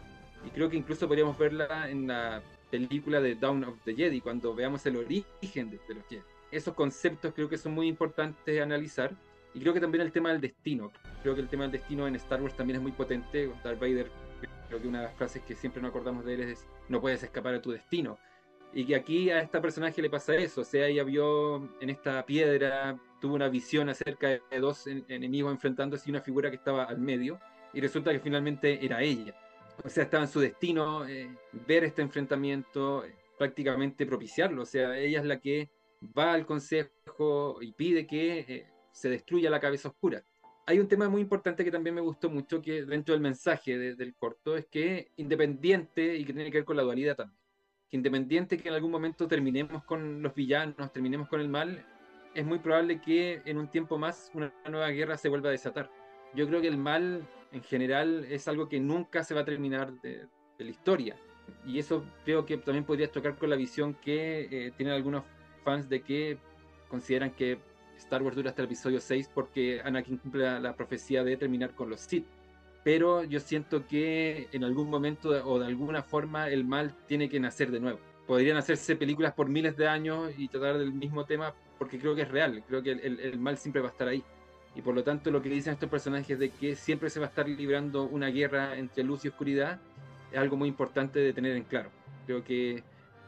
Y 0.45 0.49
creo 0.49 0.69
que 0.69 0.77
incluso 0.77 1.07
podríamos 1.07 1.37
verla 1.37 1.89
en 1.89 2.07
la 2.07 2.41
película 2.69 3.19
de 3.21 3.35
Dawn 3.35 3.63
of 3.63 3.75
the 3.83 3.95
Jedi, 3.95 4.21
cuando 4.21 4.53
veamos 4.53 4.85
el 4.85 4.97
origen 4.97 5.69
de, 5.69 5.79
los 5.93 6.05
Jedi. 6.07 6.23
Esos 6.51 6.73
conceptos 6.73 7.33
creo 7.33 7.49
que 7.49 7.57
son 7.57 7.73
muy 7.73 7.87
importantes 7.87 8.61
analizar. 8.61 9.15
Y 9.53 9.59
creo 9.59 9.73
que 9.73 9.79
también 9.79 10.03
el 10.03 10.11
tema 10.11 10.29
del 10.29 10.41
destino. 10.41 10.91
Creo 11.23 11.33
que 11.33 11.41
el 11.41 11.47
tema 11.47 11.63
del 11.63 11.71
destino 11.71 12.07
en 12.07 12.15
Star 12.15 12.41
Wars 12.41 12.55
también 12.55 12.77
es 12.77 12.83
muy 12.83 12.91
potente. 12.91 13.49
Darth 13.63 13.79
Vader, 13.79 14.11
creo 14.67 14.81
que 14.81 14.87
una 14.87 14.99
de 14.99 15.05
las 15.05 15.15
frases 15.15 15.41
que 15.43 15.55
siempre 15.55 15.81
nos 15.81 15.89
acordamos 15.89 16.25
de 16.25 16.35
él 16.35 16.41
es: 16.41 16.67
no 16.89 17.01
puedes 17.01 17.23
escapar 17.23 17.53
de 17.53 17.59
tu 17.59 17.71
destino. 17.71 18.19
Y 18.73 18.85
que 18.85 18.95
aquí 18.95 19.29
a 19.29 19.39
esta 19.39 19.61
personaje 19.61 20.01
le 20.01 20.09
pasa 20.09 20.35
eso. 20.35 20.61
O 20.61 20.63
sea, 20.63 20.87
ella 20.87 21.03
vio 21.03 21.69
en 21.81 21.89
esta 21.89 22.25
piedra 22.25 22.99
tuvo 23.19 23.35
una 23.35 23.49
visión 23.49 23.89
acerca 23.89 24.27
de 24.29 24.59
dos 24.59 24.87
enemigos 24.87 25.51
enfrentándose 25.51 26.03
y 26.07 26.11
una 26.11 26.21
figura 26.21 26.49
que 26.49 26.57
estaba 26.57 26.83
al 26.83 26.99
medio, 26.99 27.39
y 27.73 27.81
resulta 27.81 28.11
que 28.11 28.19
finalmente 28.19 28.83
era 28.83 29.01
ella. 29.01 29.35
O 29.83 29.89
sea, 29.89 30.03
estaba 30.03 30.23
en 30.23 30.29
su 30.29 30.39
destino 30.39 31.07
eh, 31.07 31.29
ver 31.67 31.83
este 31.83 32.01
enfrentamiento, 32.01 33.05
eh, 33.05 33.15
prácticamente 33.37 34.05
propiciarlo. 34.05 34.63
O 34.63 34.65
sea, 34.65 34.97
ella 34.97 35.19
es 35.19 35.25
la 35.25 35.39
que 35.39 35.69
va 36.17 36.33
al 36.33 36.45
consejo 36.45 37.57
y 37.61 37.71
pide 37.73 38.07
que 38.07 38.39
eh, 38.39 38.67
se 38.91 39.09
destruya 39.09 39.49
la 39.49 39.59
cabeza 39.59 39.89
oscura. 39.89 40.23
Hay 40.65 40.79
un 40.79 40.87
tema 40.87 41.07
muy 41.07 41.21
importante 41.21 41.63
que 41.63 41.71
también 41.71 41.95
me 41.95 42.01
gustó 42.01 42.29
mucho, 42.29 42.61
que 42.61 42.83
dentro 42.83 43.13
del 43.13 43.21
mensaje 43.21 43.77
del 43.77 44.15
corto, 44.15 44.57
es 44.57 44.65
que 44.65 45.11
independiente, 45.15 46.17
y 46.17 46.25
que 46.25 46.33
tiene 46.33 46.51
que 46.51 46.57
ver 46.57 46.65
con 46.65 46.75
la 46.75 46.83
dualidad 46.83 47.15
también, 47.15 47.39
que 47.89 47.95
independiente 47.95 48.57
que 48.57 48.67
en 48.67 48.75
algún 48.75 48.91
momento 48.91 49.29
terminemos 49.29 49.85
con 49.85 50.21
los 50.21 50.35
villanos, 50.35 50.91
terminemos 50.91 51.29
con 51.29 51.39
el 51.39 51.47
mal, 51.47 51.85
es 52.33 52.45
muy 52.45 52.59
probable 52.59 53.01
que 53.01 53.41
en 53.45 53.57
un 53.57 53.67
tiempo 53.67 53.97
más 53.97 54.31
una 54.33 54.53
nueva 54.69 54.89
guerra 54.89 55.17
se 55.17 55.29
vuelva 55.29 55.49
a 55.49 55.51
desatar. 55.51 55.89
Yo 56.33 56.47
creo 56.47 56.61
que 56.61 56.67
el 56.67 56.77
mal 56.77 57.27
en 57.51 57.63
general 57.63 58.25
es 58.29 58.47
algo 58.47 58.67
que 58.69 58.79
nunca 58.79 59.23
se 59.23 59.33
va 59.33 59.41
a 59.41 59.45
terminar 59.45 59.93
de, 60.01 60.27
la 60.57 60.69
historia. 60.69 61.15
Y 61.65 61.79
eso 61.79 62.03
creo 62.25 62.45
que 62.45 62.57
también 62.57 62.83
podría 62.83 63.11
tocar 63.11 63.37
con 63.37 63.49
la 63.49 63.55
visión 63.55 63.93
que 63.93 64.47
eh, 64.51 64.71
tienen 64.75 64.95
algunos 64.95 65.23
fans 65.63 65.87
de 65.87 66.01
que 66.01 66.37
consideran 66.89 67.31
que 67.31 67.59
Star 67.97 68.23
Wars 68.23 68.35
dura 68.35 68.49
hasta 68.49 68.61
el 68.61 68.67
episodio 68.67 68.99
6 68.99 69.29
porque 69.33 69.81
Anakin 69.83 70.17
cumple 70.17 70.59
la, 70.59 70.75
profecía 70.75 71.23
de 71.23 71.37
terminar 71.37 71.73
con 71.73 71.89
los 71.89 72.01
Sith. 72.01 72.25
Pero 72.83 73.23
yo 73.23 73.39
siento 73.39 73.85
que 73.85 74.47
en 74.51 74.63
algún 74.63 74.89
momento 74.89 75.29
o 75.29 75.59
de 75.59 75.65
alguna 75.65 76.03
forma 76.03 76.49
el 76.49 76.63
mal 76.63 76.95
tiene 77.07 77.27
que 77.27 77.39
nacer 77.39 77.71
de 77.71 77.79
nuevo. 77.79 77.99
Podrían 78.25 78.57
hacerse 78.57 78.95
películas 78.95 79.33
por 79.33 79.49
miles 79.49 79.75
de 79.77 79.87
años 79.87 80.31
y 80.37 80.47
tratar 80.47 80.77
del 80.77 80.93
mismo 80.93 81.25
tema, 81.25 81.53
porque 81.77 81.99
creo 81.99 82.15
que 82.15 82.23
es 82.23 82.29
real, 82.29 82.63
creo 82.67 82.81
que 82.81 82.91
el, 82.91 83.39
mal 83.39 83.57
siempre 83.57 83.81
va 83.81 83.89
a 83.89 83.91
estar 83.91 84.07
ahí. 84.07 84.23
Y 84.75 84.81
por 84.81 84.93
lo 84.93 85.03
tanto 85.03 85.31
lo 85.31 85.41
que 85.41 85.49
dicen 85.49 85.73
estos 85.73 85.89
personajes 85.89 86.37
de 86.37 86.49
que 86.49 86.75
siempre 86.75 87.09
se 87.09 87.19
va 87.19 87.25
a 87.25 87.29
estar 87.29 87.47
librando 87.47 88.03
una 88.03 88.27
guerra 88.27 88.77
entre 88.77 89.03
luz 89.03 89.25
y 89.25 89.29
oscuridad 89.29 89.79
es 90.31 90.37
algo 90.37 90.55
muy 90.55 90.69
importante 90.69 91.19
de 91.19 91.33
tener 91.33 91.55
en 91.55 91.63
claro. 91.63 91.89
Creo 92.25 92.43
que 92.43 92.83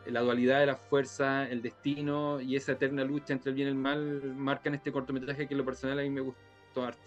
la 0.06 0.22
dualidad 0.22 0.60
de 0.60 0.68
la 0.68 0.76
fuerza, 0.76 1.48
el 1.50 1.62
destino 1.62 2.40
y 2.42 2.56
esa 2.56 2.74
eterna 2.74 3.04
lucha 3.04 3.34
entre 3.34 3.50
el 3.50 3.56
bien 3.56 3.68
y 3.68 3.72
el 3.72 3.78
mal 3.78 4.22
marcan 4.36 4.76
este 4.76 4.92
cortometraje 4.92 5.48
que 5.48 5.54
en 5.54 5.58
lo 5.58 5.66
personal 5.66 6.00
a 6.00 6.04
mí 6.04 6.10
me 6.10 6.22
gustó 6.22 6.84
harto. 6.84 7.02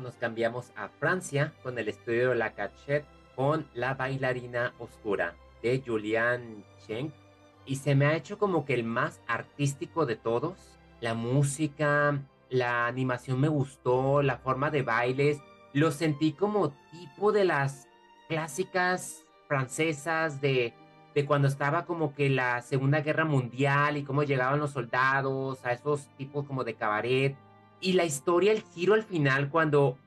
Nos 0.00 0.14
cambiamos 0.16 0.72
a 0.76 0.88
Francia 0.88 1.52
con 1.62 1.78
el 1.78 1.88
estudio 1.88 2.34
La 2.34 2.54
Cachette 2.54 3.06
con 3.36 3.66
La 3.74 3.94
bailarina 3.94 4.72
oscura 4.78 5.34
de 5.62 5.82
Julian 5.84 6.64
Cheng 6.86 7.12
y 7.66 7.76
se 7.76 7.94
me 7.94 8.06
ha 8.06 8.16
hecho 8.16 8.38
como 8.38 8.64
que 8.64 8.74
el 8.74 8.84
más 8.84 9.20
artístico 9.26 10.06
de 10.06 10.16
todos 10.16 10.74
la 11.04 11.12
música, 11.12 12.22
la 12.48 12.86
animación 12.86 13.38
me 13.38 13.48
gustó, 13.48 14.22
la 14.22 14.38
forma 14.38 14.70
de 14.70 14.82
bailes, 14.82 15.38
lo 15.74 15.90
sentí 15.90 16.32
como 16.32 16.70
tipo 16.90 17.30
de 17.30 17.44
las 17.44 17.88
clásicas 18.26 19.26
francesas 19.46 20.40
de, 20.40 20.72
de 21.14 21.26
cuando 21.26 21.46
estaba 21.46 21.84
como 21.84 22.14
que 22.14 22.30
la 22.30 22.62
Segunda 22.62 23.02
Guerra 23.02 23.26
Mundial 23.26 23.98
y 23.98 24.04
cómo 24.04 24.22
llegaban 24.22 24.60
los 24.60 24.70
soldados 24.70 25.64
a 25.66 25.72
esos 25.72 26.08
tipos 26.16 26.46
como 26.46 26.64
de 26.64 26.74
cabaret. 26.74 27.36
Y 27.80 27.92
la 27.92 28.06
historia, 28.06 28.52
el 28.52 28.62
giro 28.62 28.94
al 28.94 29.02
final 29.02 29.50
cuando 29.50 29.98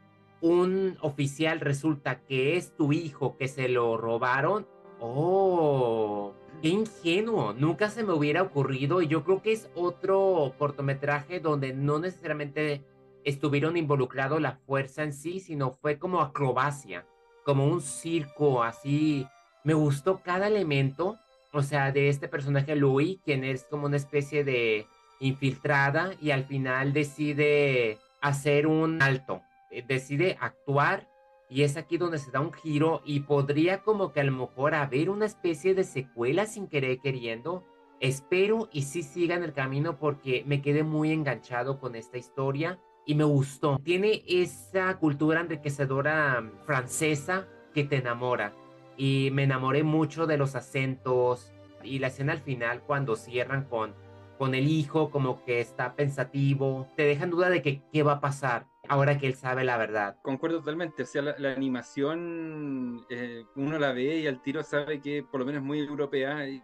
un 0.41 0.97
oficial 1.01 1.59
resulta 1.59 2.21
que 2.21 2.57
es 2.57 2.75
tu 2.75 2.91
hijo 2.91 3.37
que 3.37 3.47
se 3.47 3.69
lo 3.69 3.97
robaron. 3.97 4.65
Oh, 4.99 6.33
Qué 6.61 6.69
ingenuo, 6.69 7.53
nunca 7.53 7.89
se 7.91 8.03
me 8.03 8.13
hubiera 8.13 8.41
ocurrido 8.41 9.03
y 9.03 9.07
yo 9.07 9.23
creo 9.23 9.43
que 9.43 9.51
es 9.51 9.69
otro 9.75 10.55
cortometraje 10.57 11.39
donde 11.39 11.71
no 11.71 11.99
necesariamente 11.99 12.83
estuvieron 13.23 13.77
involucrados 13.77 14.41
la 14.41 14.53
fuerza 14.65 15.03
en 15.03 15.13
sí, 15.13 15.39
sino 15.39 15.71
fue 15.71 15.99
como 15.99 16.19
acrobacia, 16.19 17.05
como 17.45 17.67
un 17.67 17.81
circo 17.81 18.63
así. 18.63 19.27
Me 19.63 19.75
gustó 19.75 20.21
cada 20.23 20.47
elemento, 20.47 21.19
o 21.53 21.61
sea, 21.61 21.91
de 21.91 22.09
este 22.09 22.27
personaje 22.27 22.75
Louis, 22.75 23.19
quien 23.23 23.43
es 23.43 23.65
como 23.65 23.85
una 23.85 23.97
especie 23.97 24.43
de 24.43 24.87
infiltrada 25.19 26.13
y 26.19 26.31
al 26.31 26.45
final 26.45 26.91
decide 26.91 27.99
hacer 28.19 28.65
un 28.65 29.03
alto, 29.03 29.43
eh, 29.69 29.83
decide 29.87 30.37
actuar 30.39 31.07
y 31.49 31.63
es 31.63 31.77
aquí 31.77 31.97
donde 31.97 32.19
se 32.19 32.31
da 32.31 32.41
un 32.41 32.51
giro 32.51 33.01
y 33.05 33.21
podría 33.21 33.81
como 33.81 34.11
que 34.11 34.19
a 34.19 34.23
lo 34.23 34.31
mejor 34.31 34.75
haber 34.75 35.09
una 35.09 35.25
especie 35.25 35.73
de 35.73 35.83
secuela 35.83 36.45
sin 36.45 36.67
querer 36.67 36.99
queriendo. 36.99 37.63
Espero 37.99 38.69
y 38.71 38.83
sí 38.83 39.01
sigan 39.01 39.43
el 39.43 39.53
camino 39.53 39.97
porque 39.97 40.43
me 40.45 40.61
quedé 40.61 40.83
muy 40.83 41.11
enganchado 41.11 41.79
con 41.79 41.95
esta 41.95 42.17
historia 42.17 42.79
y 43.05 43.15
me 43.15 43.23
gustó. 43.23 43.79
Tiene 43.83 44.23
esa 44.27 44.97
cultura 44.99 45.39
enriquecedora 45.39 46.51
francesa 46.65 47.47
que 47.73 47.85
te 47.85 47.97
enamora 47.97 48.53
y 48.97 49.29
me 49.31 49.43
enamoré 49.43 49.83
mucho 49.83 50.27
de 50.27 50.37
los 50.37 50.55
acentos 50.55 51.51
y 51.83 51.99
la 51.99 52.07
escena 52.07 52.33
al 52.33 52.41
final 52.41 52.81
cuando 52.81 53.15
cierran 53.15 53.63
con 53.63 53.95
con 54.37 54.55
el 54.55 54.67
hijo 54.67 55.09
como 55.09 55.43
que 55.43 55.59
está 55.59 55.95
pensativo, 55.95 56.87
te 56.95 57.03
dejan 57.03 57.29
duda 57.29 57.49
de 57.49 57.61
que 57.61 57.81
qué 57.91 58.03
va 58.03 58.13
a 58.13 58.21
pasar 58.21 58.67
ahora 58.87 59.17
que 59.17 59.27
él 59.27 59.35
sabe 59.35 59.63
la 59.63 59.77
verdad. 59.77 60.17
Concuerdo 60.21 60.59
totalmente, 60.59 61.03
o 61.03 61.05
sea, 61.05 61.21
la, 61.21 61.51
animación 61.51 63.05
eh, 63.09 63.45
uno 63.55 63.77
la 63.79 63.91
ve 63.91 64.19
y 64.19 64.27
al 64.27 64.41
tiro 64.41 64.63
sabe 64.63 65.01
que 65.01 65.23
por 65.23 65.39
lo 65.39 65.45
menos 65.45 65.61
es 65.61 65.65
muy 65.65 65.79
europea 65.79 66.47
y, 66.47 66.61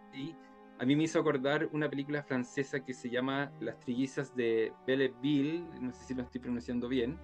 a 0.80 0.84
mí 0.84 0.96
me 0.96 1.04
hizo 1.04 1.20
acordar 1.20 1.68
una 1.72 1.88
película 1.88 2.24
francesa 2.24 2.84
que 2.84 2.92
se 2.92 3.08
llama 3.08 3.52
Las 3.60 3.78
trillizas 3.78 4.34
de 4.34 4.72
Belleville, 4.84 5.64
no 5.80 5.92
sé 5.92 6.04
si 6.04 6.14
lo 6.14 6.24
estoy 6.24 6.40
pronunciando 6.40 6.88
bien, 6.88 7.16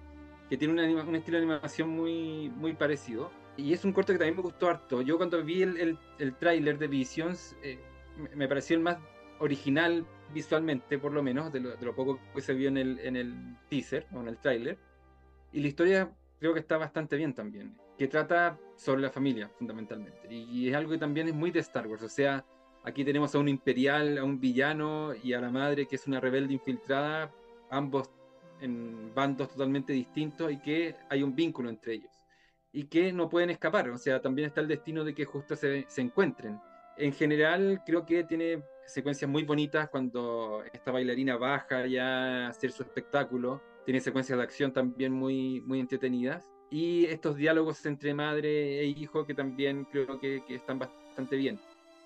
que 0.49 0.55
tiene 0.55 0.73
un 0.73 1.15
estilo 1.15 1.37
de 1.37 1.43
animación 1.43 1.89
muy, 1.89 2.49
muy 2.49 2.73
parecido. 2.73 3.29
Y 3.57 3.73
es 3.73 3.83
un 3.83 3.91
corto 3.91 4.13
que 4.13 4.19
también 4.19 4.37
me 4.37 4.41
gustó 4.41 4.69
harto. 4.69 5.01
Yo 5.01 5.17
cuando 5.17 5.43
vi 5.43 5.63
el, 5.63 5.77
el, 5.77 5.99
el 6.19 6.33
tráiler 6.37 6.77
de 6.79 6.87
Visions, 6.87 7.57
eh, 7.61 7.77
me 8.33 8.47
pareció 8.47 8.77
el 8.77 8.83
más 8.83 8.97
original 9.41 10.05
visualmente, 10.33 10.97
por 10.97 11.11
lo 11.11 11.21
menos, 11.21 11.51
de 11.51 11.59
lo, 11.59 11.95
poco 11.95 12.19
que 12.33 12.41
se 12.41 12.53
vio 12.53 12.69
en 12.69 12.77
el, 12.77 12.99
en 12.99 13.15
el 13.17 13.57
teaser 13.69 14.07
o 14.13 14.21
en 14.21 14.29
el 14.29 14.37
tráiler 14.37 14.77
y 15.51 15.61
la 15.61 15.67
historia 15.67 16.11
creo 16.39 16.53
que 16.53 16.59
está 16.59 16.77
bastante 16.77 17.17
bien 17.17 17.33
también, 17.33 17.75
que 17.97 18.07
trata 18.07 18.57
sobre 18.75 19.01
la 19.01 19.09
familia 19.09 19.49
fundamentalmente. 19.49 20.27
Y 20.29 20.69
es 20.69 20.75
algo 20.75 20.91
que 20.91 20.97
también 20.97 21.27
es 21.27 21.35
muy 21.35 21.51
de 21.51 21.59
Star 21.59 21.87
Wars, 21.87 22.03
o 22.03 22.09
sea, 22.09 22.45
aquí 22.83 23.03
tenemos 23.03 23.35
a 23.35 23.39
un 23.39 23.49
imperial, 23.49 24.17
a 24.17 24.23
un 24.23 24.39
villano 24.39 25.13
y 25.21 25.33
a 25.33 25.41
la 25.41 25.49
madre 25.49 25.85
que 25.85 25.97
es 25.97 26.07
una 26.07 26.19
rebelde 26.19 26.53
infiltrada, 26.53 27.31
ambos 27.69 28.09
en 28.61 29.13
bandos 29.13 29.49
totalmente 29.49 29.93
distintos 29.93 30.51
y 30.51 30.59
que 30.61 30.95
hay 31.09 31.23
un 31.23 31.35
vínculo 31.35 31.69
entre 31.69 31.93
ellos 31.95 32.11
y 32.71 32.85
que 32.85 33.11
no 33.11 33.27
pueden 33.27 33.49
escapar, 33.49 33.89
o 33.89 33.97
sea, 33.97 34.21
también 34.21 34.47
está 34.47 34.61
el 34.61 34.67
destino 34.67 35.03
de 35.03 35.13
que 35.13 35.25
justo 35.25 35.55
se, 35.55 35.85
se 35.89 36.01
encuentren. 36.01 36.59
En 36.97 37.11
general, 37.11 37.81
creo 37.85 38.05
que 38.05 38.23
tiene 38.23 38.63
secuencias 38.85 39.29
muy 39.29 39.43
bonitas 39.43 39.89
cuando 39.89 40.63
esta 40.73 40.91
bailarina 40.91 41.37
baja 41.37 41.85
ya 41.85 42.45
a 42.45 42.49
hacer 42.49 42.71
su 42.71 42.83
espectáculo. 42.83 43.61
Tiene 43.85 43.99
secuencias 43.99 44.37
de 44.37 44.43
acción 44.43 44.71
también 44.71 45.11
muy, 45.11 45.61
muy 45.61 45.79
entretenidas. 45.79 46.49
Y 46.69 47.05
estos 47.05 47.35
diálogos 47.35 47.85
entre 47.85 48.13
madre 48.13 48.79
e 48.79 48.85
hijo 48.85 49.25
que 49.25 49.33
también 49.33 49.85
creo 49.85 50.19
que, 50.19 50.43
están 50.49 50.79
bastante 50.79 51.35
bien. 51.35 51.59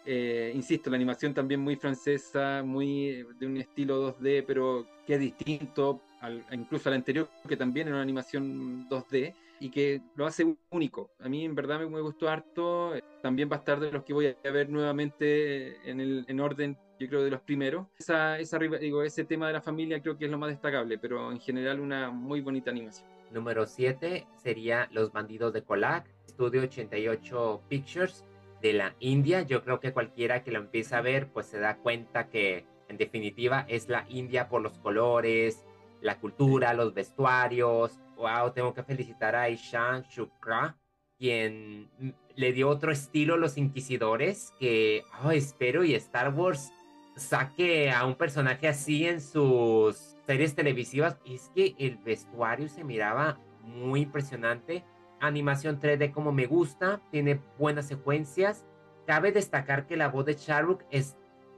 Eh, 0.05 0.51
insisto, 0.55 0.89
la 0.89 0.95
animación 0.95 1.34
también 1.34 1.59
muy 1.59 1.76
francesa, 1.76 2.63
muy 2.63 3.26
de 3.39 3.45
un 3.47 3.57
estilo 3.57 4.13
2D, 4.19 4.43
pero 4.45 4.88
que 5.05 5.15
es 5.15 5.19
distinto 5.19 6.01
al, 6.21 6.43
incluso 6.51 6.89
al 6.89 6.95
anterior, 6.95 7.30
que 7.47 7.57
también 7.57 7.88
era 7.88 7.97
una 7.97 8.03
animación 8.03 8.88
2D 8.89 9.34
y 9.59 9.69
que 9.69 10.01
lo 10.15 10.25
hace 10.25 10.55
único. 10.69 11.11
A 11.19 11.29
mí 11.29 11.45
en 11.45 11.55
verdad 11.55 11.79
me, 11.79 12.01
gustó 12.01 12.29
harto. 12.29 12.93
También 13.21 13.49
va 13.49 13.57
a 13.57 13.59
estar 13.59 13.79
de 13.79 13.91
los 13.91 14.03
que 14.03 14.13
voy 14.13 14.27
a 14.27 14.51
ver 14.51 14.69
nuevamente 14.69 15.89
en, 15.89 15.99
el, 15.99 16.25
en 16.27 16.39
orden, 16.39 16.77
yo 16.99 17.07
creo, 17.07 17.23
de 17.23 17.31
los 17.31 17.41
primeros. 17.41 17.87
Esa, 17.97 18.39
esa, 18.39 18.59
digo, 18.59 19.03
ese 19.03 19.23
tema 19.23 19.47
de 19.47 19.53
la 19.53 19.61
familia 19.61 20.01
creo 20.01 20.17
que 20.17 20.25
es 20.25 20.31
lo 20.31 20.37
más 20.37 20.49
destacable, 20.49 20.97
pero 20.97 21.31
en 21.31 21.39
general 21.39 21.79
una 21.79 22.11
muy 22.11 22.41
bonita 22.41 22.71
animación. 22.71 23.07
Número 23.31 23.65
7 23.65 24.27
sería 24.35 24.87
Los 24.91 25.11
Bandidos 25.11 25.53
de 25.53 25.63
Colac, 25.63 26.07
Estudio 26.25 26.61
88 26.61 27.61
Pictures 27.67 28.23
de 28.61 28.73
la 28.73 28.95
India. 28.99 29.41
Yo 29.41 29.63
creo 29.63 29.79
que 29.79 29.93
cualquiera 29.93 30.43
que 30.43 30.51
lo 30.51 30.59
empiece 30.59 30.95
a 30.95 31.01
ver, 31.01 31.29
pues 31.31 31.47
se 31.47 31.59
da 31.59 31.77
cuenta 31.77 32.29
que 32.29 32.65
en 32.87 32.97
definitiva 32.97 33.65
es 33.67 33.89
la 33.89 34.05
India 34.09 34.47
por 34.47 34.61
los 34.61 34.77
colores, 34.79 35.65
la 36.01 36.19
cultura, 36.19 36.73
los 36.73 36.93
vestuarios. 36.93 37.99
Wow, 38.18 38.51
tengo 38.51 38.74
que 38.74 38.84
felicitar 38.84 39.36
a 39.36 39.49
Ishan 39.49 40.03
Shukra, 40.03 40.78
quien 41.18 41.89
le 42.36 42.53
dio 42.53 42.70
otro 42.70 42.91
estilo 42.91 43.36
a 43.36 43.38
los 43.38 43.57
inquisidores, 43.57 44.53
que 44.59 45.03
oh, 45.24 45.32
espero 45.32 45.84
y 45.84 45.95
Star 45.95 46.34
Wars 46.34 46.72
saque 47.16 47.91
a 47.91 48.05
un 48.05 48.16
personaje 48.16 48.68
así 48.68 49.05
en 49.05 49.22
sus 49.22 50.18
series 50.26 50.55
televisivas. 50.55 51.18
Es 51.26 51.51
que 51.55 51.76
el 51.78 51.97
vestuario 51.97 52.68
se 52.70 52.84
miraba 52.84 53.39
muy 53.61 54.01
impresionante 54.01 54.84
animación 55.20 55.80
3D 55.80 56.11
como 56.11 56.32
me 56.32 56.45
gusta, 56.45 57.01
tiene 57.11 57.39
buenas 57.57 57.88
secuencias. 57.88 58.66
Cabe 59.05 59.32
destacar 59.32 59.86
que 59.86 59.97
la 59.97 60.09
voz 60.09 60.26
de 60.26 60.36
Charuk 60.36 60.84
es 60.89 61.16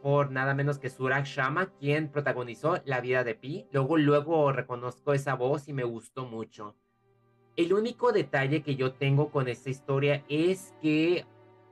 por 0.07 0.31
nada 0.31 0.53
menos 0.53 0.79
que 0.79 0.89
Surak 0.89 1.25
Shama, 1.25 1.73
quien 1.81 2.07
protagonizó 2.07 2.81
La 2.85 3.01
vida 3.01 3.25
de 3.25 3.35
Pi. 3.35 3.67
Luego, 3.73 3.97
luego 3.97 4.53
reconozco 4.53 5.11
esa 5.11 5.33
voz 5.33 5.67
y 5.67 5.73
me 5.73 5.83
gustó 5.83 6.25
mucho. 6.25 6.77
El 7.57 7.73
único 7.73 8.13
detalle 8.13 8.63
que 8.63 8.77
yo 8.77 8.93
tengo 8.93 9.31
con 9.31 9.49
esta 9.49 9.69
historia 9.69 10.23
es 10.29 10.73
que 10.81 11.25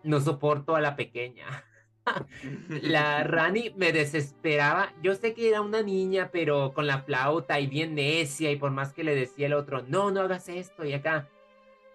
no 0.04 0.20
soporto 0.20 0.76
a 0.76 0.82
la 0.82 0.98
pequeña. 0.98 1.46
la 2.82 3.24
Rani 3.24 3.74
me 3.78 3.94
desesperaba. 3.94 4.92
Yo 5.02 5.16
sé 5.16 5.34
que 5.34 5.48
era 5.48 5.62
una 5.62 5.82
niña, 5.82 6.30
pero 6.30 6.74
con 6.74 6.88
la 6.88 7.04
flauta 7.04 7.62
y 7.62 7.68
bien 7.68 7.96
necia, 7.96 8.52
y 8.52 8.58
por 8.58 8.72
más 8.72 8.92
que 8.92 9.06
le 9.06 9.16
decía 9.16 9.46
el 9.46 9.54
otro, 9.54 9.82
no, 9.84 10.12
no 10.12 10.20
hagas 10.20 10.50
esto, 10.50 10.84
y 10.84 10.92
acá, 10.92 11.30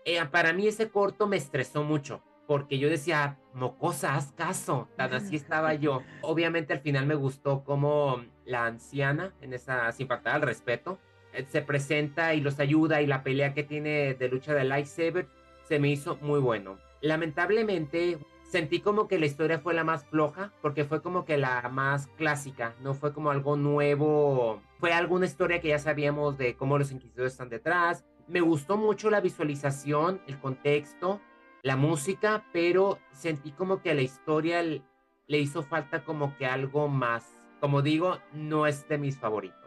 eh, 0.07 0.25
para 0.25 0.55
mí 0.55 0.67
ese 0.67 0.89
corto 0.89 1.27
me 1.27 1.37
estresó 1.37 1.85
mucho, 1.85 2.23
porque 2.51 2.81
yo 2.81 2.91
decía, 2.91 3.39
mocosa, 3.55 4.17
haz 4.17 4.33
caso, 4.33 4.89
tan 4.97 5.15
así 5.15 5.37
estaba 5.37 5.73
yo. 5.75 6.03
Obviamente 6.21 6.73
al 6.73 6.81
final 6.81 7.07
me 7.07 7.15
gustó 7.15 7.63
como 7.63 8.25
la 8.45 8.67
anciana, 8.67 9.33
en 9.41 9.55
esa, 9.55 9.93
sin 9.93 10.09
faltar 10.09 10.35
al 10.35 10.43
respeto, 10.43 10.99
eh, 11.33 11.47
se 11.49 11.63
presenta 11.63 12.35
y 12.35 12.41
los 12.41 12.59
ayuda 12.59 13.03
y 13.03 13.07
la 13.07 13.23
pelea 13.23 13.55
que 13.55 13.63
tiene 13.63 14.15
de 14.15 14.29
lucha 14.29 14.53
de 14.53 14.65
lightsaber 14.65 15.29
se 15.63 15.79
me 15.79 15.91
hizo 15.91 16.19
muy 16.23 16.41
bueno. 16.41 16.79
Lamentablemente 17.01 18.19
sentí 18.43 18.81
como 18.81 19.07
que 19.07 19.21
la 19.21 19.27
historia 19.27 19.61
fue 19.61 19.73
la 19.73 19.85
más 19.85 20.05
floja, 20.07 20.53
porque 20.61 20.85
fue 20.85 21.03
como 21.03 21.25
que 21.25 21.39
la 21.39 21.69
más 21.69 22.09
clásica, 22.17 22.75
no 22.81 22.95
fue 22.95 23.13
como 23.13 23.31
algo 23.31 23.55
nuevo, 23.57 24.61
fue 24.81 24.93
alguna 24.93 25.27
historia 25.27 25.61
que 25.61 25.69
ya 25.69 25.79
sabíamos 25.79 26.37
de 26.37 26.57
cómo 26.57 26.79
los 26.79 26.91
inquisidores 26.91 27.35
están 27.35 27.49
detrás, 27.49 28.05
me 28.27 28.41
gustó 28.41 28.77
mucho 28.77 29.09
la 29.09 29.21
visualización, 29.21 30.21
el 30.27 30.41
contexto, 30.41 31.21
la 31.63 31.77
música, 31.77 32.45
pero 32.53 32.99
sentí 33.13 33.53
como 33.53 33.83
que 33.83 33.91
a 33.91 33.95
la 33.95 34.03
historia 34.03 34.63
le 34.63 35.39
hizo 35.39 35.63
falta 35.63 36.05
como 36.05 36.37
que 36.37 36.47
algo 36.47 36.89
más. 36.89 37.37
Como 37.61 37.83
digo, 37.83 38.19
no 38.33 38.67
es 38.67 38.89
de 38.89 38.99
mis 38.99 39.19
favoritos. 39.19 39.59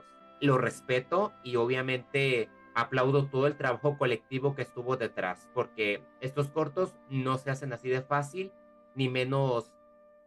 Lo 0.42 0.58
respeto 0.58 1.34
y 1.44 1.56
obviamente 1.56 2.50
aplaudo 2.76 3.28
todo 3.28 3.46
el 3.46 3.56
trabajo 3.56 3.98
colectivo 3.98 4.56
que 4.56 4.64
estuvo 4.64 4.98
detrás, 4.98 5.48
porque 5.54 6.04
estos 6.22 6.50
cortos 6.50 6.96
no 7.10 7.38
se 7.38 7.52
hacen 7.52 7.72
así 7.72 7.88
de 7.90 8.02
fácil, 8.02 8.52
ni 8.96 9.10
menos 9.10 9.72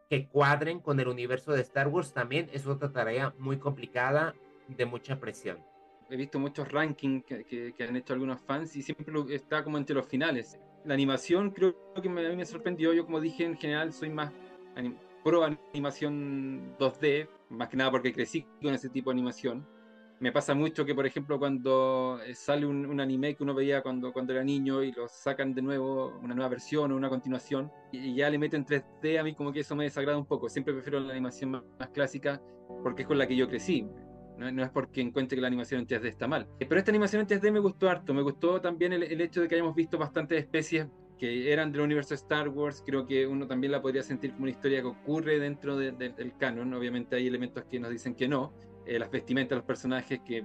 que 0.08 0.28
cuadren 0.28 0.78
con 0.78 1.00
el 1.00 1.08
universo 1.08 1.52
de 1.52 1.62
Star 1.62 1.88
Wars 1.88 2.12
también 2.12 2.48
es 2.52 2.66
otra 2.68 2.92
tarea 2.92 3.34
muy 3.38 3.58
complicada, 3.58 4.34
de 4.68 4.86
mucha 4.86 5.18
presión 5.18 5.58
he 6.10 6.16
visto 6.16 6.38
muchos 6.38 6.70
rankings 6.70 7.24
que, 7.24 7.74
han 7.80 7.96
hecho 7.96 8.12
algunos 8.12 8.40
fans 8.40 8.76
y 8.76 8.82
siempre 8.82 9.12
está 9.34 9.64
como 9.64 9.78
entre 9.78 9.94
los 9.94 10.06
finales. 10.06 10.58
La 10.86 10.94
animación 10.94 11.50
creo 11.50 11.74
que 12.00 12.08
me, 12.08 12.24
a 12.24 12.30
mí 12.30 12.36
me 12.36 12.46
sorprendió. 12.46 12.92
Yo, 12.92 13.04
como 13.04 13.20
dije, 13.20 13.44
en 13.44 13.56
general 13.56 13.92
soy 13.92 14.10
más 14.10 14.32
pro 15.24 15.42
animación 15.42 16.76
2D, 16.78 17.28
más 17.50 17.68
que 17.68 17.76
nada 17.76 17.90
porque 17.90 18.12
crecí 18.12 18.46
con 18.62 18.72
ese 18.72 18.88
tipo 18.88 19.10
de 19.10 19.14
animación. 19.14 19.66
Me 20.20 20.32
pasa 20.32 20.54
mucho 20.54 20.86
que, 20.86 20.94
por 20.94 21.04
ejemplo, 21.04 21.38
cuando 21.38 22.20
eh, 22.24 22.34
sale 22.34 22.64
un, 22.64 23.00
anime 23.00 23.34
que 23.34 23.42
uno 23.42 23.52
veía 23.52 23.82
cuando, 23.82 24.12
cuando 24.12 24.32
era 24.32 24.44
niño 24.44 24.82
y 24.82 24.92
lo 24.92 25.08
sacan 25.08 25.52
de 25.52 25.60
nuevo, 25.60 26.18
una 26.22 26.34
nueva 26.34 26.48
versión 26.48 26.92
o 26.92 26.96
una 26.96 27.10
continuación, 27.10 27.70
y, 27.92 28.14
ya 28.14 28.30
le 28.30 28.38
meten 28.38 28.64
3D, 28.64 29.18
a 29.18 29.24
mí 29.24 29.34
como 29.34 29.52
que 29.52 29.60
eso 29.60 29.74
me 29.74 29.84
desagrada 29.84 30.16
un 30.16 30.24
poco. 30.24 30.48
Siempre 30.48 30.72
prefiero 30.72 31.00
la 31.00 31.12
animación 31.12 31.50
más 31.50 31.88
clásica 31.92 32.40
porque 32.82 33.02
es 33.02 33.08
con 33.08 33.18
la 33.18 33.26
que 33.26 33.36
yo 33.36 33.48
crecí. 33.48 33.86
No, 34.38 34.62
es 34.62 34.70
porque 34.70 35.00
encuentre 35.00 35.36
que 35.36 35.40
la 35.40 35.48
animación 35.48 35.80
en 35.80 35.86
3D 35.86 36.06
está 36.06 36.28
mal. 36.28 36.46
Eh, 36.60 36.66
pero 36.66 36.78
esta 36.78 36.90
animación 36.90 37.22
en 37.22 37.28
3D 37.28 37.50
me 37.50 37.60
gustó 37.60 37.88
harto. 37.88 38.12
Me 38.12 38.22
gustó 38.22 38.60
también 38.60 38.92
el, 38.92 39.20
hecho 39.20 39.40
de 39.40 39.48
que 39.48 39.54
hayamos 39.54 39.74
visto 39.74 39.98
bastantes 39.98 40.38
especies 40.38 40.86
que 41.18 41.50
eran 41.50 41.72
del 41.72 41.80
universo 41.80 42.10
de 42.10 42.16
Star 42.16 42.48
Wars. 42.48 42.82
Creo 42.84 43.06
que 43.06 43.26
uno 43.26 43.46
también 43.46 43.72
la 43.72 43.80
podría 43.80 44.02
sentir 44.02 44.32
como 44.32 44.42
una 44.42 44.50
historia 44.50 44.82
que 44.82 44.88
ocurre 44.88 45.38
dentro 45.38 45.76
del 45.76 46.34
canon. 46.38 46.74
Obviamente 46.74 47.16
hay 47.16 47.26
elementos 47.26 47.64
que 47.64 47.80
nos 47.80 47.90
dicen 47.90 48.14
que 48.14 48.28
no. 48.28 48.52
Eh, 48.86 48.98
las 48.98 49.10
vestimentas 49.10 49.50
de 49.50 49.56
los 49.56 49.64
personajes 49.64 50.20
que 50.24 50.44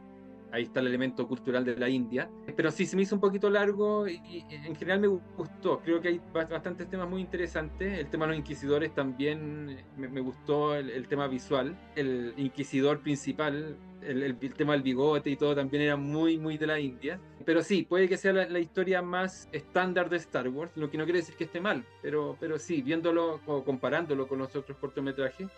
ahí 0.51 0.63
está 0.63 0.79
el 0.79 0.87
elemento 0.87 1.27
cultural 1.27 1.65
de 1.65 1.75
la 1.77 1.89
India. 1.89 2.29
Pero 2.55 2.71
sí, 2.71 2.85
se 2.85 2.95
me 2.95 3.03
hizo 3.03 3.15
un 3.15 3.21
poquito 3.21 3.49
largo 3.49 4.07
y, 4.07 4.43
en 4.49 4.75
general 4.75 4.99
me 4.99 5.07
gustó. 5.07 5.79
Creo 5.79 6.01
que 6.01 6.09
hay 6.09 6.21
bastantes 6.33 6.89
temas 6.89 7.09
muy 7.09 7.21
interesantes. 7.21 7.99
El 7.99 8.09
tema 8.09 8.25
de 8.25 8.31
los 8.31 8.39
inquisidores 8.39 8.93
también 8.93 9.83
me, 9.97 10.21
gustó, 10.21 10.75
el, 10.75 11.07
tema 11.07 11.27
visual. 11.27 11.75
El 11.95 12.33
inquisidor 12.37 12.99
principal, 12.99 13.77
el, 14.01 14.37
tema 14.55 14.73
del 14.73 14.81
bigote 14.81 15.29
y 15.29 15.35
todo 15.35 15.55
también 15.55 15.83
era 15.83 15.95
muy, 15.95 16.37
muy 16.37 16.57
de 16.57 16.67
la 16.67 16.79
India. 16.79 17.19
Pero 17.45 17.63
sí, 17.63 17.83
puede 17.83 18.07
que 18.07 18.17
sea 18.17 18.33
la, 18.33 18.59
historia 18.59 19.01
más 19.01 19.49
estándar 19.51 20.09
de 20.09 20.17
Star 20.17 20.47
Wars, 20.49 20.71
lo 20.75 20.91
que 20.91 20.97
no 20.97 21.05
quiere 21.05 21.19
decir 21.19 21.35
que 21.35 21.45
esté 21.45 21.59
mal, 21.59 21.83
pero, 22.01 22.37
pero 22.39 22.59
sí, 22.59 22.81
viéndolo 22.81 23.39
o 23.47 23.63
comparándolo 23.63 24.27
con 24.27 24.37
los 24.37 24.55
otros 24.55 24.77
cortometrajes, 24.77 25.49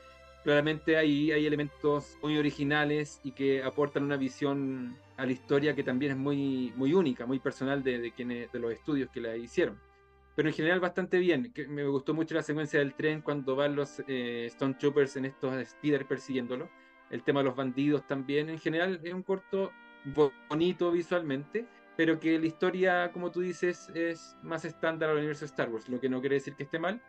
claramente 0.44 0.98
hay, 0.98 1.32
hay 1.32 1.46
elementos 1.46 2.18
muy 2.22 2.38
originales 2.38 3.20
y 3.24 3.32
que 3.32 3.64
aportan 3.64 4.04
una 4.04 4.18
visión 4.18 4.98
a 5.18 5.26
la 5.26 5.32
historia 5.32 5.76
que 5.76 5.84
también 5.84 6.12
es 6.12 6.18
muy, 6.18 6.74
muy 6.76 6.94
única, 6.94 7.26
muy 7.26 7.40
personal 7.40 7.84
de, 7.84 8.00
de, 8.00 8.12
quienes, 8.12 8.52
de 8.52 8.60
los 8.60 8.72
estudios 8.72 9.10
que 9.10 9.22
la 9.22 9.36
hicieron. 9.38 9.80
Pero 10.36 10.50
en 10.50 10.56
general 10.56 10.80
bastante 10.80 11.20
bien. 11.20 11.54
Me 11.70 11.86
gustó 11.86 12.14
mucho 12.14 12.36
la 12.36 12.42
secuencia 12.42 12.80
del 12.80 12.96
tren 12.96 13.22
cuando 13.22 13.56
van 13.56 13.76
los 13.76 14.02
eh, 14.08 14.46
Stone 14.48 14.76
Troopers 14.80 15.16
en 15.16 15.26
estos 15.26 15.68
speeders 15.68 16.06
persiguiéndolo. 16.06 16.70
El 17.12 17.24
tema 17.24 17.42
de 17.42 17.46
los 17.46 17.56
bandidos 17.56 18.08
también. 18.08 18.50
En 18.50 18.60
general 18.60 19.00
es 19.04 19.14
un 19.14 19.24
corto 19.24 19.72
bonito 20.50 20.92
visualmente, 20.92 21.68
pero 21.96 22.20
que 22.20 22.40
la 22.40 22.48
historia, 22.48 23.12
como 23.12 23.32
tú 23.32 23.42
dices, 23.42 23.90
es 23.94 24.36
más 24.42 24.66
estándar 24.66 25.12
al 25.12 25.18
universo 25.18 25.46
Star 25.46 25.70
Wars, 25.70 25.88
lo 25.88 26.00
que 26.00 26.10
no 26.10 26.20
quiere 26.20 26.36
decir 26.36 26.56
que 26.56 26.64
esté 26.64 26.80
mal, 26.80 27.02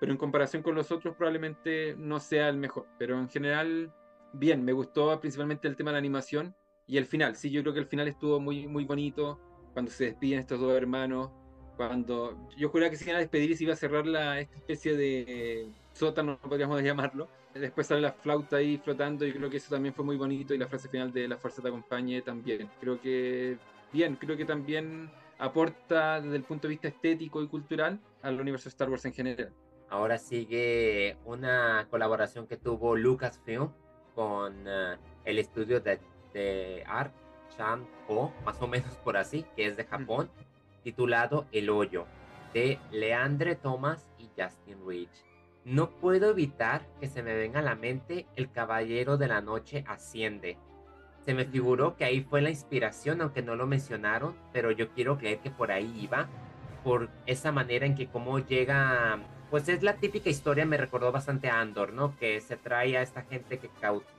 pero 0.00 0.12
en 0.12 0.18
comparación 0.18 0.62
con 0.62 0.74
los 0.74 0.90
otros 0.92 1.14
probablemente 1.16 1.94
no 1.98 2.20
sea 2.20 2.48
el 2.48 2.56
mejor. 2.56 2.86
Pero 2.98 3.18
en 3.18 3.28
general, 3.28 3.92
bien, 4.32 4.64
me 4.64 4.72
gustó 4.72 5.18
principalmente 5.20 5.68
el 5.68 5.76
tema 5.76 5.90
de 5.90 5.94
la 5.94 5.98
animación 5.98 6.54
y 6.86 6.96
el 6.96 7.06
final. 7.06 7.36
Sí, 7.36 7.50
yo 7.50 7.62
creo 7.62 7.74
que 7.74 7.80
el 7.80 7.86
final 7.86 8.08
estuvo 8.08 8.40
muy, 8.40 8.66
muy 8.66 8.84
bonito, 8.84 9.38
cuando 9.72 9.90
se 9.90 10.06
despiden 10.06 10.40
estos 10.40 10.60
dos 10.60 10.72
hermanos, 10.72 11.30
cuando 11.76 12.48
yo 12.56 12.68
juraba 12.68 12.90
que 12.90 12.96
se 12.96 13.04
iban 13.04 13.16
a 13.16 13.20
despedir 13.20 13.52
y 13.52 13.56
se 13.56 13.64
iba 13.64 13.72
a 13.72 13.76
cerrar 13.76 14.06
la, 14.06 14.40
esta 14.40 14.56
especie 14.56 14.96
de 14.96 15.70
sótano, 15.92 16.38
podríamos 16.38 16.82
llamarlo. 16.82 17.28
Después 17.54 17.86
sale 17.86 18.00
la 18.00 18.12
flauta 18.12 18.56
ahí 18.56 18.78
flotando 18.78 19.26
y 19.26 19.32
creo 19.32 19.48
que 19.48 19.56
eso 19.56 19.70
también 19.70 19.94
fue 19.94 20.04
muy 20.04 20.16
bonito 20.16 20.54
y 20.54 20.58
la 20.58 20.66
frase 20.66 20.88
final 20.88 21.12
de 21.12 21.28
la 21.28 21.36
fuerza 21.36 21.62
te 21.62 21.68
acompañe 21.68 22.22
también. 22.22 22.68
Creo 22.80 23.00
que 23.00 23.56
bien, 23.92 24.16
creo 24.16 24.36
que 24.36 24.44
también 24.44 25.10
aporta 25.38 26.20
desde 26.20 26.36
el 26.36 26.42
punto 26.42 26.66
de 26.66 26.72
vista 26.72 26.88
estético 26.88 27.42
y 27.42 27.48
cultural 27.48 28.00
al 28.22 28.40
universo 28.40 28.68
Star 28.68 28.90
Wars 28.90 29.04
en 29.04 29.12
general. 29.12 29.52
Ahora 29.90 30.18
sigue 30.18 31.16
una 31.24 31.86
colaboración 31.90 32.46
que 32.46 32.56
tuvo 32.56 32.96
Lucasfilm 32.96 33.70
con 34.14 34.54
eh, 34.66 34.96
el 35.24 35.38
estudio 35.38 35.80
de, 35.80 35.98
de 36.34 36.84
Art 36.86 37.12
Chan 37.56 37.86
Ho, 38.08 38.32
más 38.44 38.60
o 38.60 38.66
menos 38.66 38.94
por 38.96 39.16
así, 39.16 39.44
que 39.56 39.66
es 39.66 39.76
de 39.76 39.84
Japón, 39.84 40.30
titulado 40.82 41.46
El 41.52 41.70
Hoyo, 41.70 42.06
de 42.52 42.78
Leandre 42.90 43.54
Thomas 43.54 44.06
y 44.18 44.28
Justin 44.36 44.78
Rich. 44.86 45.24
no 45.64 45.90
puedo 45.90 46.30
evitar 46.30 46.86
que 47.00 47.08
se 47.08 47.22
me 47.22 47.34
venga 47.34 47.60
a 47.60 47.62
la 47.62 47.74
mente 47.74 48.26
El 48.36 48.50
Caballero 48.50 49.16
de 49.16 49.28
la 49.28 49.40
Noche 49.40 49.84
Asciende. 49.86 50.56
Se 51.24 51.34
me 51.34 51.44
figuró 51.44 51.96
que 51.96 52.04
ahí 52.04 52.22
fue 52.22 52.40
la 52.40 52.48
inspiración, 52.48 53.20
aunque 53.20 53.42
no 53.42 53.54
lo 53.54 53.66
mencionaron, 53.66 54.34
pero 54.52 54.70
yo 54.70 54.90
quiero 54.92 55.18
creer 55.18 55.40
que 55.40 55.50
por 55.50 55.70
ahí 55.70 55.92
iba, 56.00 56.28
por 56.84 57.10
esa 57.26 57.52
manera 57.52 57.84
en 57.84 57.94
que 57.94 58.08
cómo 58.08 58.38
llega, 58.38 59.18
pues 59.50 59.68
es 59.68 59.82
la 59.82 59.94
típica 59.94 60.30
historia, 60.30 60.66
me 60.66 60.76
recordó 60.76 61.10
bastante 61.12 61.48
a 61.48 61.60
Andor, 61.60 61.92
¿no? 61.92 62.16
Que 62.16 62.40
se 62.40 62.56
trae 62.56 62.96
a 62.96 63.02
esta 63.02 63.22
gente 63.22 63.58
que, 63.58 63.70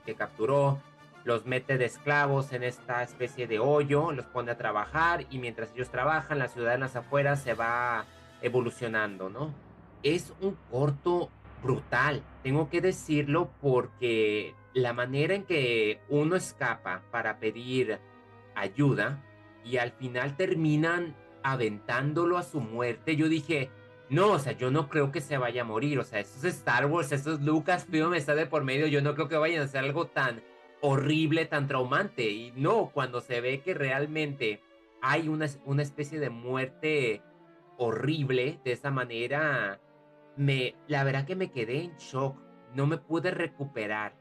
que 0.06 0.16
capturó, 0.16 0.80
los 1.24 1.46
mete 1.46 1.78
de 1.78 1.86
esclavos 1.86 2.54
en 2.54 2.64
esta 2.64 3.04
especie 3.04 3.46
de 3.46 3.60
hoyo, 3.60 4.12
los 4.12 4.26
pone 4.26 4.52
a 4.52 4.58
trabajar 4.58 5.26
y 5.30 5.38
mientras 5.38 5.72
ellos 5.74 5.90
trabajan, 5.90 6.40
la 6.40 6.48
ciudad 6.48 6.74
en 6.74 6.80
las 6.80 6.96
afueras 6.96 7.44
se 7.44 7.54
va 7.54 8.06
evolucionando, 8.42 9.30
¿no? 9.30 9.54
Es 10.02 10.34
un 10.42 10.58
corto 10.72 11.30
brutal, 11.62 12.24
tengo 12.42 12.70
que 12.70 12.82
decirlo 12.82 13.50
porque 13.62 14.56
la 14.74 14.94
manera 14.94 15.36
en 15.36 15.44
que 15.44 16.00
uno 16.08 16.36
escapa 16.36 17.04
para 17.12 17.40
pedir 17.40 18.00
ayuda 18.56 19.22
y 19.66 19.78
al 19.78 19.92
final 19.92 20.38
terminan 20.38 21.16
aventándolo 21.44 22.38
a 22.38 22.44
su 22.44 22.62
muerte, 22.62 23.16
yo 23.16 23.28
dije, 23.28 23.70
no, 24.10 24.32
o 24.32 24.40
sea, 24.40 24.54
yo 24.54 24.72
no 24.72 24.90
creo 24.90 25.12
que 25.12 25.22
se 25.22 25.38
vaya 25.38 25.62
a 25.62 25.66
morir, 25.66 26.00
o 26.00 26.04
sea, 26.04 26.20
esto 26.20 26.48
es 26.48 26.56
Star 26.56 26.88
Wars, 26.88 27.12
esto 27.12 27.34
es 27.34 27.42
Lucasfilm, 27.42 28.16
está 28.16 28.34
de 28.34 28.48
por 28.48 28.64
medio, 28.64 28.88
yo 28.88 29.02
no 29.02 29.14
creo 29.14 29.28
que 29.28 29.38
vayan 29.38 29.62
a 29.62 29.66
hacer 29.66 29.84
algo 29.84 30.08
tan 30.08 30.42
horrible, 30.82 31.46
tan 31.46 31.68
traumante, 31.68 32.30
y 32.30 32.52
no, 32.56 32.90
cuando 32.92 33.22
se 33.22 33.40
ve 33.42 33.62
que 33.62 33.74
realmente 33.74 34.62
hay 35.02 35.30
una, 35.30 35.46
una 35.66 35.84
especie 35.84 36.20
de 36.20 36.30
muerte 36.30 37.22
horrible 37.78 38.60
de 38.64 38.72
esa 38.72 38.90
manera, 38.90 39.80
me, 40.36 40.76
la 40.88 41.04
verdad 41.04 41.26
que 41.26 41.36
me 41.36 41.52
quedé 41.52 41.84
en 41.84 41.96
shock, 41.98 42.36
no 42.74 42.88
me 42.88 42.98
pude 42.98 43.32
recuperar. 43.32 44.16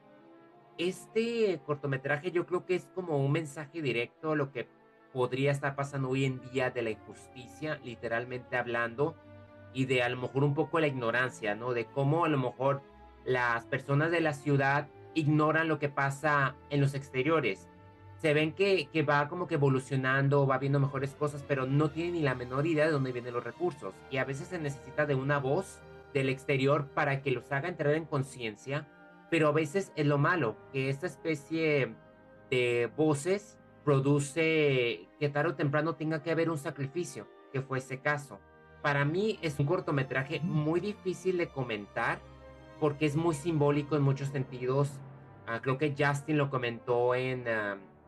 Este 0.77 1.61
cortometraje 1.65 2.31
yo 2.31 2.47
creo 2.47 2.65
que 2.65 2.75
es 2.75 2.89
como 2.95 3.19
un 3.19 3.33
mensaje 3.33 3.83
directo 3.83 4.33
a 4.33 4.37
lo 4.37 4.53
que 4.53 4.69
podría 5.13 5.51
estar 5.51 5.75
pasando 5.75 6.11
hoy 6.11 6.25
en 6.25 6.41
día 6.51 6.71
de 6.71 6.83
la 6.83 6.91
injusticia, 6.91 7.81
literalmente 7.83 8.57
hablando, 8.57 9.17
y 9.79 9.85
de 9.85 10.03
a 10.03 10.09
lo 10.09 10.17
mejor 10.17 10.43
un 10.43 10.55
poco 10.55 10.81
la 10.81 10.89
ignorancia, 10.89 11.55
¿no? 11.55 11.73
De 11.73 11.85
cómo 11.85 12.25
a 12.25 12.29
lo 12.29 12.37
mejor 12.37 12.83
las 13.25 13.65
personas 13.67 14.11
de 14.11 14.21
la 14.21 14.33
ciudad 14.33 14.89
ignoran 15.15 15.69
lo 15.69 15.79
que 15.79 15.89
pasa 15.89 16.57
en 16.69 16.81
los 16.81 16.95
exteriores. 16.95 17.69
Se 18.21 18.35
ven 18.35 18.55
que, 18.55 18.89
que 18.93 19.05
va 19.05 19.29
como 19.29 19.47
que 19.47 19.55
evolucionando, 19.55 20.49
va 20.49 20.59
viendo 20.59 20.81
mejores 20.81 21.15
cosas, 21.15 21.45
pero 21.47 21.65
no 21.65 21.91
tienen 21.91 22.15
ni 22.15 22.23
la 22.23 22.35
menor 22.35 22.67
idea 22.67 22.87
de 22.87 22.91
dónde 22.91 23.13
vienen 23.13 23.35
los 23.35 23.45
recursos. 23.45 23.95
Y 24.11 24.17
a 24.17 24.25
veces 24.25 24.49
se 24.49 24.59
necesita 24.59 25.07
de 25.07 25.15
una 25.15 25.39
voz 25.39 25.79
del 26.13 26.29
exterior 26.29 26.89
para 26.89 27.23
que 27.23 27.31
los 27.31 27.53
haga 27.53 27.69
entrar 27.69 27.95
en 27.95 28.05
conciencia, 28.05 28.89
pero 29.31 29.47
a 29.47 29.53
veces 29.53 29.93
es 29.95 30.07
lo 30.07 30.19
malo, 30.19 30.57
que 30.73 30.91
esta 30.91 31.07
especie 31.07 31.95
de 32.51 32.91
voces 32.97 33.57
produce 33.85 35.09
que 35.21 35.29
tarde 35.29 35.51
o 35.51 35.55
temprano 35.55 35.95
tenga 35.95 36.21
que 36.21 36.33
haber 36.33 36.51
un 36.51 36.59
sacrificio, 36.59 37.29
que 37.53 37.63
fue 37.63 37.79
ese 37.79 38.01
caso. 38.01 38.41
Para 38.83 39.05
mí 39.05 39.39
es 39.43 39.59
un 39.59 39.67
cortometraje 39.67 40.41
muy 40.41 40.81
difícil 40.81 41.39
de 41.39 41.49
comentar 41.49 42.21
porque 42.81 43.07
es 43.07 43.17
muy 43.17 43.35
simbólico 43.35 43.97
en 43.97 44.03
muchos 44.03 44.29
sentidos. 44.29 44.91
Ah, 45.47 45.61
creo 45.61 45.79
que 45.79 45.95
Justin 45.99 46.39
lo 46.39 46.51
comentó 46.51 47.15
en, 47.15 47.45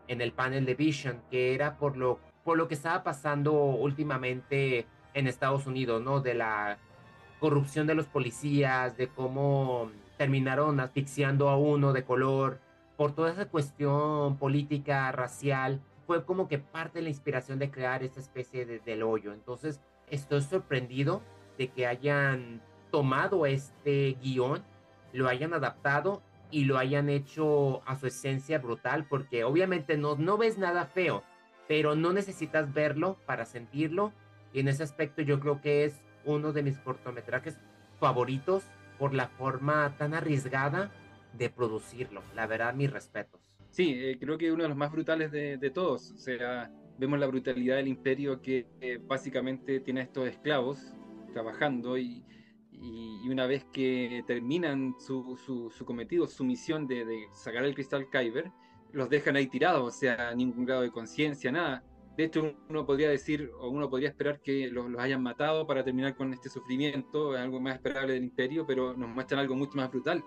en 0.09 0.21
el 0.21 0.33
panel 0.33 0.65
de 0.67 0.75
Vision, 0.75 1.23
que 1.31 1.55
era 1.55 1.77
por 1.77 1.97
lo, 1.97 2.21
por 2.45 2.57
lo 2.57 2.69
que 2.69 2.75
estaba 2.75 3.03
pasando 3.03 3.53
últimamente 3.53 4.87
en 5.15 5.27
Estados 5.27 5.67
Unidos, 5.67 6.03
¿no? 6.03 6.21
De 6.21 6.35
la 6.35 6.79
corrupción 7.41 7.87
de 7.87 7.95
los 7.95 8.07
policías, 8.07 8.97
de 8.97 9.09
cómo 9.09 9.91
terminaron 10.19 10.79
asfixiando 10.81 11.49
a 11.49 11.57
uno 11.57 11.93
de 11.93 12.05
color, 12.05 12.61
por 12.97 13.13
toda 13.13 13.33
esa 13.33 13.47
cuestión 13.47 14.37
política, 14.37 15.11
racial, 15.11 15.81
fue 16.07 16.25
como 16.25 16.49
que 16.49 16.59
parte 16.59 16.99
de 16.99 17.05
la 17.05 17.09
inspiración 17.09 17.59
de 17.59 17.71
crear 17.71 18.03
esta 18.03 18.21
especie 18.21 18.67
de, 18.67 18.81
del 18.81 19.03
hoyo. 19.03 19.33
Entonces, 19.33 19.81
estoy 20.11 20.43
sorprendido 20.43 21.23
de 21.59 21.69
que 21.69 21.87
hayan 21.87 22.61
tomado 22.91 23.47
este 23.47 24.17
guion, 24.23 24.63
lo 25.13 25.29
hayan 25.29 25.55
adaptado 25.55 26.23
y 26.51 26.65
lo 26.65 26.79
hayan 26.79 27.09
hecho 27.09 27.83
a 27.89 27.97
su 27.97 28.07
esencia 28.07 28.59
brutal, 28.59 29.07
porque 29.09 29.45
obviamente 29.45 29.97
no, 29.97 30.17
no 30.17 30.37
ves 30.37 30.59
nada 30.59 30.87
feo, 30.87 31.23
pero 31.69 31.95
no 31.95 32.13
necesitas 32.13 32.73
verlo 32.73 33.17
para 33.27 33.45
sentirlo. 33.45 34.13
Y 34.53 34.61
en 34.61 34.69
ese 34.69 34.83
aspecto 34.83 35.23
yo 35.23 35.39
creo 35.39 35.61
que 35.61 35.85
es 35.85 36.01
uno 36.25 36.53
de 36.53 36.63
mis 36.63 36.79
cortometrajes 36.79 37.59
favoritos 38.01 38.65
por 38.99 39.15
la 39.15 39.29
forma 39.29 39.95
tan 39.97 40.15
arriesgada 40.15 40.91
de 41.33 41.49
producirlo. 41.49 42.23
La 42.35 42.47
verdad, 42.47 42.75
mis 42.75 42.91
respetos. 42.91 43.41
Sí, 43.71 43.95
eh, 43.97 44.19
creo 44.19 44.37
que 44.37 44.51
uno 44.51 44.65
de 44.65 44.69
los 44.69 44.77
más 44.77 44.91
brutales 44.91 45.31
de, 45.31 45.71
todos. 45.71 46.11
O 46.11 46.19
sea, 46.19 46.71
vemos 47.01 47.19
la 47.19 47.27
brutalidad 47.27 47.77
del 47.77 47.89
imperio 47.89 48.43
que 48.43 48.67
eh, 48.81 49.01
básicamente 49.03 49.81
tiene 49.81 50.01
a 50.01 50.03
estos 50.05 50.29
esclavos 50.29 50.93
trabajando 51.33 51.97
y, 51.97 52.23
y, 52.73 53.29
una 53.29 53.47
vez 53.47 53.65
que 53.73 54.23
terminan 54.27 54.95
su, 54.99 55.37
su, 55.37 55.85
cometido, 55.85 56.27
su 56.27 56.45
misión 56.45 56.87
de, 56.87 57.05
de, 57.05 57.27
sacar 57.33 57.65
el 57.65 57.75
cristal 57.75 58.09
Kyber, 58.11 58.53
los 58.93 59.09
dejan 59.09 59.37
ahí 59.37 59.47
tirados, 59.47 59.83
o 59.83 59.91
sea, 59.91 60.35
ningún 60.35 60.65
grado 60.67 60.83
de 60.83 60.91
conciencia, 60.91 61.51
nada. 61.51 61.85
De 62.17 62.25
hecho, 62.25 62.55
uno 62.69 62.85
podría 62.85 63.09
decir, 63.09 63.51
o 63.61 63.71
uno 63.71 63.89
podría 63.89 64.09
esperar 64.09 64.41
que 64.41 64.69
los, 64.69 64.87
hayan 64.99 65.23
matado 65.23 65.67
para 65.67 65.85
terminar 65.85 66.17
con 66.17 66.35
este 66.35 66.51
sufrimiento, 66.51 67.33
algo 67.33 67.61
más 67.61 67.77
esperable 67.77 68.15
del 68.15 68.25
imperio, 68.25 68.67
pero 68.67 68.95
nos 68.95 69.09
muestran 69.09 69.41
algo 69.41 69.55
mucho 69.55 69.77
más 69.77 69.91
brutal. 69.91 70.23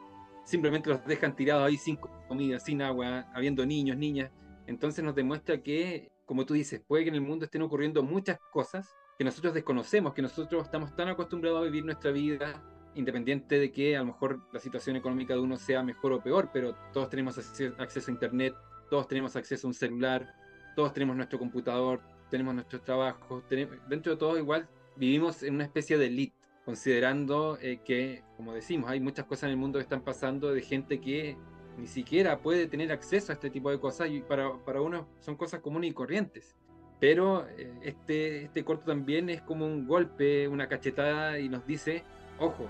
Simplemente 0.46 0.90
los 0.90 1.06
dejan 1.06 1.36
tirados 1.36 1.68
ahí 1.68 1.78
sin 1.78 1.98
comida, 1.98 2.60
sin 2.60 2.82
agua, 2.82 3.28
habiendo 3.34 3.66
niños, 3.66 3.98
niñas. 3.98 4.32
Entonces 4.66 5.04
nos 5.04 5.14
demuestra 5.14 5.62
que, 5.62 6.13
como 6.26 6.46
tú 6.46 6.54
dices, 6.54 6.82
puede 6.86 7.04
que 7.04 7.10
en 7.10 7.16
el 7.16 7.22
mundo 7.22 7.46
estén 7.46 7.62
ocurriendo 7.62 8.04
muchas 8.04 8.40
cosas 8.52 8.96
que 9.18 9.24
nosotros 9.24 9.54
desconocemos, 9.54 10.14
que 10.14 10.22
nosotros 10.22 10.64
estamos 10.64 10.96
tan 10.96 11.08
acostumbrados 11.10 11.62
a 11.62 11.64
vivir 11.66 11.86
nuestra 11.86 12.12
vida 12.12 12.64
independiente 12.96 13.60
de 13.60 13.72
que 13.72 13.96
a 13.96 14.00
lo 14.00 14.08
mejor 14.08 14.42
la 14.52 14.60
situación 14.60 14.96
económica 14.96 15.34
de 15.34 15.40
uno 15.40 15.58
sea 15.58 15.84
mejor 15.84 16.14
o 16.14 16.22
peor, 16.22 16.50
pero 16.54 16.76
todos 16.94 17.10
tenemos 17.10 17.38
acceso 17.38 18.12
a 18.12 18.14
Internet, 18.14 18.56
todos 18.90 19.08
tenemos 19.08 19.36
acceso 19.36 19.68
a 19.68 19.70
un 19.70 19.74
celular, 19.74 20.34
todos 20.76 20.94
tenemos 20.94 21.16
nuestro 21.16 21.40
computador, 21.40 22.02
tenemos 22.30 22.54
nuestros 22.54 22.84
trabajos, 22.84 23.44
dentro 23.50 24.14
de 24.14 24.18
todo 24.18 24.38
igual 24.38 24.68
vivimos 24.96 25.44
en 25.44 25.56
una 25.56 25.64
especie 25.64 25.98
de 25.98 26.08
elite, 26.08 26.36
considerando 26.66 27.58
eh, 27.62 27.82
que, 27.84 28.24
como 28.38 28.54
decimos, 28.54 28.90
hay 28.90 29.00
muchas 29.00 29.26
cosas 29.26 29.46
en 29.46 29.52
el 29.52 29.58
mundo 29.58 29.80
que 29.80 29.84
están 29.84 30.04
pasando 30.04 30.54
de 30.54 30.62
gente 30.62 31.02
que 31.02 31.38
ni 31.78 31.88
siquiera 31.88 32.40
puede 32.40 32.68
tener 32.68 32.92
acceso 32.92 33.32
a 33.32 33.36
este 33.36 33.50
tipo 33.50 33.70
de 33.70 33.80
cosas 33.80 34.10
y 34.10 34.22
para, 34.22 34.54
para 34.66 34.82
uno 34.82 35.08
son 35.20 35.36
cosas 35.36 35.62
comunes 35.62 35.92
y 35.92 35.94
corrientes. 35.94 36.56
Pero 37.00 37.48
eh, 37.58 37.74
este, 37.82 38.46
este 38.46 38.64
corto 38.64 38.86
también 38.86 39.30
es 39.30 39.42
como 39.42 39.66
un 39.66 39.88
golpe, 39.88 40.48
una 40.48 40.68
cachetada 40.68 41.40
y 41.40 41.50
nos 41.50 41.66
dice, 41.66 42.04
ojo, 42.40 42.68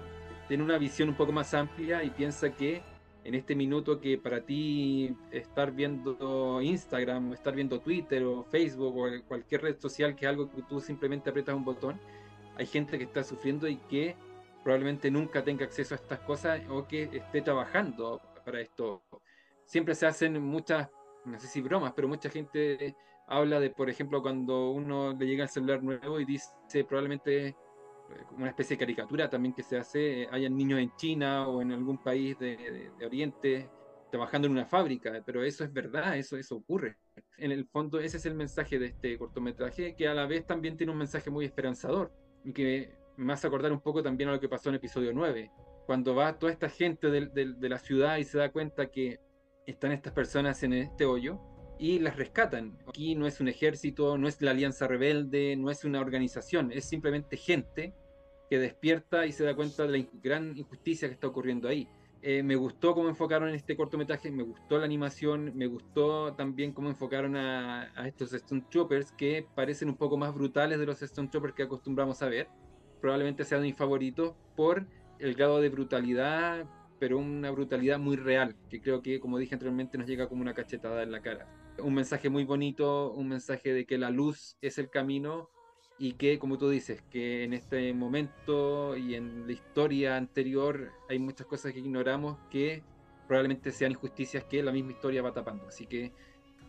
tiene 0.48 0.64
una 0.64 0.78
visión 0.78 1.10
un 1.10 1.16
poco 1.16 1.32
más 1.32 1.54
amplia 1.54 2.04
y 2.04 2.10
piensa 2.10 2.52
que 2.52 2.82
en 3.24 3.36
este 3.36 3.56
minuto 3.56 4.00
que 4.00 4.18
para 4.18 4.42
ti 4.42 5.16
estar 5.32 5.72
viendo 5.72 6.62
Instagram, 6.62 7.34
estar 7.34 7.56
viendo 7.56 7.80
Twitter 7.80 8.24
o 8.24 8.44
Facebook 8.44 8.98
o 8.98 9.28
cualquier 9.28 9.62
red 9.62 9.80
social 9.80 10.16
que 10.16 10.26
es 10.26 10.30
algo 10.30 10.50
que 10.50 10.62
tú 10.64 10.82
simplemente 10.82 11.30
aprietas 11.30 11.56
un 11.56 11.64
botón, 11.64 12.00
hay 12.58 12.66
gente 12.66 12.98
que 12.98 13.06
está 13.06 13.24
sufriendo 13.24 13.68
y 13.68 13.78
que 13.78 14.16
probablemente 14.64 15.10
nunca 15.12 15.44
tenga 15.44 15.66
acceso 15.66 15.94
a 15.94 15.98
estas 15.98 16.20
cosas 16.20 16.62
o 16.70 16.88
que 16.88 17.04
esté 17.14 17.42
trabajando 17.42 18.22
para 18.44 18.62
esto. 18.62 19.04
Siempre 19.66 19.96
se 19.96 20.06
hacen 20.06 20.42
muchas, 20.42 20.90
no 21.26 21.40
sé 21.40 21.48
si 21.48 21.62
bromas, 21.62 21.94
pero 21.96 22.08
mucha 22.08 22.30
gente 22.30 22.96
habla 23.28 23.60
de, 23.60 23.70
por 23.70 23.90
ejemplo, 23.90 24.22
cuando 24.22 24.72
uno 24.72 25.14
le 25.14 25.26
llega 25.26 25.44
el 25.44 25.50
celular 25.50 25.82
nuevo 25.82 26.20
y 26.20 26.26
dice 26.26 26.84
probablemente 26.84 27.56
una 28.38 28.50
especie 28.50 28.76
de 28.76 28.80
caricatura 28.80 29.30
también 29.30 29.54
que 29.54 29.64
se 29.64 29.78
hace, 29.78 30.24
eh, 30.24 30.30
hayan 30.32 30.56
niños 30.56 30.80
en 30.80 30.96
China 30.96 31.48
o 31.48 31.62
en 31.62 31.72
algún 31.72 31.98
país 31.98 32.38
de, 32.40 32.92
Oriente 33.04 33.70
trabajando 34.12 34.46
en 34.46 34.52
una 34.52 34.66
fábrica, 34.66 35.24
pero 35.26 35.44
eso 35.44 35.64
es 35.64 35.74
verdad, 35.74 36.16
eso, 36.18 36.38
eso 36.38 36.56
ocurre. 36.56 36.98
En 37.38 37.52
el 37.52 37.66
fondo 37.66 38.00
ese 38.00 38.18
es 38.18 38.26
el 38.28 38.36
mensaje 38.36 38.78
de 38.78 38.88
este 38.88 39.18
cortometraje, 39.18 39.96
que 39.96 40.08
a 40.08 40.14
la 40.14 40.28
vez 40.28 40.46
también 40.46 40.78
tiene 40.78 40.92
un 40.92 41.00
mensaje 41.00 41.32
muy 41.32 41.46
esperanzador 41.46 42.12
y 42.44 42.54
que 42.54 42.96
me 43.18 43.34
hace 43.34 43.48
acordar 43.48 43.72
un 43.72 43.82
poco 43.82 44.04
también 44.04 44.30
a 44.30 44.34
lo 44.34 44.40
que 44.40 44.50
pasó 44.50 44.70
en 44.70 44.76
episodio 44.76 45.12
9, 45.14 45.52
cuando 45.86 46.16
va 46.16 46.40
toda 46.40 46.52
esta 46.52 46.70
gente 46.70 47.10
de, 47.10 47.28
de 47.28 47.70
la 47.70 47.80
ciudad 47.80 48.18
y 48.18 48.24
se 48.24 48.38
da 48.38 48.52
cuenta 48.52 48.88
que 48.88 49.20
están 49.66 49.92
estas 49.92 50.14
personas 50.14 50.62
en 50.64 50.74
este 50.74 51.06
hoyo 51.06 51.40
y 51.80 52.00
las 52.00 52.16
rescatan. 52.16 52.78
Aquí 52.88 53.16
no 53.16 53.28
es 53.28 53.40
un 53.40 53.48
ejército, 53.48 54.18
no 54.18 54.28
es 54.28 54.42
la 54.42 54.52
Alianza 54.52 54.88
Rebelde, 54.88 55.56
no 55.56 55.70
es 55.70 55.84
una 55.84 56.00
organización, 56.00 56.72
es 56.72 56.86
simplemente 56.86 57.38
gente 57.38 57.94
que 58.50 58.60
despierta 58.60 59.26
y 59.26 59.32
se 59.32 59.44
da 59.44 59.56
cuenta 59.56 59.88
de 59.88 59.98
la 59.98 60.06
gran 60.22 60.58
injusticia 60.58 61.08
que 61.08 61.14
está 61.14 61.28
ocurriendo 61.28 61.68
ahí. 61.68 61.88
Eh, 62.22 62.42
me 62.42 62.56
gustó 62.56 62.94
cómo 62.94 63.10
enfocaron 63.10 63.50
en 63.50 63.56
este 63.56 63.76
cortometraje, 63.76 64.32
me 64.32 64.44
gustó 64.44 64.78
la 64.78 64.86
animación, 64.86 65.52
me 65.56 65.68
gustó 65.68 66.34
también 66.36 66.72
cómo 66.72 66.88
enfocaron 66.88 67.36
a, 67.36 67.92
estos 68.06 68.32
Stone 68.32 68.64
Troopers 68.72 69.12
que 69.12 69.46
parecen 69.56 69.90
un 69.90 69.98
poco 69.98 70.16
más 70.16 70.34
brutales 70.34 70.80
de 70.80 70.86
los 70.86 71.02
Stone 71.02 71.28
Troopers 71.28 71.54
que 71.54 71.64
acostumbramos 71.64 72.22
a 72.22 72.30
ver. 72.30 72.48
Probablemente 73.02 73.44
sean 73.44 73.62
mis 73.64 73.76
favoritos 73.76 74.36
por 74.56 74.88
el 75.24 75.36
grado 75.36 75.62
de 75.62 75.70
brutalidad, 75.70 76.66
pero 77.00 77.18
una 77.18 77.50
brutalidad 77.50 77.98
muy 77.98 78.18
real, 78.18 78.56
que 78.70 78.82
creo 78.82 79.02
que, 79.02 79.22
como 79.22 79.38
dije 79.38 79.56
anteriormente, 79.56 79.98
nos 79.98 80.06
llega 80.06 80.28
como 80.28 80.42
una 80.42 80.54
cachetada 80.54 81.02
en 81.02 81.12
la 81.12 81.22
cara. 81.22 81.48
Un 81.80 81.94
mensaje 81.94 82.30
muy 82.30 82.44
bonito, 82.44 83.12
un 83.14 83.30
mensaje 83.30 83.74
de 83.74 83.86
que 83.86 83.98
la 83.98 84.10
luz 84.10 84.58
es 84.62 84.78
el 84.78 84.90
camino 84.90 85.50
y 85.98 86.14
que, 86.14 86.40
como 86.40 86.58
tú 86.58 86.70
dices, 86.70 87.02
que 87.10 87.46
en 87.46 87.54
este 87.54 87.94
momento 87.94 88.98
y 88.98 89.16
en 89.16 89.48
la 89.48 89.54
historia 89.54 90.18
anterior 90.18 90.92
hay 91.08 91.20
muchas 91.20 91.48
cosas 91.48 91.72
que 91.72 91.80
ignoramos 91.80 92.38
que 92.52 92.84
probablemente 93.26 93.72
sean 93.72 93.92
injusticias 93.92 94.44
que 94.44 94.62
la 94.62 94.74
misma 94.74 94.92
historia 94.92 95.22
va 95.22 95.34
tapando. 95.34 95.68
Así 95.68 95.86
que 95.86 96.12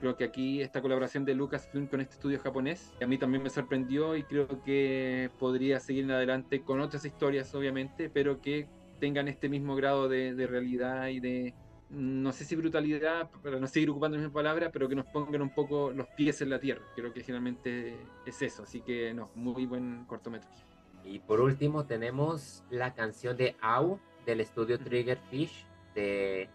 creo 0.05 0.17
que 0.19 0.25
aquí 0.25 0.61
esta 0.61 0.83
colaboración 0.83 1.25
de 1.25 1.35
Lucasfilm 1.35 1.87
con 1.87 2.03
este 2.03 2.17
estudio 2.17 2.39
japonés 2.39 2.93
a 3.01 3.07
mí 3.07 3.17
también 3.17 3.43
me 3.43 3.49
sorprendió 3.49 4.15
y 4.17 4.23
creo 4.23 4.63
que 4.63 5.31
podría 5.39 5.81
seguir 5.81 6.05
en 6.05 6.11
adelante 6.11 6.61
con 6.61 6.81
otras 6.81 7.07
historias, 7.07 7.55
obviamente, 7.55 8.11
pero 8.11 8.43
que 8.43 8.69
tengan 9.01 9.29
este 9.29 9.49
mismo 9.49 9.75
grado 9.75 10.11
de, 10.11 10.35
de 10.35 10.47
realidad 10.47 11.09
y 11.09 11.21
de, 11.21 11.55
no 11.89 12.33
sé 12.33 12.45
si 12.45 12.55
brutalidad, 12.55 13.31
para 13.43 13.59
no 13.59 13.67
seguir 13.67 13.89
ocupando 13.89 14.19
la 14.19 14.25
misma 14.25 14.35
palabra, 14.35 14.71
pero 14.71 14.91
que 14.91 14.95
nos 14.95 15.07
pongan 15.07 15.41
un 15.41 15.55
poco 15.55 15.91
los 15.91 16.07
pies 16.09 16.43
en 16.43 16.51
la 16.51 16.61
tierra. 16.61 16.85
Creo 16.95 17.11
que 17.11 17.23
generalmente 17.23 17.97
es 18.27 18.43
eso, 18.43 18.65
así 18.65 18.83
que 18.83 19.15
no, 19.15 19.31
muy 19.35 19.65
buen 19.65 20.05
cortometraje. 20.05 20.65
Y 21.07 21.21
por 21.21 21.41
último 21.41 21.87
tenemos 21.87 22.63
la 22.69 22.93
canción 22.93 23.39
de 23.39 23.57
Au 23.63 23.99
del 24.27 24.43
estudio 24.43 24.79
Triggerfish 24.79 25.65
de 25.95 26.51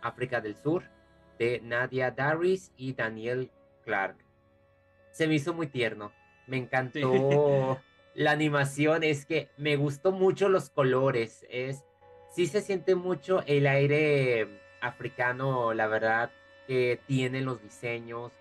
África 0.00 0.40
del 0.40 0.56
Sur, 0.56 0.84
de 1.38 1.60
Nadia 1.62 2.10
Darris 2.10 2.72
y 2.76 2.92
Daniel 2.92 3.50
Clark. 3.84 4.16
Se 5.10 5.26
me 5.26 5.34
hizo 5.34 5.54
muy 5.54 5.66
tierno, 5.66 6.12
me 6.46 6.56
encantó 6.56 7.80
la 8.14 8.30
animación, 8.30 9.02
es 9.02 9.26
que 9.26 9.48
me 9.56 9.76
gustó 9.76 10.12
mucho 10.12 10.48
los 10.48 10.70
colores, 10.70 11.46
es 11.50 11.84
sí 12.34 12.46
se 12.46 12.60
siente 12.60 12.94
mucho 12.94 13.42
el 13.46 13.66
aire 13.66 14.60
africano, 14.80 15.72
la 15.72 15.86
verdad, 15.86 16.30
que 16.66 17.00
tienen 17.06 17.44
los 17.44 17.62
diseños. 17.62 18.32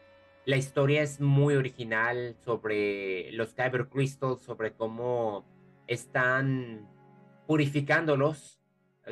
La 0.46 0.58
historia 0.58 1.02
es 1.02 1.22
muy 1.22 1.56
original 1.56 2.36
sobre 2.44 3.32
los 3.32 3.54
Kyber 3.54 3.88
Crystals, 3.88 4.41
sobre 4.41 4.74
cómo 4.74 5.46
están 5.88 6.89
purificándolos 7.48 8.60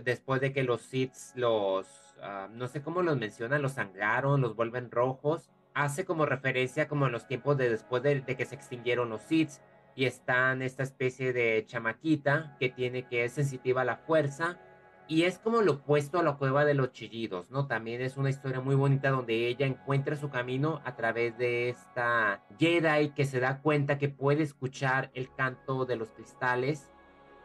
después 0.04 0.42
de 0.42 0.54
que 0.54 0.64
los 0.64 0.82
Siths 0.82 1.34
los, 1.36 1.88
ah, 2.22 2.48
no 2.52 2.68
sé 2.68 2.82
cómo 2.82 3.02
los 3.02 3.18
mencionan, 3.18 3.62
los 3.62 3.74
sangraron, 3.74 4.42
los 4.42 4.56
vuelven 4.56 4.92
rojos. 4.92 5.50
Hace 5.74 6.06
como 6.06 6.26
referencia 6.26 6.88
como 6.88 7.06
en 7.06 7.14
los 7.14 7.28
tiempos 7.28 7.58
de 7.58 7.70
después 7.70 8.04
de, 8.04 8.24
que 8.24 8.46
se 8.46 8.56
extinguieron 8.56 9.10
los 9.10 9.22
Siths 9.22 9.62
y 9.96 10.06
están 10.06 10.62
esta 10.62 10.84
especie 10.84 11.34
de 11.34 11.64
chamaquita 11.66 12.56
que 12.60 12.70
tiene 12.70 13.08
que 13.08 13.26
es 13.26 13.34
sensitiva 13.34 13.82
a 13.82 13.86
la 13.86 13.98
fuerza 13.98 14.60
y 15.08 15.24
es 15.24 15.40
como 15.40 15.62
lo 15.62 15.74
opuesto 15.74 16.20
a 16.20 16.24
la 16.24 16.38
cueva 16.38 16.64
de 16.64 16.74
los 16.74 16.94
chillidos, 16.94 17.50
¿no? 17.50 17.68
También 17.68 18.02
es 18.02 18.16
una 18.16 18.30
historia 18.30 18.62
muy 18.62 18.76
bonita 18.76 19.10
donde 19.10 19.48
ella 19.48 19.66
encuentra 19.66 20.16
su 20.16 20.30
camino 20.30 20.82
a 20.86 20.96
través 20.96 21.38
de 21.38 21.70
esta 21.70 22.42
Jedi 22.58 23.10
que 23.10 23.26
se 23.26 23.42
da 23.42 23.62
cuenta 23.62 23.98
que 23.98 24.08
puede 24.08 24.44
escuchar 24.44 25.12
el 25.14 25.34
canto 25.36 25.86
de 25.86 25.98
los 25.98 26.12
cristales 26.12 26.90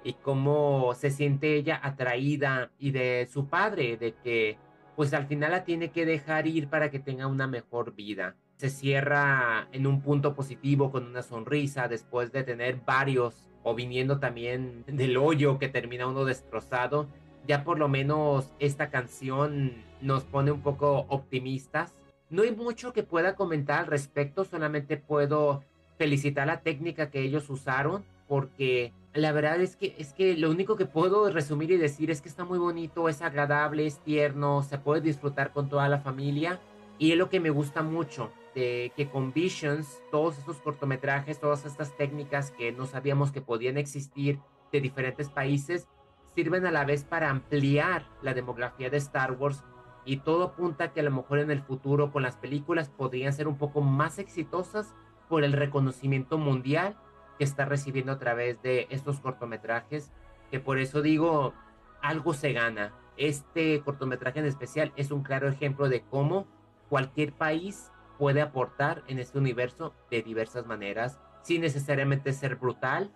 y 0.04 0.12
cómo 0.12 0.94
se 0.94 1.10
siente 1.10 1.56
ella 1.56 1.80
atraída 1.82 2.70
y 2.78 2.92
de 2.92 3.26
su 3.28 3.48
padre, 3.48 3.96
de 3.96 4.14
que 4.14 4.58
pues 4.96 5.14
al 5.14 5.26
final 5.26 5.52
la 5.52 5.64
tiene 5.64 5.90
que 5.90 6.06
dejar 6.06 6.46
ir 6.46 6.68
para 6.68 6.90
que 6.90 6.98
tenga 6.98 7.26
una 7.26 7.46
mejor 7.46 7.94
vida. 7.94 8.34
Se 8.56 8.70
cierra 8.70 9.68
en 9.72 9.86
un 9.86 10.00
punto 10.00 10.34
positivo 10.34 10.90
con 10.90 11.06
una 11.06 11.22
sonrisa 11.22 11.86
después 11.88 12.32
de 12.32 12.42
tener 12.42 12.80
varios 12.84 13.48
o 13.62 13.74
viniendo 13.74 14.18
también 14.18 14.84
del 14.86 15.16
hoyo 15.16 15.58
que 15.58 15.68
termina 15.68 16.06
uno 16.06 16.24
destrozado 16.24 17.08
ya 17.46 17.64
por 17.64 17.78
lo 17.78 17.88
menos 17.88 18.52
esta 18.58 18.90
canción 18.90 19.84
nos 20.00 20.24
pone 20.24 20.50
un 20.50 20.62
poco 20.62 21.06
optimistas. 21.08 21.94
No 22.28 22.42
hay 22.42 22.54
mucho 22.54 22.92
que 22.92 23.02
pueda 23.02 23.34
comentar 23.36 23.80
al 23.80 23.86
respecto, 23.86 24.44
solamente 24.44 24.96
puedo 24.96 25.62
felicitar 25.96 26.46
la 26.46 26.60
técnica 26.60 27.10
que 27.10 27.22
ellos 27.22 27.48
usaron 27.48 28.04
porque 28.28 28.92
la 29.14 29.32
verdad 29.32 29.60
es 29.60 29.76
que 29.76 29.94
es 29.98 30.12
que 30.12 30.36
lo 30.36 30.50
único 30.50 30.76
que 30.76 30.86
puedo 30.86 31.30
resumir 31.30 31.70
y 31.70 31.76
decir 31.76 32.10
es 32.10 32.20
que 32.20 32.28
está 32.28 32.44
muy 32.44 32.58
bonito, 32.58 33.08
es 33.08 33.22
agradable, 33.22 33.86
es 33.86 33.98
tierno, 34.00 34.62
se 34.62 34.78
puede 34.78 35.00
disfrutar 35.00 35.52
con 35.52 35.68
toda 35.68 35.88
la 35.88 35.98
familia 35.98 36.60
y 36.98 37.12
es 37.12 37.18
lo 37.18 37.28
que 37.28 37.40
me 37.40 37.50
gusta 37.50 37.82
mucho 37.82 38.30
de 38.54 38.92
que 38.96 39.08
con 39.08 39.32
Visions 39.32 40.00
todos 40.10 40.38
estos 40.38 40.58
cortometrajes, 40.58 41.40
todas 41.40 41.64
estas 41.66 41.96
técnicas 41.96 42.50
que 42.50 42.72
no 42.72 42.86
sabíamos 42.86 43.32
que 43.32 43.42
podían 43.42 43.76
existir 43.76 44.38
de 44.72 44.80
diferentes 44.80 45.28
países 45.30 45.88
sirven 46.34 46.66
a 46.66 46.72
la 46.72 46.84
vez 46.84 47.04
para 47.04 47.30
ampliar 47.30 48.06
la 48.22 48.34
demografía 48.34 48.90
de 48.90 48.98
Star 48.98 49.32
Wars 49.32 49.62
y 50.04 50.18
todo 50.18 50.44
apunta 50.44 50.92
que 50.92 51.00
a 51.00 51.02
lo 51.02 51.10
mejor 51.10 51.38
en 51.38 51.50
el 51.50 51.62
futuro 51.62 52.12
con 52.12 52.22
las 52.22 52.36
películas 52.36 52.90
podrían 52.90 53.32
ser 53.32 53.48
un 53.48 53.56
poco 53.56 53.80
más 53.80 54.18
exitosas 54.18 54.94
por 55.28 55.44
el 55.44 55.52
reconocimiento 55.52 56.38
mundial 56.38 56.96
que 57.38 57.44
está 57.44 57.64
recibiendo 57.64 58.12
a 58.12 58.18
través 58.18 58.60
de 58.62 58.86
estos 58.90 59.20
cortometrajes, 59.20 60.12
que 60.50 60.60
por 60.60 60.78
eso 60.78 61.02
digo, 61.02 61.54
algo 62.02 62.34
se 62.34 62.52
gana. 62.52 62.92
Este 63.16 63.80
cortometraje 63.82 64.40
en 64.40 64.46
especial 64.46 64.92
es 64.96 65.10
un 65.10 65.22
claro 65.22 65.48
ejemplo 65.48 65.88
de 65.88 66.02
cómo 66.02 66.46
cualquier 66.88 67.32
país 67.32 67.90
puede 68.18 68.40
aportar 68.40 69.02
en 69.08 69.18
este 69.18 69.38
universo 69.38 69.94
de 70.10 70.22
diversas 70.22 70.66
maneras, 70.66 71.18
sin 71.42 71.62
necesariamente 71.62 72.32
ser 72.32 72.56
brutal, 72.56 73.12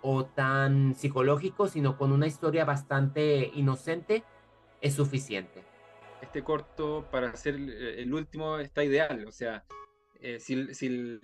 o 0.00 0.24
tan 0.24 0.94
psicológico, 0.94 1.66
sino 1.66 1.96
con 1.96 2.12
una 2.12 2.26
historia 2.26 2.64
bastante 2.64 3.50
inocente, 3.54 4.22
es 4.80 4.94
suficiente. 4.94 5.64
Este 6.22 6.42
corto, 6.42 7.06
para 7.10 7.34
ser 7.36 7.56
el 7.56 8.12
último, 8.14 8.58
está 8.58 8.84
ideal. 8.84 9.26
O 9.26 9.32
sea, 9.32 9.64
eh, 10.20 10.38
si, 10.40 10.72
si, 10.74 11.20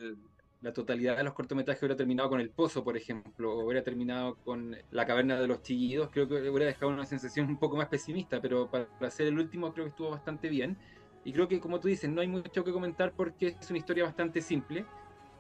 la 0.64 0.72
totalidad 0.72 1.16
de 1.16 1.24
los 1.24 1.34
cortometrajes 1.34 1.82
hubiera 1.82 1.96
terminado 1.96 2.30
con 2.30 2.40
El 2.40 2.50
Pozo, 2.50 2.82
por 2.82 2.96
ejemplo, 2.96 3.52
o 3.54 3.66
hubiera 3.66 3.84
terminado 3.84 4.36
con 4.44 4.76
La 4.90 5.06
Caverna 5.06 5.38
de 5.38 5.46
los 5.46 5.62
Chillidos, 5.62 6.08
creo 6.10 6.26
que 6.26 6.48
hubiera 6.48 6.66
dejado 6.66 6.90
una 6.90 7.06
sensación 7.06 7.46
un 7.48 7.58
poco 7.58 7.76
más 7.76 7.88
pesimista, 7.88 8.40
pero 8.40 8.70
para, 8.70 8.86
para 8.86 9.10
ser 9.10 9.28
el 9.28 9.38
último 9.38 9.72
creo 9.72 9.84
que 9.84 9.90
estuvo 9.90 10.10
bastante 10.10 10.48
bien. 10.48 10.76
Y 11.24 11.32
creo 11.32 11.48
que, 11.48 11.60
como 11.60 11.80
tú 11.80 11.88
dices, 11.88 12.10
no 12.10 12.20
hay 12.20 12.28
mucho 12.28 12.64
que 12.64 12.72
comentar 12.72 13.12
porque 13.12 13.56
es 13.60 13.70
una 13.70 13.78
historia 13.78 14.04
bastante 14.04 14.40
simple 14.40 14.84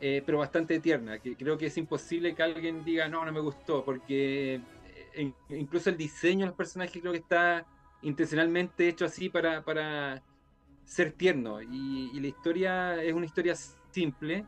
eh, 0.00 0.22
pero 0.26 0.38
bastante 0.38 0.80
tierna, 0.80 1.18
que 1.18 1.36
creo 1.36 1.56
que 1.56 1.66
es 1.66 1.78
imposible 1.78 2.34
que 2.34 2.42
alguien 2.42 2.84
diga, 2.84 3.08
no, 3.08 3.24
no 3.24 3.32
me 3.32 3.40
gustó, 3.40 3.84
porque 3.84 4.60
eh, 5.14 5.32
incluso 5.48 5.88
el 5.88 5.96
diseño 5.96 6.40
de 6.40 6.46
los 6.46 6.56
personajes 6.56 7.00
creo 7.00 7.12
que 7.12 7.20
está 7.20 7.64
intencionalmente 8.02 8.86
hecho 8.88 9.04
así 9.04 9.30
para, 9.30 9.64
para 9.64 10.22
ser 10.84 11.12
tierno. 11.12 11.62
Y, 11.62 12.10
y, 12.12 12.20
la 12.20 12.26
historia 12.26 13.02
es 13.02 13.14
una 13.14 13.24
historia 13.24 13.54
simple, 13.92 14.44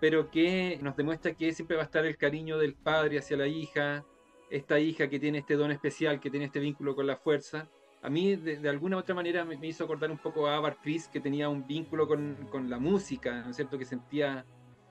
pero 0.00 0.30
que 0.30 0.78
nos 0.82 0.96
demuestra 0.96 1.34
que 1.34 1.52
siempre 1.52 1.76
va 1.76 1.82
a 1.82 1.86
estar 1.86 2.04
el 2.04 2.16
cariño 2.16 2.58
del 2.58 2.74
padre 2.74 3.18
hacia 3.18 3.36
la 3.36 3.46
hija, 3.46 4.04
esta 4.50 4.78
hija 4.78 5.08
que 5.08 5.18
tiene 5.18 5.38
este 5.38 5.54
don 5.54 5.70
especial, 5.70 6.20
que 6.20 6.30
tiene 6.30 6.46
este 6.46 6.60
vínculo 6.60 6.94
con 6.94 7.06
la 7.06 7.16
fuerza. 7.16 7.68
A 8.02 8.10
mí, 8.10 8.36
de, 8.36 8.68
alguna 8.68 8.96
u 8.96 9.00
otra 9.00 9.14
manera, 9.14 9.44
me, 9.44 9.56
me, 9.56 9.66
hizo 9.66 9.84
acordar 9.84 10.10
un 10.10 10.18
poco 10.18 10.46
a 10.46 10.56
Avar 10.56 10.78
Chris, 10.82 11.08
que 11.08 11.20
tenía 11.20 11.48
un 11.48 11.66
vínculo 11.66 12.06
con, 12.06 12.36
con 12.50 12.70
la 12.70 12.78
música, 12.78 13.42
¿no 13.42 13.50
es 13.50 13.56
cierto? 13.56 13.78
Que 13.78 13.84
sentía 13.84 14.44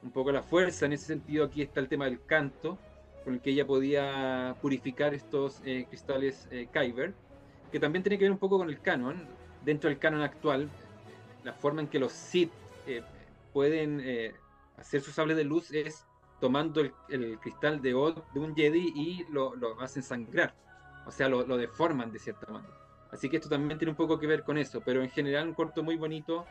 un 0.03 0.12
poco 0.12 0.32
la 0.32 0.41
fuerza. 0.41 0.86
En 0.86 0.93
ese 0.93 1.06
sentido, 1.06 1.45
aquí 1.45 1.62
está 1.62 1.80
el 1.80 1.88
tema 1.88 2.06
del 2.06 2.26
canto, 2.26 2.78
con 3.24 3.36
el 3.36 3.41
que 3.41 3.51
ella 3.51 3.66
podía 3.66 4.56
purificar 4.62 5.14
estos 5.14 5.62
eh, 5.66 5.86
cristales 5.88 6.47
eh, 6.51 6.68
Kyber, 6.72 7.14
que 7.72 7.80
también 7.80 8.03
tiene 8.03 8.18
que 8.18 8.26
ver 8.26 8.32
un 8.32 8.38
poco 8.38 8.58
con 8.58 8.70
el 8.70 8.82
canon. 8.82 9.28
Dentro 9.64 9.89
del 9.89 9.97
canon 9.97 10.22
actual, 10.22 10.70
la 11.43 11.53
forma 11.53 11.82
en 11.82 11.88
que 11.88 11.99
los 11.99 12.12
Sith 12.12 12.51
eh, 12.88 13.01
pueden 13.53 14.01
eh, 14.03 14.34
hacer 14.78 15.01
sus 15.01 15.13
sables 15.13 15.38
de 15.38 15.43
luz 15.43 15.71
es 15.71 16.05
tomando 16.39 16.82
el, 16.82 17.39
cristal 17.39 17.82
de, 17.82 17.89
de, 17.89 18.39
un 18.39 18.55
Jedi 18.55 18.93
y 18.95 19.26
lo, 19.32 19.55
lo 19.55 19.80
hacen 19.82 20.03
sangrar. 20.03 20.53
O 21.05 21.11
sea, 21.11 21.30
lo, 21.30 21.45
lo, 21.45 21.57
deforman 21.57 22.11
de 22.11 22.19
cierta 22.19 22.51
manera. 22.51 22.73
Así 23.11 23.30
que 23.30 23.38
esto 23.38 23.47
también 23.47 23.78
tiene 23.78 23.91
un 23.91 23.97
poco 23.97 24.19
que 24.19 24.28
ver 24.28 24.43
con 24.43 24.57
eso. 24.57 24.82
Pero 24.82 25.01
en 25.01 25.09
general, 25.09 25.47
un 25.47 25.53
corto 25.53 25.84
muy 25.84 25.95
bonito 25.95 26.45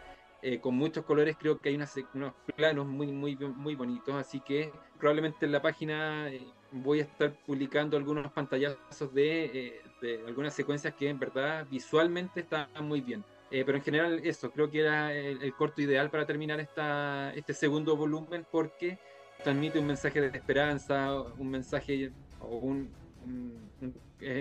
eh, 0.46 0.60
con 0.60 0.74
muchos 0.74 1.06
colores, 1.06 1.38
creo 1.40 1.58
que 1.58 1.70
hay 1.70 1.74
unas, 1.74 1.94
unos 2.12 2.34
planos 2.54 2.86
muy, 2.86 3.06
muy, 3.06 3.34
muy 3.34 3.74
bonitos, 3.74 4.14
así 4.14 4.40
que 4.40 4.70
probablemente 4.98 5.46
en 5.46 5.52
la 5.52 5.62
página 5.62 6.28
eh, 6.28 6.46
voy 6.70 7.00
a 7.00 7.04
estar 7.04 7.32
publicando 7.46 7.96
algunos 7.96 8.30
pantallazos 8.30 9.14
de, 9.14 9.44
eh, 9.46 9.82
de, 10.02 10.22
algunas 10.26 10.52
secuencias 10.52 10.92
que 10.92 11.08
en 11.08 11.18
verdad 11.18 11.66
visualmente 11.70 12.40
están 12.40 12.68
muy 12.82 13.00
bien. 13.00 13.24
Eh, 13.55 13.62
pero 13.64 13.78
en 13.78 13.84
general 13.84 14.20
eso, 14.24 14.50
creo 14.50 14.68
que 14.68 14.80
era 14.80 15.14
el, 15.14 15.40
el, 15.40 15.55
corto 15.55 15.80
ideal 15.80 16.11
para 16.11 16.26
terminar 16.26 16.59
esta, 16.59 17.32
este 17.34 17.55
segundo 17.55 17.96
volumen 17.96 18.44
porque 18.50 18.98
transmite 19.44 19.78
un 19.78 19.86
mensaje 19.86 20.20
de 20.20 20.36
esperanza, 20.36 21.14
un 21.38 21.50
mensaje 21.50 22.11
o 22.40 22.57
un, 22.57 22.90
un, 23.24 23.70
un, 23.80 23.94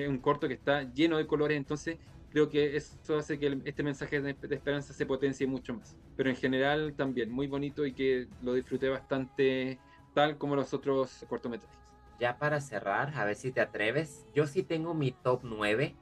un 0.09 0.17
corto 0.17 0.47
que 0.47 0.55
está 0.55 0.91
lleno 0.93 1.19
de 1.19 1.27
colores, 1.27 1.55
entonces 1.55 1.99
creo 2.31 2.49
que 2.49 2.75
eso 2.75 3.15
hace 3.15 3.37
que 3.37 3.55
este 3.65 3.83
mensaje 3.83 4.19
de, 4.19 4.33
de, 4.33 4.55
esperanza 4.55 4.93
se 4.93 5.05
potencie 5.05 5.45
mucho 5.45 5.75
más. 5.75 5.95
Pero 6.17 6.31
en 6.31 6.35
general 6.35 6.95
también 6.95 7.31
muy 7.31 7.45
bonito 7.45 7.85
y 7.85 7.93
que 7.93 8.27
lo 8.41 8.55
disfruté 8.55 8.89
bastante 8.89 9.77
tal 10.15 10.39
como 10.39 10.55
los 10.55 10.73
otros 10.73 11.23
cortometrajes. 11.29 11.77
ya 12.19 12.39
para 12.39 12.59
cerrar, 12.61 13.13
a 13.15 13.25
ver 13.25 13.35
si 13.35 13.51
te 13.51 13.61
atreves, 13.61 14.25
yo 14.33 14.47
sí 14.47 14.63
tengo 14.63 14.95
mi 14.95 15.11
top 15.11 15.41
9. 15.43 15.95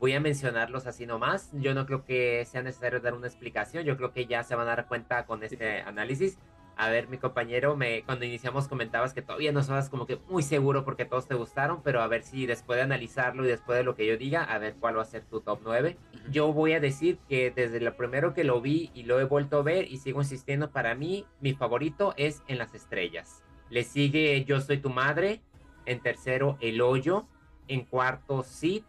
Voy 0.00 0.14
a 0.14 0.20
mencionarlos 0.20 0.86
así 0.86 1.06
nomás. 1.06 1.50
Yo 1.52 1.74
no 1.74 1.84
creo 1.84 2.06
que 2.06 2.46
sea 2.46 2.62
necesario 2.62 3.00
dar 3.00 3.12
una 3.12 3.26
explicación. 3.26 3.84
Yo 3.84 3.98
creo 3.98 4.14
que 4.14 4.24
ya 4.24 4.42
se 4.42 4.54
van 4.54 4.66
a 4.66 4.74
dar 4.74 4.88
cuenta 4.88 5.26
con 5.26 5.44
este 5.44 5.82
análisis. 5.82 6.38
A 6.74 6.88
ver, 6.88 7.08
mi 7.08 7.18
compañero, 7.18 7.76
me, 7.76 8.02
cuando 8.04 8.24
iniciamos 8.24 8.66
comentabas 8.66 9.12
que 9.12 9.20
todavía 9.20 9.52
no 9.52 9.60
estabas 9.60 9.90
como 9.90 10.06
que 10.06 10.18
muy 10.30 10.42
seguro 10.42 10.86
porque 10.86 11.04
todos 11.04 11.28
te 11.28 11.34
gustaron, 11.34 11.82
pero 11.82 12.00
a 12.00 12.06
ver 12.06 12.22
si 12.22 12.46
después 12.46 12.78
de 12.78 12.84
analizarlo 12.84 13.44
y 13.44 13.48
después 13.48 13.76
de 13.76 13.84
lo 13.84 13.94
que 13.94 14.06
yo 14.06 14.16
diga, 14.16 14.42
a 14.42 14.56
ver 14.56 14.76
cuál 14.80 14.96
va 14.96 15.02
a 15.02 15.04
ser 15.04 15.26
tu 15.26 15.42
top 15.42 15.60
9. 15.62 15.98
Yo 16.30 16.50
voy 16.54 16.72
a 16.72 16.80
decir 16.80 17.18
que 17.28 17.50
desde 17.50 17.80
lo 17.80 17.94
primero 17.94 18.32
que 18.32 18.44
lo 18.44 18.62
vi 18.62 18.90
y 18.94 19.02
lo 19.02 19.20
he 19.20 19.24
vuelto 19.24 19.58
a 19.58 19.62
ver 19.62 19.92
y 19.92 19.98
sigo 19.98 20.22
insistiendo, 20.22 20.70
para 20.70 20.94
mí, 20.94 21.26
mi 21.42 21.52
favorito 21.52 22.14
es 22.16 22.42
En 22.48 22.56
las 22.56 22.74
Estrellas. 22.74 23.42
Le 23.68 23.84
sigue 23.84 24.42
Yo 24.46 24.62
Soy 24.62 24.78
Tu 24.78 24.88
Madre. 24.88 25.42
En 25.84 26.00
tercero, 26.00 26.56
El 26.62 26.80
Hoyo. 26.80 27.26
En 27.68 27.84
cuarto, 27.84 28.42
Sid. 28.42 28.84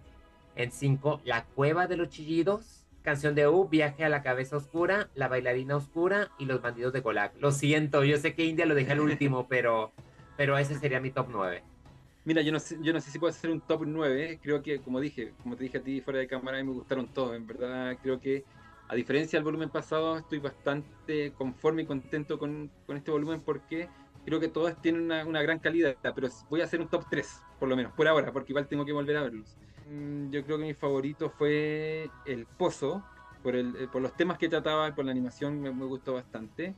En 0.56 0.72
cinco, 0.72 1.22
La 1.24 1.46
Cueva 1.46 1.88
de 1.88 1.98
los 1.98 2.10
Chillidos 2.10 2.82
Canción 3.02 3.34
de 3.34 3.48
U, 3.48 3.68
Viaje 3.68 4.06
a 4.06 4.10
la 4.10 4.22
Cabeza 4.22 4.58
Oscura, 4.58 5.10
La 5.16 5.28
Bailarina 5.28 5.76
Oscura 5.76 6.30
y 6.38 6.46
Los 6.46 6.62
Bandidos 6.62 6.94
de 6.94 7.00
Golak. 7.00 7.34
Lo 7.40 7.52
siento, 7.52 8.04
yo 8.04 8.18
sé 8.18 8.36
que 8.36 8.46
India 8.46 8.68
lo 8.68 8.76
dejé 8.76 8.92
al 8.92 9.00
último, 9.00 9.48
pero, 9.50 9.92
pero 10.38 10.56
ese 10.58 10.78
sería 10.78 11.00
mi 11.00 11.10
top 11.10 11.28
9. 11.32 11.64
Mira, 12.26 12.44
yo 12.44 12.52
no 12.52 12.60
sé, 12.60 12.78
yo 12.82 12.94
no 12.94 13.02
sé 13.02 13.10
si 13.10 13.18
puedo 13.18 13.32
hacer 13.32 13.50
un 13.50 13.60
top 13.62 13.86
9. 13.88 14.40
Creo 14.44 14.62
que, 14.62 14.80
como 14.82 15.00
dije, 15.00 15.34
como 15.42 15.56
te 15.56 15.64
dije 15.64 15.80
a 15.80 15.82
ti 15.82 16.02
fuera 16.02 16.20
de 16.20 16.28
cámara, 16.28 16.64
me 16.64 16.72
gustaron 16.72 17.08
todos. 17.08 17.36
En 17.36 17.48
verdad, 17.48 17.98
creo 18.04 18.20
que, 18.20 18.44
a 18.88 18.94
diferencia 18.94 19.38
del 19.38 19.46
volumen 19.46 19.70
pasado, 19.70 20.20
estoy 20.20 20.38
bastante 20.38 21.32
conforme 21.32 21.82
y 21.82 21.86
contento 21.88 22.38
con, 22.38 22.70
con 22.86 22.98
este 22.98 23.10
volumen 23.10 23.42
porque 23.42 23.90
creo 24.26 24.40
que 24.40 24.48
todos 24.48 24.80
tienen 24.80 25.02
una, 25.02 25.26
una, 25.26 25.42
gran 25.42 25.58
calidad. 25.58 25.96
Pero 26.04 26.28
voy 26.52 26.62
a 26.62 26.66
hacer 26.66 26.82
un 26.82 26.88
top 26.88 27.06
3, 27.10 27.42
por 27.60 27.68
lo 27.68 27.76
menos, 27.76 27.94
por 27.94 28.08
ahora, 28.08 28.32
porque 28.32 28.52
igual 28.52 28.68
tengo 28.68 28.86
que 28.86 28.94
volver 28.94 29.18
a 29.18 29.24
verlos. 29.24 29.58
Mm, 29.92 30.30
yo 30.32 30.46
creo 30.46 30.58
que 30.58 30.64
mi 30.66 30.74
favorito 30.74 31.30
fue 31.30 32.10
El 32.26 32.46
Pozo, 32.46 33.04
por, 33.44 33.56
el, 33.58 33.76
eh, 33.76 33.88
por 33.92 34.02
los 34.02 34.16
temas 34.16 34.38
que 34.38 34.48
trataba 34.48 34.88
y 34.88 34.92
por 34.94 35.04
la 35.04 35.12
animación 35.12 35.62
me, 35.62 35.70
gustó 35.70 36.14
bastante. 36.14 36.76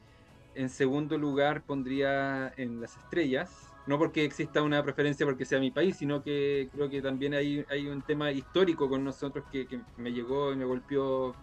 En 0.55 0.69
segundo 0.69 1.17
lugar 1.17 1.63
pondría 1.63 2.53
En 2.57 2.81
las 2.81 2.97
Estrellas, 2.97 3.71
no 3.85 3.99
porque 3.99 4.23
exista 4.25 4.63
una 4.63 4.81
preferencia 4.83 5.25
porque 5.25 5.45
sea 5.45 5.59
mi 5.59 5.69
país, 5.71 5.97
sino 5.97 6.23
que 6.23 6.69
creo 6.73 6.89
que 6.89 7.01
también 7.01 7.35
hay, 7.35 7.63
hay 7.69 7.87
un 7.87 8.01
tema 8.01 8.31
histórico 8.31 8.89
con 8.89 9.03
nosotros 9.03 9.45
que, 9.51 9.67
me 9.97 10.11
llegó 10.11 10.51
y 10.51 10.55
me 10.55 10.65
golpeó 10.65 11.35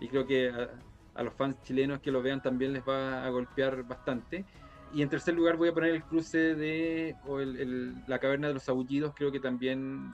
y 0.00 0.08
creo 0.08 0.26
que 0.26 0.50
a, 1.14 1.22
los 1.22 1.34
fans 1.34 1.62
chilenos 1.62 2.00
que 2.00 2.10
lo 2.10 2.22
vean 2.22 2.42
también 2.42 2.72
les 2.72 2.82
va 2.82 3.24
a 3.24 3.30
golpear 3.30 3.84
bastante. 3.84 4.44
Y 4.92 5.02
en 5.02 5.08
tercer 5.08 5.34
lugar 5.34 5.56
voy 5.56 5.68
a 5.68 5.74
poner 5.74 5.90
el 5.94 6.02
cruce 6.04 6.54
de 6.56 7.16
o 7.26 7.38
La 7.38 8.18
Caverna 8.18 8.48
de 8.48 8.54
los 8.54 8.68
Aullidos, 8.68 9.14
creo 9.16 9.30
que 9.30 9.40
también 9.40 10.12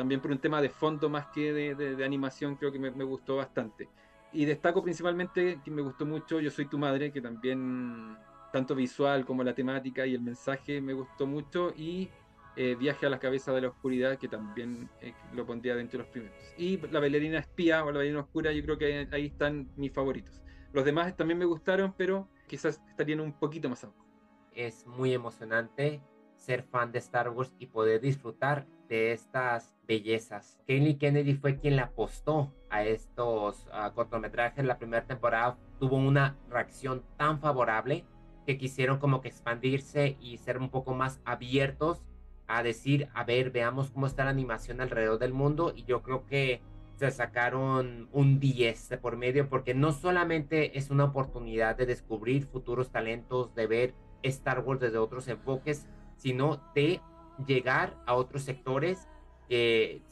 también 0.00 0.22
por 0.22 0.30
un 0.30 0.38
tema 0.38 0.62
de 0.62 0.70
fondo 0.70 1.10
más 1.10 1.26
que 1.26 1.52
de, 1.52 2.02
animación, 2.02 2.56
creo 2.56 2.72
que 2.72 2.78
me, 2.78 3.04
gustó 3.04 3.36
bastante. 3.36 3.86
Y 4.32 4.46
destaco 4.46 4.82
principalmente 4.82 5.60
que 5.62 5.70
me 5.70 5.82
gustó 5.82 6.06
mucho 6.06 6.40
Yo 6.40 6.50
Soy 6.50 6.64
Tu 6.64 6.78
Madre, 6.78 7.12
que 7.12 7.20
también, 7.20 8.16
tanto 8.50 8.74
visual 8.74 9.26
como 9.26 9.44
la 9.44 9.54
temática 9.54 10.06
y 10.06 10.14
el 10.14 10.22
mensaje 10.22 10.80
me 10.80 10.94
gustó 10.94 11.26
mucho. 11.26 11.74
Y 11.76 12.08
eh, 12.56 12.76
Viaje 12.76 13.04
a 13.04 13.10
la 13.10 13.18
Cabeza 13.18 13.52
de 13.52 13.60
la 13.60 13.68
Oscuridad, 13.68 14.16
que 14.16 14.26
también 14.26 14.88
eh, 15.02 15.12
lo 15.34 15.44
pondría 15.44 15.76
dentro 15.76 15.98
de 15.98 16.04
los 16.04 16.12
primeros. 16.12 16.38
Y 16.56 16.78
La 16.86 16.98
Bailarina 16.98 17.38
Espía 17.38 17.84
o 17.84 17.88
La 17.88 17.98
Bailarina 17.98 18.20
Oscura, 18.20 18.52
yo 18.52 18.62
creo 18.62 18.78
que 18.78 19.06
ahí 19.12 19.26
están 19.26 19.68
mis 19.76 19.92
favoritos. 19.92 20.40
Los 20.72 20.86
demás 20.86 21.14
también 21.14 21.36
me 21.36 21.44
gustaron, 21.44 21.92
pero 21.94 22.26
quizás 22.46 22.80
estarían 22.88 23.20
un 23.20 23.34
poquito 23.34 23.68
más 23.68 23.84
abajo. 23.84 24.06
Es 24.52 24.86
muy 24.86 25.12
emocionante 25.12 26.00
ser 26.36 26.62
fan 26.62 26.90
de 26.90 27.00
Star 27.00 27.28
Wars 27.28 27.54
y 27.58 27.66
poder 27.66 28.00
disfrutar 28.00 28.66
de 28.90 29.12
estas 29.12 29.78
bellezas. 29.86 30.58
Kaylee 30.66 30.98
Kennedy 30.98 31.34
fue 31.34 31.58
quien 31.58 31.76
le 31.76 31.82
apostó 31.82 32.52
a 32.68 32.84
estos 32.84 33.66
cortometrajes. 33.94 34.64
La 34.64 34.78
primera 34.78 35.06
temporada 35.06 35.56
tuvo 35.78 35.96
una 35.96 36.36
reacción 36.50 37.04
tan 37.16 37.40
favorable 37.40 38.04
que 38.46 38.58
quisieron 38.58 38.98
como 38.98 39.20
que 39.20 39.28
expandirse 39.28 40.16
y 40.20 40.38
ser 40.38 40.58
un 40.58 40.70
poco 40.70 40.92
más 40.92 41.20
abiertos 41.24 42.02
a 42.48 42.64
decir, 42.64 43.08
a 43.14 43.22
ver, 43.22 43.52
veamos 43.52 43.92
cómo 43.92 44.06
está 44.06 44.24
la 44.24 44.30
animación 44.30 44.80
alrededor 44.80 45.20
del 45.20 45.32
mundo 45.32 45.72
y 45.74 45.84
yo 45.84 46.02
creo 46.02 46.26
que 46.26 46.60
se 46.96 47.12
sacaron 47.12 48.08
un 48.12 48.40
10 48.40 48.98
por 49.00 49.16
medio 49.16 49.48
porque 49.48 49.72
no 49.72 49.92
solamente 49.92 50.76
es 50.76 50.90
una 50.90 51.04
oportunidad 51.04 51.76
de 51.76 51.86
descubrir 51.86 52.44
futuros 52.46 52.90
talentos, 52.90 53.54
de 53.54 53.68
ver 53.68 53.94
Star 54.22 54.60
Wars 54.60 54.80
desde 54.80 54.98
otros 54.98 55.28
enfoques, 55.28 55.86
sino 56.16 56.60
de 56.74 57.00
llegar 57.46 57.96
a 58.06 58.14
otros 58.14 58.42
sectores. 58.42 59.08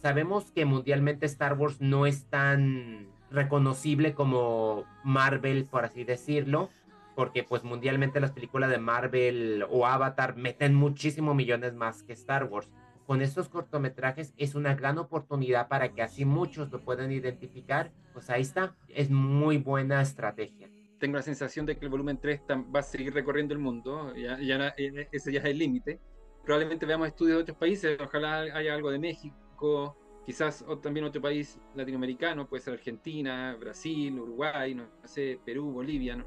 sabemos 0.03 0.51
que 0.51 0.65
mundialmente 0.65 1.27
Star 1.27 1.55
Wars 1.55 1.81
no 1.81 2.07
es 2.07 2.27
tan 2.27 3.09
reconocible 3.31 4.15
como 4.15 4.85
Marvel, 5.05 5.65
por 5.65 5.85
así 5.85 6.05
decirlo, 6.05 6.71
porque 7.15 7.43
pues 7.43 7.65
mundialmente 7.65 8.21
las 8.21 8.33
películas 8.33 8.71
de 8.71 8.79
Marvel 8.79 9.65
o 9.71 9.87
Avatar 9.87 10.37
meten 10.37 10.75
muchísimo 10.75 11.35
millones 11.35 11.75
más 11.75 12.03
que 12.03 12.13
Star 12.13 12.45
Wars. 12.45 12.69
Con 13.07 13.23
estos 13.23 13.49
cortometrajes 13.49 14.35
es 14.37 14.55
una 14.55 14.75
gran 14.75 14.99
oportunidad 14.99 15.69
para 15.69 15.93
que 15.93 16.03
así 16.03 16.25
muchos 16.25 16.71
lo 16.71 16.81
puedan 16.81 17.11
identificar. 17.11 17.91
Pues 18.13 18.29
ahí 18.29 18.43
está, 18.43 18.77
es 18.89 19.11
muy 19.11 19.57
buena 19.57 20.03
estrategia. 20.03 20.69
Tengo 21.01 21.17
la 21.17 21.23
sensación 21.23 21.65
de 21.65 21.79
que 21.79 21.87
el 21.87 21.91
volumen 21.91 22.19
3 22.21 22.43
va 22.75 22.81
a 22.81 22.83
seguir 22.83 23.15
recorriendo 23.15 23.55
el 23.55 23.61
mundo, 23.61 24.15
ya, 24.15 24.39
ya 24.41 24.75
eh, 24.77 25.09
ese 25.13 25.33
ya 25.33 25.41
es 25.41 25.47
el 25.47 25.59
límite 25.59 26.01
probablemente 26.49 26.87
veamos 26.87 27.09
estudios 27.09 27.37
de 27.37 27.43
otros 27.43 27.59
países, 27.59 28.01
ojalá 28.01 28.41
haya 28.41 28.73
algo 28.73 28.91
de 28.91 28.99
México, 28.99 29.95
quizás 30.25 30.65
también 30.81 31.05
otro 31.05 31.21
país 31.21 31.61
latinoamericano, 31.75 32.49
puede 32.49 32.63
ser 32.63 32.73
Argentina, 32.73 33.55
Brasil, 33.61 34.19
Uruguay, 34.19 34.75
no, 34.75 34.87
sé, 35.05 35.39
Perú, 35.45 35.71
Bolivia, 35.73 36.17
no, 36.17 36.25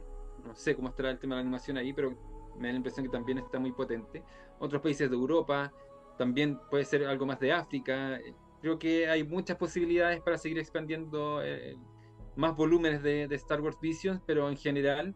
sé 0.53 0.75
cómo 0.75 0.89
estará 0.89 1.09
el 1.09 1.17
tema 1.17 1.33
de 1.33 1.37
la 1.37 1.41
animación 1.41 1.75
ahí, 1.77 1.91
pero 1.91 2.11
me 2.55 2.67
da 2.67 2.73
la 2.73 2.77
impresión 2.77 3.03
que 3.03 3.11
también 3.11 3.39
está 3.39 3.57
muy 3.57 3.71
potente. 3.71 4.21
Otros 4.59 4.79
países 4.83 5.09
de 5.09 5.15
Europa, 5.15 5.73
también 6.19 6.59
puede 6.69 6.85
ser 6.85 7.03
algo 7.07 7.25
más 7.25 7.39
de 7.39 7.53
África. 7.53 8.19
Creo 8.61 8.77
que 8.77 9.07
hay 9.07 9.23
muchas 9.23 9.57
posibilidades 9.57 10.21
para 10.21 10.37
seguir 10.37 10.59
expandiendo 10.59 11.41
eh, 11.43 11.79
más 12.35 12.55
volúmenes 12.55 13.01
de, 13.01 13.27
de 13.27 13.35
Star 13.37 13.59
Wars 13.59 13.79
Visions, 13.81 14.21
pero 14.27 14.51
en 14.51 14.57
general 14.57 15.15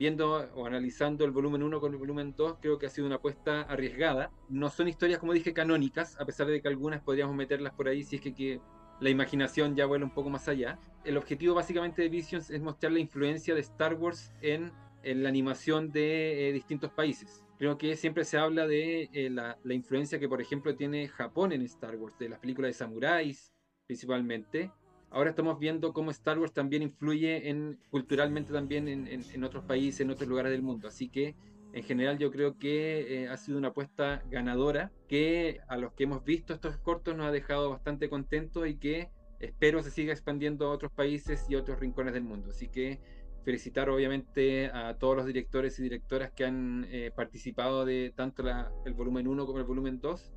viendo 0.00 0.32
o 0.54 0.66
analizando 0.66 1.26
el 1.26 1.30
volumen 1.30 1.62
1 1.62 1.78
con 1.78 1.92
el 1.92 1.98
volumen 1.98 2.34
2, 2.34 2.56
creo 2.62 2.78
que 2.78 2.86
ha 2.86 2.88
sido 2.88 3.06
una 3.06 3.16
apuesta 3.16 3.60
arriesgada. 3.60 4.30
No 4.48 4.70
son 4.70 4.88
historias, 4.88 5.18
como 5.18 5.34
dije, 5.34 5.52
canónicas, 5.52 6.18
a 6.18 6.24
pesar 6.24 6.46
de 6.46 6.62
que 6.62 6.68
algunas 6.68 7.02
podríamos 7.02 7.36
meterlas 7.36 7.74
por 7.74 7.86
ahí 7.86 8.02
si 8.02 8.16
es 8.16 8.22
que, 8.22 8.60
la 8.98 9.10
imaginación 9.10 9.76
ya 9.76 9.86
vuela 9.86 10.04
un 10.06 10.12
poco 10.12 10.30
más 10.30 10.48
allá. 10.48 10.78
El 11.04 11.16
objetivo 11.16 11.54
básicamente 11.54 12.02
de 12.02 12.08
Visions 12.08 12.50
es 12.50 12.60
mostrar 12.60 12.92
la 12.92 12.98
influencia 12.98 13.54
de 13.54 13.60
Star 13.60 13.94
Wars 13.94 14.32
en, 14.40 14.72
la 15.02 15.28
animación 15.28 15.90
de 15.90 16.48
eh, 16.48 16.52
distintos 16.52 16.90
países. 16.92 17.44
Creo 17.58 17.78
que 17.78 17.96
siempre 17.96 18.24
se 18.24 18.36
habla 18.36 18.66
de 18.66 19.08
eh, 19.12 19.30
la, 19.30 19.58
la 19.64 19.74
influencia 19.74 20.18
que, 20.18 20.28
por 20.28 20.40
ejemplo, 20.40 20.74
tiene 20.76 21.08
Japón 21.08 21.52
en 21.52 21.62
Star 21.62 21.96
Wars, 21.96 22.18
de 22.18 22.28
las 22.30 22.38
películas 22.38 22.70
de 22.70 22.72
samuráis 22.74 23.52
principalmente, 23.86 24.70
ahora 25.10 25.30
estamos 25.30 25.58
viendo 25.58 25.92
cómo 25.92 26.10
Star 26.10 26.38
Wars 26.38 26.52
también 26.52 26.82
influye 26.82 27.48
en, 27.48 27.78
culturalmente 27.90 28.52
también 28.52 28.88
en, 28.88 29.44
otros 29.44 29.64
países, 29.64 30.00
en 30.00 30.10
otros 30.10 30.28
lugares 30.28 30.52
del 30.52 30.62
mundo. 30.62 30.88
Así 30.88 31.08
que 31.08 31.34
en 31.72 31.82
general 31.82 32.18
yo 32.18 32.30
creo 32.30 32.58
que 32.58 33.22
eh, 33.22 33.28
ha 33.28 33.36
sido 33.36 33.58
una 33.58 33.68
apuesta 33.68 34.22
ganadora 34.30 34.90
que 35.08 35.60
a 35.68 35.76
los 35.76 35.92
que 35.92 36.04
hemos 36.04 36.24
visto 36.24 36.54
estos 36.54 36.76
cortos 36.78 37.16
nos 37.16 37.26
ha 37.26 37.32
dejado 37.32 37.70
bastante 37.70 38.08
contentos 38.08 38.66
y 38.68 38.76
que 38.76 39.10
espero 39.38 39.82
se 39.82 39.90
siga 39.90 40.12
expandiendo 40.12 40.66
a 40.66 40.70
otros 40.70 40.92
países 40.92 41.46
y 41.48 41.54
otros 41.54 41.80
rincones 41.80 42.14
del 42.14 42.24
mundo. 42.24 42.50
Así 42.50 42.68
que 42.68 43.00
felicitar 43.44 43.88
obviamente 43.88 44.66
a 44.66 44.96
todos 44.98 45.16
los 45.16 45.26
directores 45.26 45.78
y 45.78 45.82
directoras 45.82 46.30
que 46.32 46.44
han 46.44 46.86
eh, 46.90 47.10
participado 47.14 47.84
de 47.84 48.12
tanto 48.14 48.44
el 48.84 48.94
volumen 48.94 49.26
1 49.26 49.46
como 49.46 49.58
el 49.58 49.64
volumen 49.64 50.00
2 50.00 50.32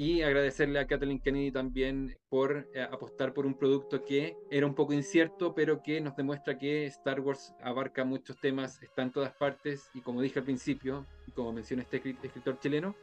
y 0.00 0.22
agradecerle 0.22 0.78
a 0.78 0.86
Kathleen 0.86 1.20
Kennedy 1.20 1.52
también 1.52 2.16
por 2.30 2.66
eh, 2.72 2.88
apostar 2.90 3.34
por 3.34 3.44
un 3.44 3.52
producto 3.52 4.02
que 4.02 4.34
era 4.50 4.64
un 4.64 4.74
poco 4.74 4.94
incierto, 4.94 5.54
pero 5.54 5.82
que 5.82 6.00
nos 6.00 6.16
demuestra 6.16 6.56
que 6.56 6.86
Star 6.86 7.20
Wars 7.20 7.52
abarca 7.62 8.02
muchos 8.02 8.40
temas, 8.40 8.82
está 8.82 9.02
en 9.02 9.12
todas 9.12 9.34
partes 9.34 9.90
y 9.92 10.00
como 10.00 10.22
dije 10.22 10.38
al 10.38 10.46
principio, 10.46 11.04
y 11.26 11.32
como 11.32 11.52
menciona 11.52 11.82
este 11.82 11.98
escritor 11.98 12.58
chileno, 12.60 12.96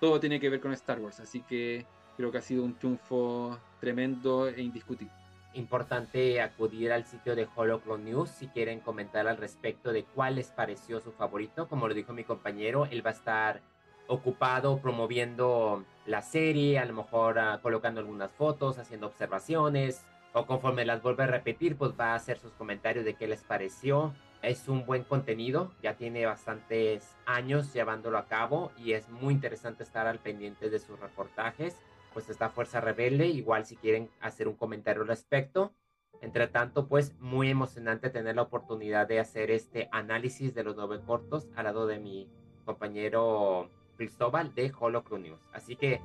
todo 0.00 0.18
tiene 0.20 0.40
que 0.40 0.48
ver 0.48 0.60
con 0.60 0.72
Star 0.72 0.98
Wars, 1.00 1.20
así 1.20 1.42
que 1.42 1.84
creo 2.16 2.32
que 2.32 2.38
ha 2.38 2.42
sido 2.42 2.64
un 2.64 2.78
triunfo 2.78 3.58
tremendo 3.78 4.48
e 4.48 4.62
indiscutible. 4.62 5.12
Importante 5.52 6.40
acudir 6.40 6.92
al 6.92 7.04
sitio 7.04 7.36
de 7.36 7.46
Holocron 7.56 8.06
News 8.06 8.30
si 8.30 8.46
quieren 8.46 8.80
comentar 8.80 9.28
al 9.28 9.36
respecto 9.36 9.92
de 9.92 10.04
cuál 10.04 10.36
les 10.36 10.50
pareció 10.50 10.98
su 11.00 11.12
favorito. 11.12 11.68
Como 11.68 11.88
lo 11.88 11.92
dijo 11.92 12.14
mi 12.14 12.24
compañero, 12.24 12.86
él 12.86 13.04
va 13.04 13.10
a 13.10 13.14
estar 13.14 13.60
ocupado 14.08 14.78
promoviendo 14.80 15.84
la 16.06 16.22
serie, 16.22 16.78
a 16.78 16.84
lo 16.84 16.94
mejor 16.94 17.38
ah, 17.38 17.60
colocando 17.62 18.00
algunas 18.00 18.32
fotos, 18.32 18.78
haciendo 18.78 19.06
observaciones, 19.06 20.04
o 20.32 20.46
conforme 20.46 20.84
las 20.84 21.02
vuelve 21.02 21.24
a 21.24 21.26
repetir, 21.26 21.76
pues 21.76 21.92
va 21.98 22.12
a 22.12 22.14
hacer 22.14 22.38
sus 22.38 22.52
comentarios 22.52 23.04
de 23.04 23.14
qué 23.14 23.26
les 23.28 23.42
pareció. 23.42 24.14
es 24.40 24.68
un 24.68 24.86
buen 24.86 25.02
contenido, 25.02 25.72
ya 25.82 25.94
tiene 25.94 26.24
bastantes 26.24 27.16
años 27.26 27.72
llevándolo 27.72 28.18
a 28.18 28.26
cabo 28.26 28.70
y 28.78 28.92
es 28.92 29.08
muy 29.08 29.34
interesante 29.34 29.82
estar 29.82 30.06
al 30.06 30.20
pendiente 30.20 30.70
de 30.70 30.78
sus 30.78 30.98
reportajes. 31.00 31.76
Pues 32.14 32.30
está 32.30 32.48
Fuerza 32.48 32.80
Rebelde, 32.80 33.26
igual 33.26 33.66
si 33.66 33.76
quieren 33.76 34.10
hacer 34.20 34.48
un 34.48 34.54
comentario 34.54 35.02
al 35.02 35.08
respecto. 35.08 35.72
Entre 36.20 36.48
tanto, 36.48 36.88
pues 36.88 37.14
muy 37.20 37.50
emocionante 37.50 38.10
tener 38.10 38.36
la 38.36 38.42
oportunidad 38.42 39.06
de 39.06 39.20
hacer 39.20 39.50
este 39.50 39.88
análisis 39.92 40.54
de 40.54 40.64
los 40.64 40.76
nueve 40.76 41.00
cortos 41.04 41.48
al 41.56 41.64
lado 41.64 41.86
de 41.86 41.98
mi 41.98 42.28
compañero 42.64 43.70
Cristóbal 43.98 44.54
de 44.54 44.72
Holocron 44.78 45.22
News. 45.22 45.40
Así 45.52 45.76
que 45.76 46.00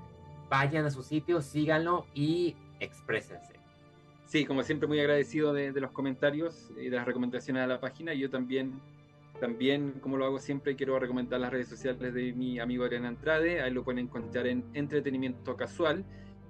vayan 0.49 0.85
a 0.85 0.89
su 0.89 1.03
sitio, 1.03 1.41
síganlo 1.41 2.05
y 2.13 2.55
exprésense. 2.81 3.53
Sí, 4.25 4.45
como 4.45 4.63
siempre, 4.63 4.87
muy 4.87 4.99
agradecido 4.99 5.53
de, 5.53 5.71
los 5.79 5.91
comentarios 5.91 6.71
y 6.75 6.89
de 6.89 6.97
las 6.97 7.05
recomendaciones 7.05 7.63
a 7.63 7.67
la 7.67 7.79
página. 7.79 8.13
Yo 8.13 8.29
también, 8.29 8.81
también, 9.39 9.91
como 10.01 10.17
lo 10.17 10.25
hago 10.25 10.39
siempre, 10.39 10.75
quiero 10.75 10.97
recomendar 10.97 11.39
las 11.39 11.51
redes 11.51 11.67
sociales 11.67 12.13
de 12.13 12.33
mi 12.33 12.59
amigo 12.59 12.83
Adrián 12.83 13.05
Andrade. 13.05 13.61
Ahí 13.61 13.71
lo 13.71 13.83
pueden 13.83 13.99
encontrar 13.99 14.47
en 14.47 14.65
Entretenimiento 14.73 15.55
Casual. 15.55 16.03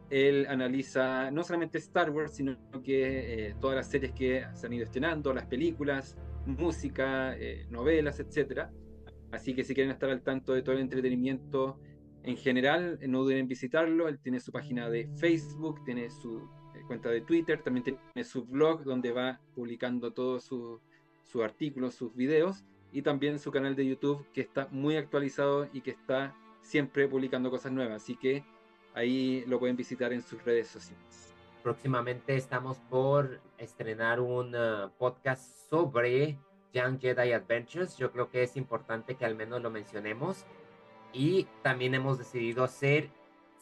Él 0.10 0.46
analiza 0.48 1.30
no 1.32 1.44
solamente 1.44 1.78
Star 1.78 2.10
Wars, 2.10 2.34
sino 2.34 2.56
que 2.84 3.48
eh, 3.48 3.56
todas 3.60 3.76
las 3.76 3.90
series 3.90 4.14
que 4.14 4.46
se 4.54 4.68
han 4.68 4.74
ido 4.74 4.86
estrenando, 4.86 5.34
las 5.34 5.46
películas, 5.46 6.16
música, 6.46 7.36
eh, 7.36 7.66
novelas, 7.70 8.20
etcétera. 8.20 8.72
Así 9.34 9.56
que 9.56 9.64
si 9.64 9.74
quieren 9.74 9.92
estar 9.92 10.10
al 10.10 10.22
tanto 10.22 10.54
de 10.54 10.62
todo 10.62 10.76
el 10.76 10.82
entretenimiento 10.82 11.80
en 12.24 12.38
general, 12.38 13.00
no 13.08 13.24
duden 13.24 13.40
en 13.40 13.48
visitarlo. 13.48 14.08
Él 14.08 14.20
tiene 14.20 14.40
su 14.40 14.52
página 14.52 14.90
de 14.90 15.10
Facebook, 15.18 15.84
tiene 15.84 16.10
su 16.10 16.48
cuenta 16.88 17.10
de 17.10 17.22
Twitter, 17.22 17.62
también 17.64 17.84
tiene 17.84 18.24
su 18.24 18.46
blog 18.46 18.84
donde 18.84 19.12
va 19.12 19.40
publicando 19.56 20.12
todos 20.12 20.44
sus 20.44 20.82
su 21.24 21.42
artículos, 21.44 21.96
sus 21.96 22.16
videos 22.16 22.64
y 22.92 23.02
también 23.02 23.40
su 23.40 23.52
canal 23.52 23.76
de 23.76 23.88
YouTube 23.88 24.26
que 24.34 24.42
está 24.42 24.68
muy 24.70 24.98
actualizado 24.98 25.68
y 25.74 25.82
que 25.82 25.92
está 25.92 26.36
siempre 26.62 27.08
publicando 27.08 27.50
cosas 27.50 27.72
nuevas. 27.72 28.04
Así 28.04 28.16
que 28.16 28.44
ahí 28.94 29.44
lo 29.48 29.60
pueden 29.60 29.76
visitar 29.76 30.14
en 30.14 30.22
sus 30.22 30.44
redes 30.44 30.68
sociales. 30.68 31.34
Próximamente 31.64 32.36
estamos 32.36 32.78
por 32.90 33.42
estrenar 33.58 34.20
un 34.20 34.54
uh, 34.54 34.92
podcast 34.98 35.70
sobre 35.70 36.38
Young 36.74 37.00
Jedi 37.00 37.32
Adventures. 37.32 37.98
Yo 37.98 38.12
creo 38.12 38.30
que 38.30 38.44
es 38.44 38.58
importante 38.58 39.16
que 39.16 39.26
al 39.26 39.36
menos 39.36 39.62
lo 39.62 39.70
mencionemos. 39.70 40.46
Y 41.14 41.48
también 41.62 41.94
hemos 41.94 42.18
decidido 42.18 42.64
hacer 42.64 43.10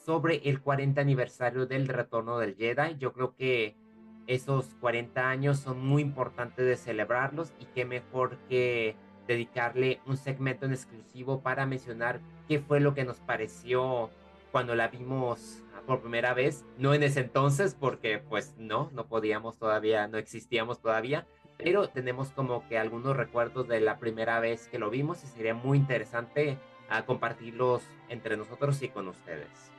sobre 0.06 0.38
el 0.50 0.62
40 0.62 1.00
aniversario 1.02 1.66
del 1.66 1.88
retorno 1.88 2.40
del 2.40 2.56
Jedi. 2.56 2.98
Yo 2.98 3.14
creo 3.14 3.36
que 3.36 3.76
esos 4.28 4.76
40 4.80 5.30
años 5.30 5.60
son 5.60 5.86
muy 5.86 6.02
importantes 6.02 6.66
de 6.66 6.78
celebrarlos 6.78 7.54
y 7.60 7.66
qué 7.66 7.86
mejor 7.86 8.38
que 8.48 8.96
dedicarle 9.28 10.00
un 10.06 10.18
segmento 10.18 10.66
en 10.66 10.74
exclusivo 10.74 11.42
para 11.42 11.66
mencionar 11.66 12.22
qué 12.48 12.60
fue 12.60 12.80
lo 12.80 12.94
que 12.94 13.04
nos 13.04 13.20
pareció 13.20 14.10
cuando 14.52 14.76
la 14.76 14.90
vimos 14.90 15.64
por 15.86 16.02
primera 16.02 16.34
vez, 16.34 16.66
no 16.78 16.94
en 16.94 17.04
ese 17.04 17.22
entonces 17.22 17.76
porque 17.80 18.20
pues 18.20 18.54
no, 18.58 18.90
no 18.94 19.08
podíamos 19.08 19.58
todavía, 19.58 20.08
no 20.08 20.18
existíamos 20.18 20.80
todavía, 20.82 21.26
pero 21.64 21.90
tenemos 21.90 22.32
como 22.32 22.68
que 22.68 22.78
algunos 22.78 23.16
recuerdos 23.16 23.68
de 23.68 23.80
la 23.80 24.00
primera 24.00 24.40
vez 24.40 24.68
que 24.68 24.80
lo 24.80 24.90
vimos 24.90 25.24
y 25.24 25.28
sería 25.28 25.54
muy 25.54 25.78
interesante 25.78 26.58
ah, 26.90 27.06
compartirlos 27.06 27.84
entre 28.10 28.38
nosotros 28.38 28.82
y 28.82 28.90
con 28.90 29.08
ustedes 29.08 29.72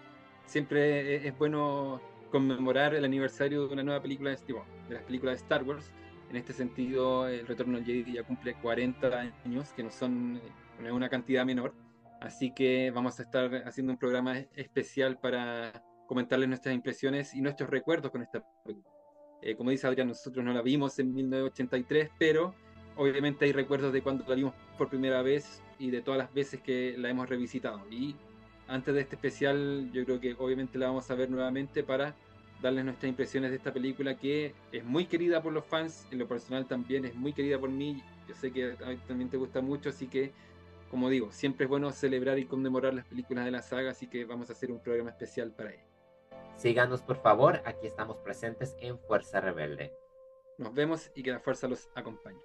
siempre 0.53 1.26
es 1.26 1.37
bueno 1.39 2.01
conmemorar 2.30 2.95
el 2.95 3.05
aniversario 3.05 3.66
de 3.66 3.72
una 3.72 3.83
nueva 3.83 4.03
película 4.03 4.30
de, 4.30 4.37
de 4.37 4.95
las 4.95 5.03
películas 5.05 5.37
de 5.37 5.43
Star 5.43 5.62
Wars. 5.64 5.91
En 6.28 6.37
este 6.37 6.53
sentido, 6.53 7.26
el 7.26 7.47
Retorno 7.47 7.78
al 7.78 7.85
Jedi 7.85 8.12
ya 8.14 8.22
cumple 8.22 8.55
40 8.55 9.33
años, 9.45 9.72
que 9.72 9.83
no 9.83 9.91
son 9.91 10.41
una 10.78 11.09
cantidad 11.09 11.45
menor. 11.45 11.74
Así 12.20 12.53
que 12.55 12.91
vamos 12.91 13.18
a 13.18 13.22
estar 13.22 13.55
haciendo 13.66 13.93
un 13.93 13.99
programa 13.99 14.39
especial 14.55 15.18
para 15.18 15.72
comentarles 16.07 16.49
nuestras 16.49 16.74
impresiones 16.74 17.35
y 17.35 17.41
nuestros 17.41 17.70
recuerdos 17.70 18.11
con 18.11 18.22
esta 18.22 18.45
película. 18.64 18.91
Eh, 19.43 19.57
como 19.57 19.70
dice 19.70 19.86
Adrián, 19.86 20.09
nosotros 20.09 20.45
no 20.45 20.53
la 20.53 20.62
vimos 20.62 20.99
en 20.99 21.14
1983, 21.14 22.11
pero 22.18 22.55
obviamente 22.97 23.45
hay 23.45 23.53
recuerdos 23.53 23.93
de 23.93 24.03
cuando 24.03 24.24
la 24.28 24.34
vimos 24.34 24.55
por 24.78 24.88
primera 24.88 25.22
vez 25.22 25.62
y 25.78 25.90
de 25.90 26.01
todas 26.01 26.18
las 26.18 26.32
veces 26.32 26.61
que 26.61 26.95
la 26.97 27.11
hemos 27.11 27.28
revisitado. 27.28 27.80
Y 27.90 28.14
antes 28.68 28.95
de 28.95 29.01
este 29.01 29.16
especial, 29.16 29.90
yo 29.93 30.05
creo 30.05 30.20
que 30.20 30.34
obviamente 30.38 30.78
la 30.78 30.86
vamos 30.86 31.11
a 31.11 31.14
ver 31.14 31.28
nuevamente 31.30 31.82
para 31.82 32.14
darles 32.62 32.84
nuestras 32.84 33.09
impresiones 33.09 33.51
de 33.51 33.57
esta 33.57 33.72
película 33.72 34.16
que 34.16 34.55
es 34.70 34.84
muy 34.84 35.07
querida 35.07 35.43
por 35.43 35.53
los 35.53 35.64
fans, 35.64 36.07
en 36.12 36.18
lo 36.20 36.28
personal 36.28 36.66
también 36.66 37.05
es 37.05 37.14
muy 37.16 37.32
querida 37.32 37.59
por 37.59 37.70
mí, 37.70 38.01
yo 38.28 38.34
sé 38.36 38.53
que 38.53 38.72
a 38.72 38.97
también 39.09 39.28
te 39.28 39.36
gusta 39.36 39.61
mucho, 39.61 39.88
así 39.88 40.07
que 40.07 40.32
como 40.93 41.09
digo, 41.09 41.32
siempre 41.32 41.64
es 41.64 41.70
bueno 41.70 41.90
celebrar 41.90 42.38
y 42.38 42.45
conmemorar 42.45 42.93
las 42.93 43.07
películas 43.07 43.47
de 43.47 43.51
la 43.51 43.62
saga, 43.62 43.90
así 43.93 44.07
que 44.07 44.26
vamos 44.26 44.51
a 44.51 44.53
hacer 44.53 44.70
un 44.70 44.78
programa 44.78 45.09
especial 45.09 45.51
para 45.51 45.72
ello. 45.72 45.91
Síganos 46.63 47.03
por 47.03 47.17
favor, 47.17 47.61
aquí 47.65 47.89
estamos 47.89 48.19
presentes 48.19 48.77
en 48.79 48.97
Fuerza 48.97 49.41
Rebelde. 49.41 49.93
Nos 50.59 50.73
vemos 50.73 51.11
y 51.13 51.25
que 51.25 51.33
la 51.33 51.41
fuerza 51.41 51.67
los 51.67 51.91
acompañe. 51.97 52.39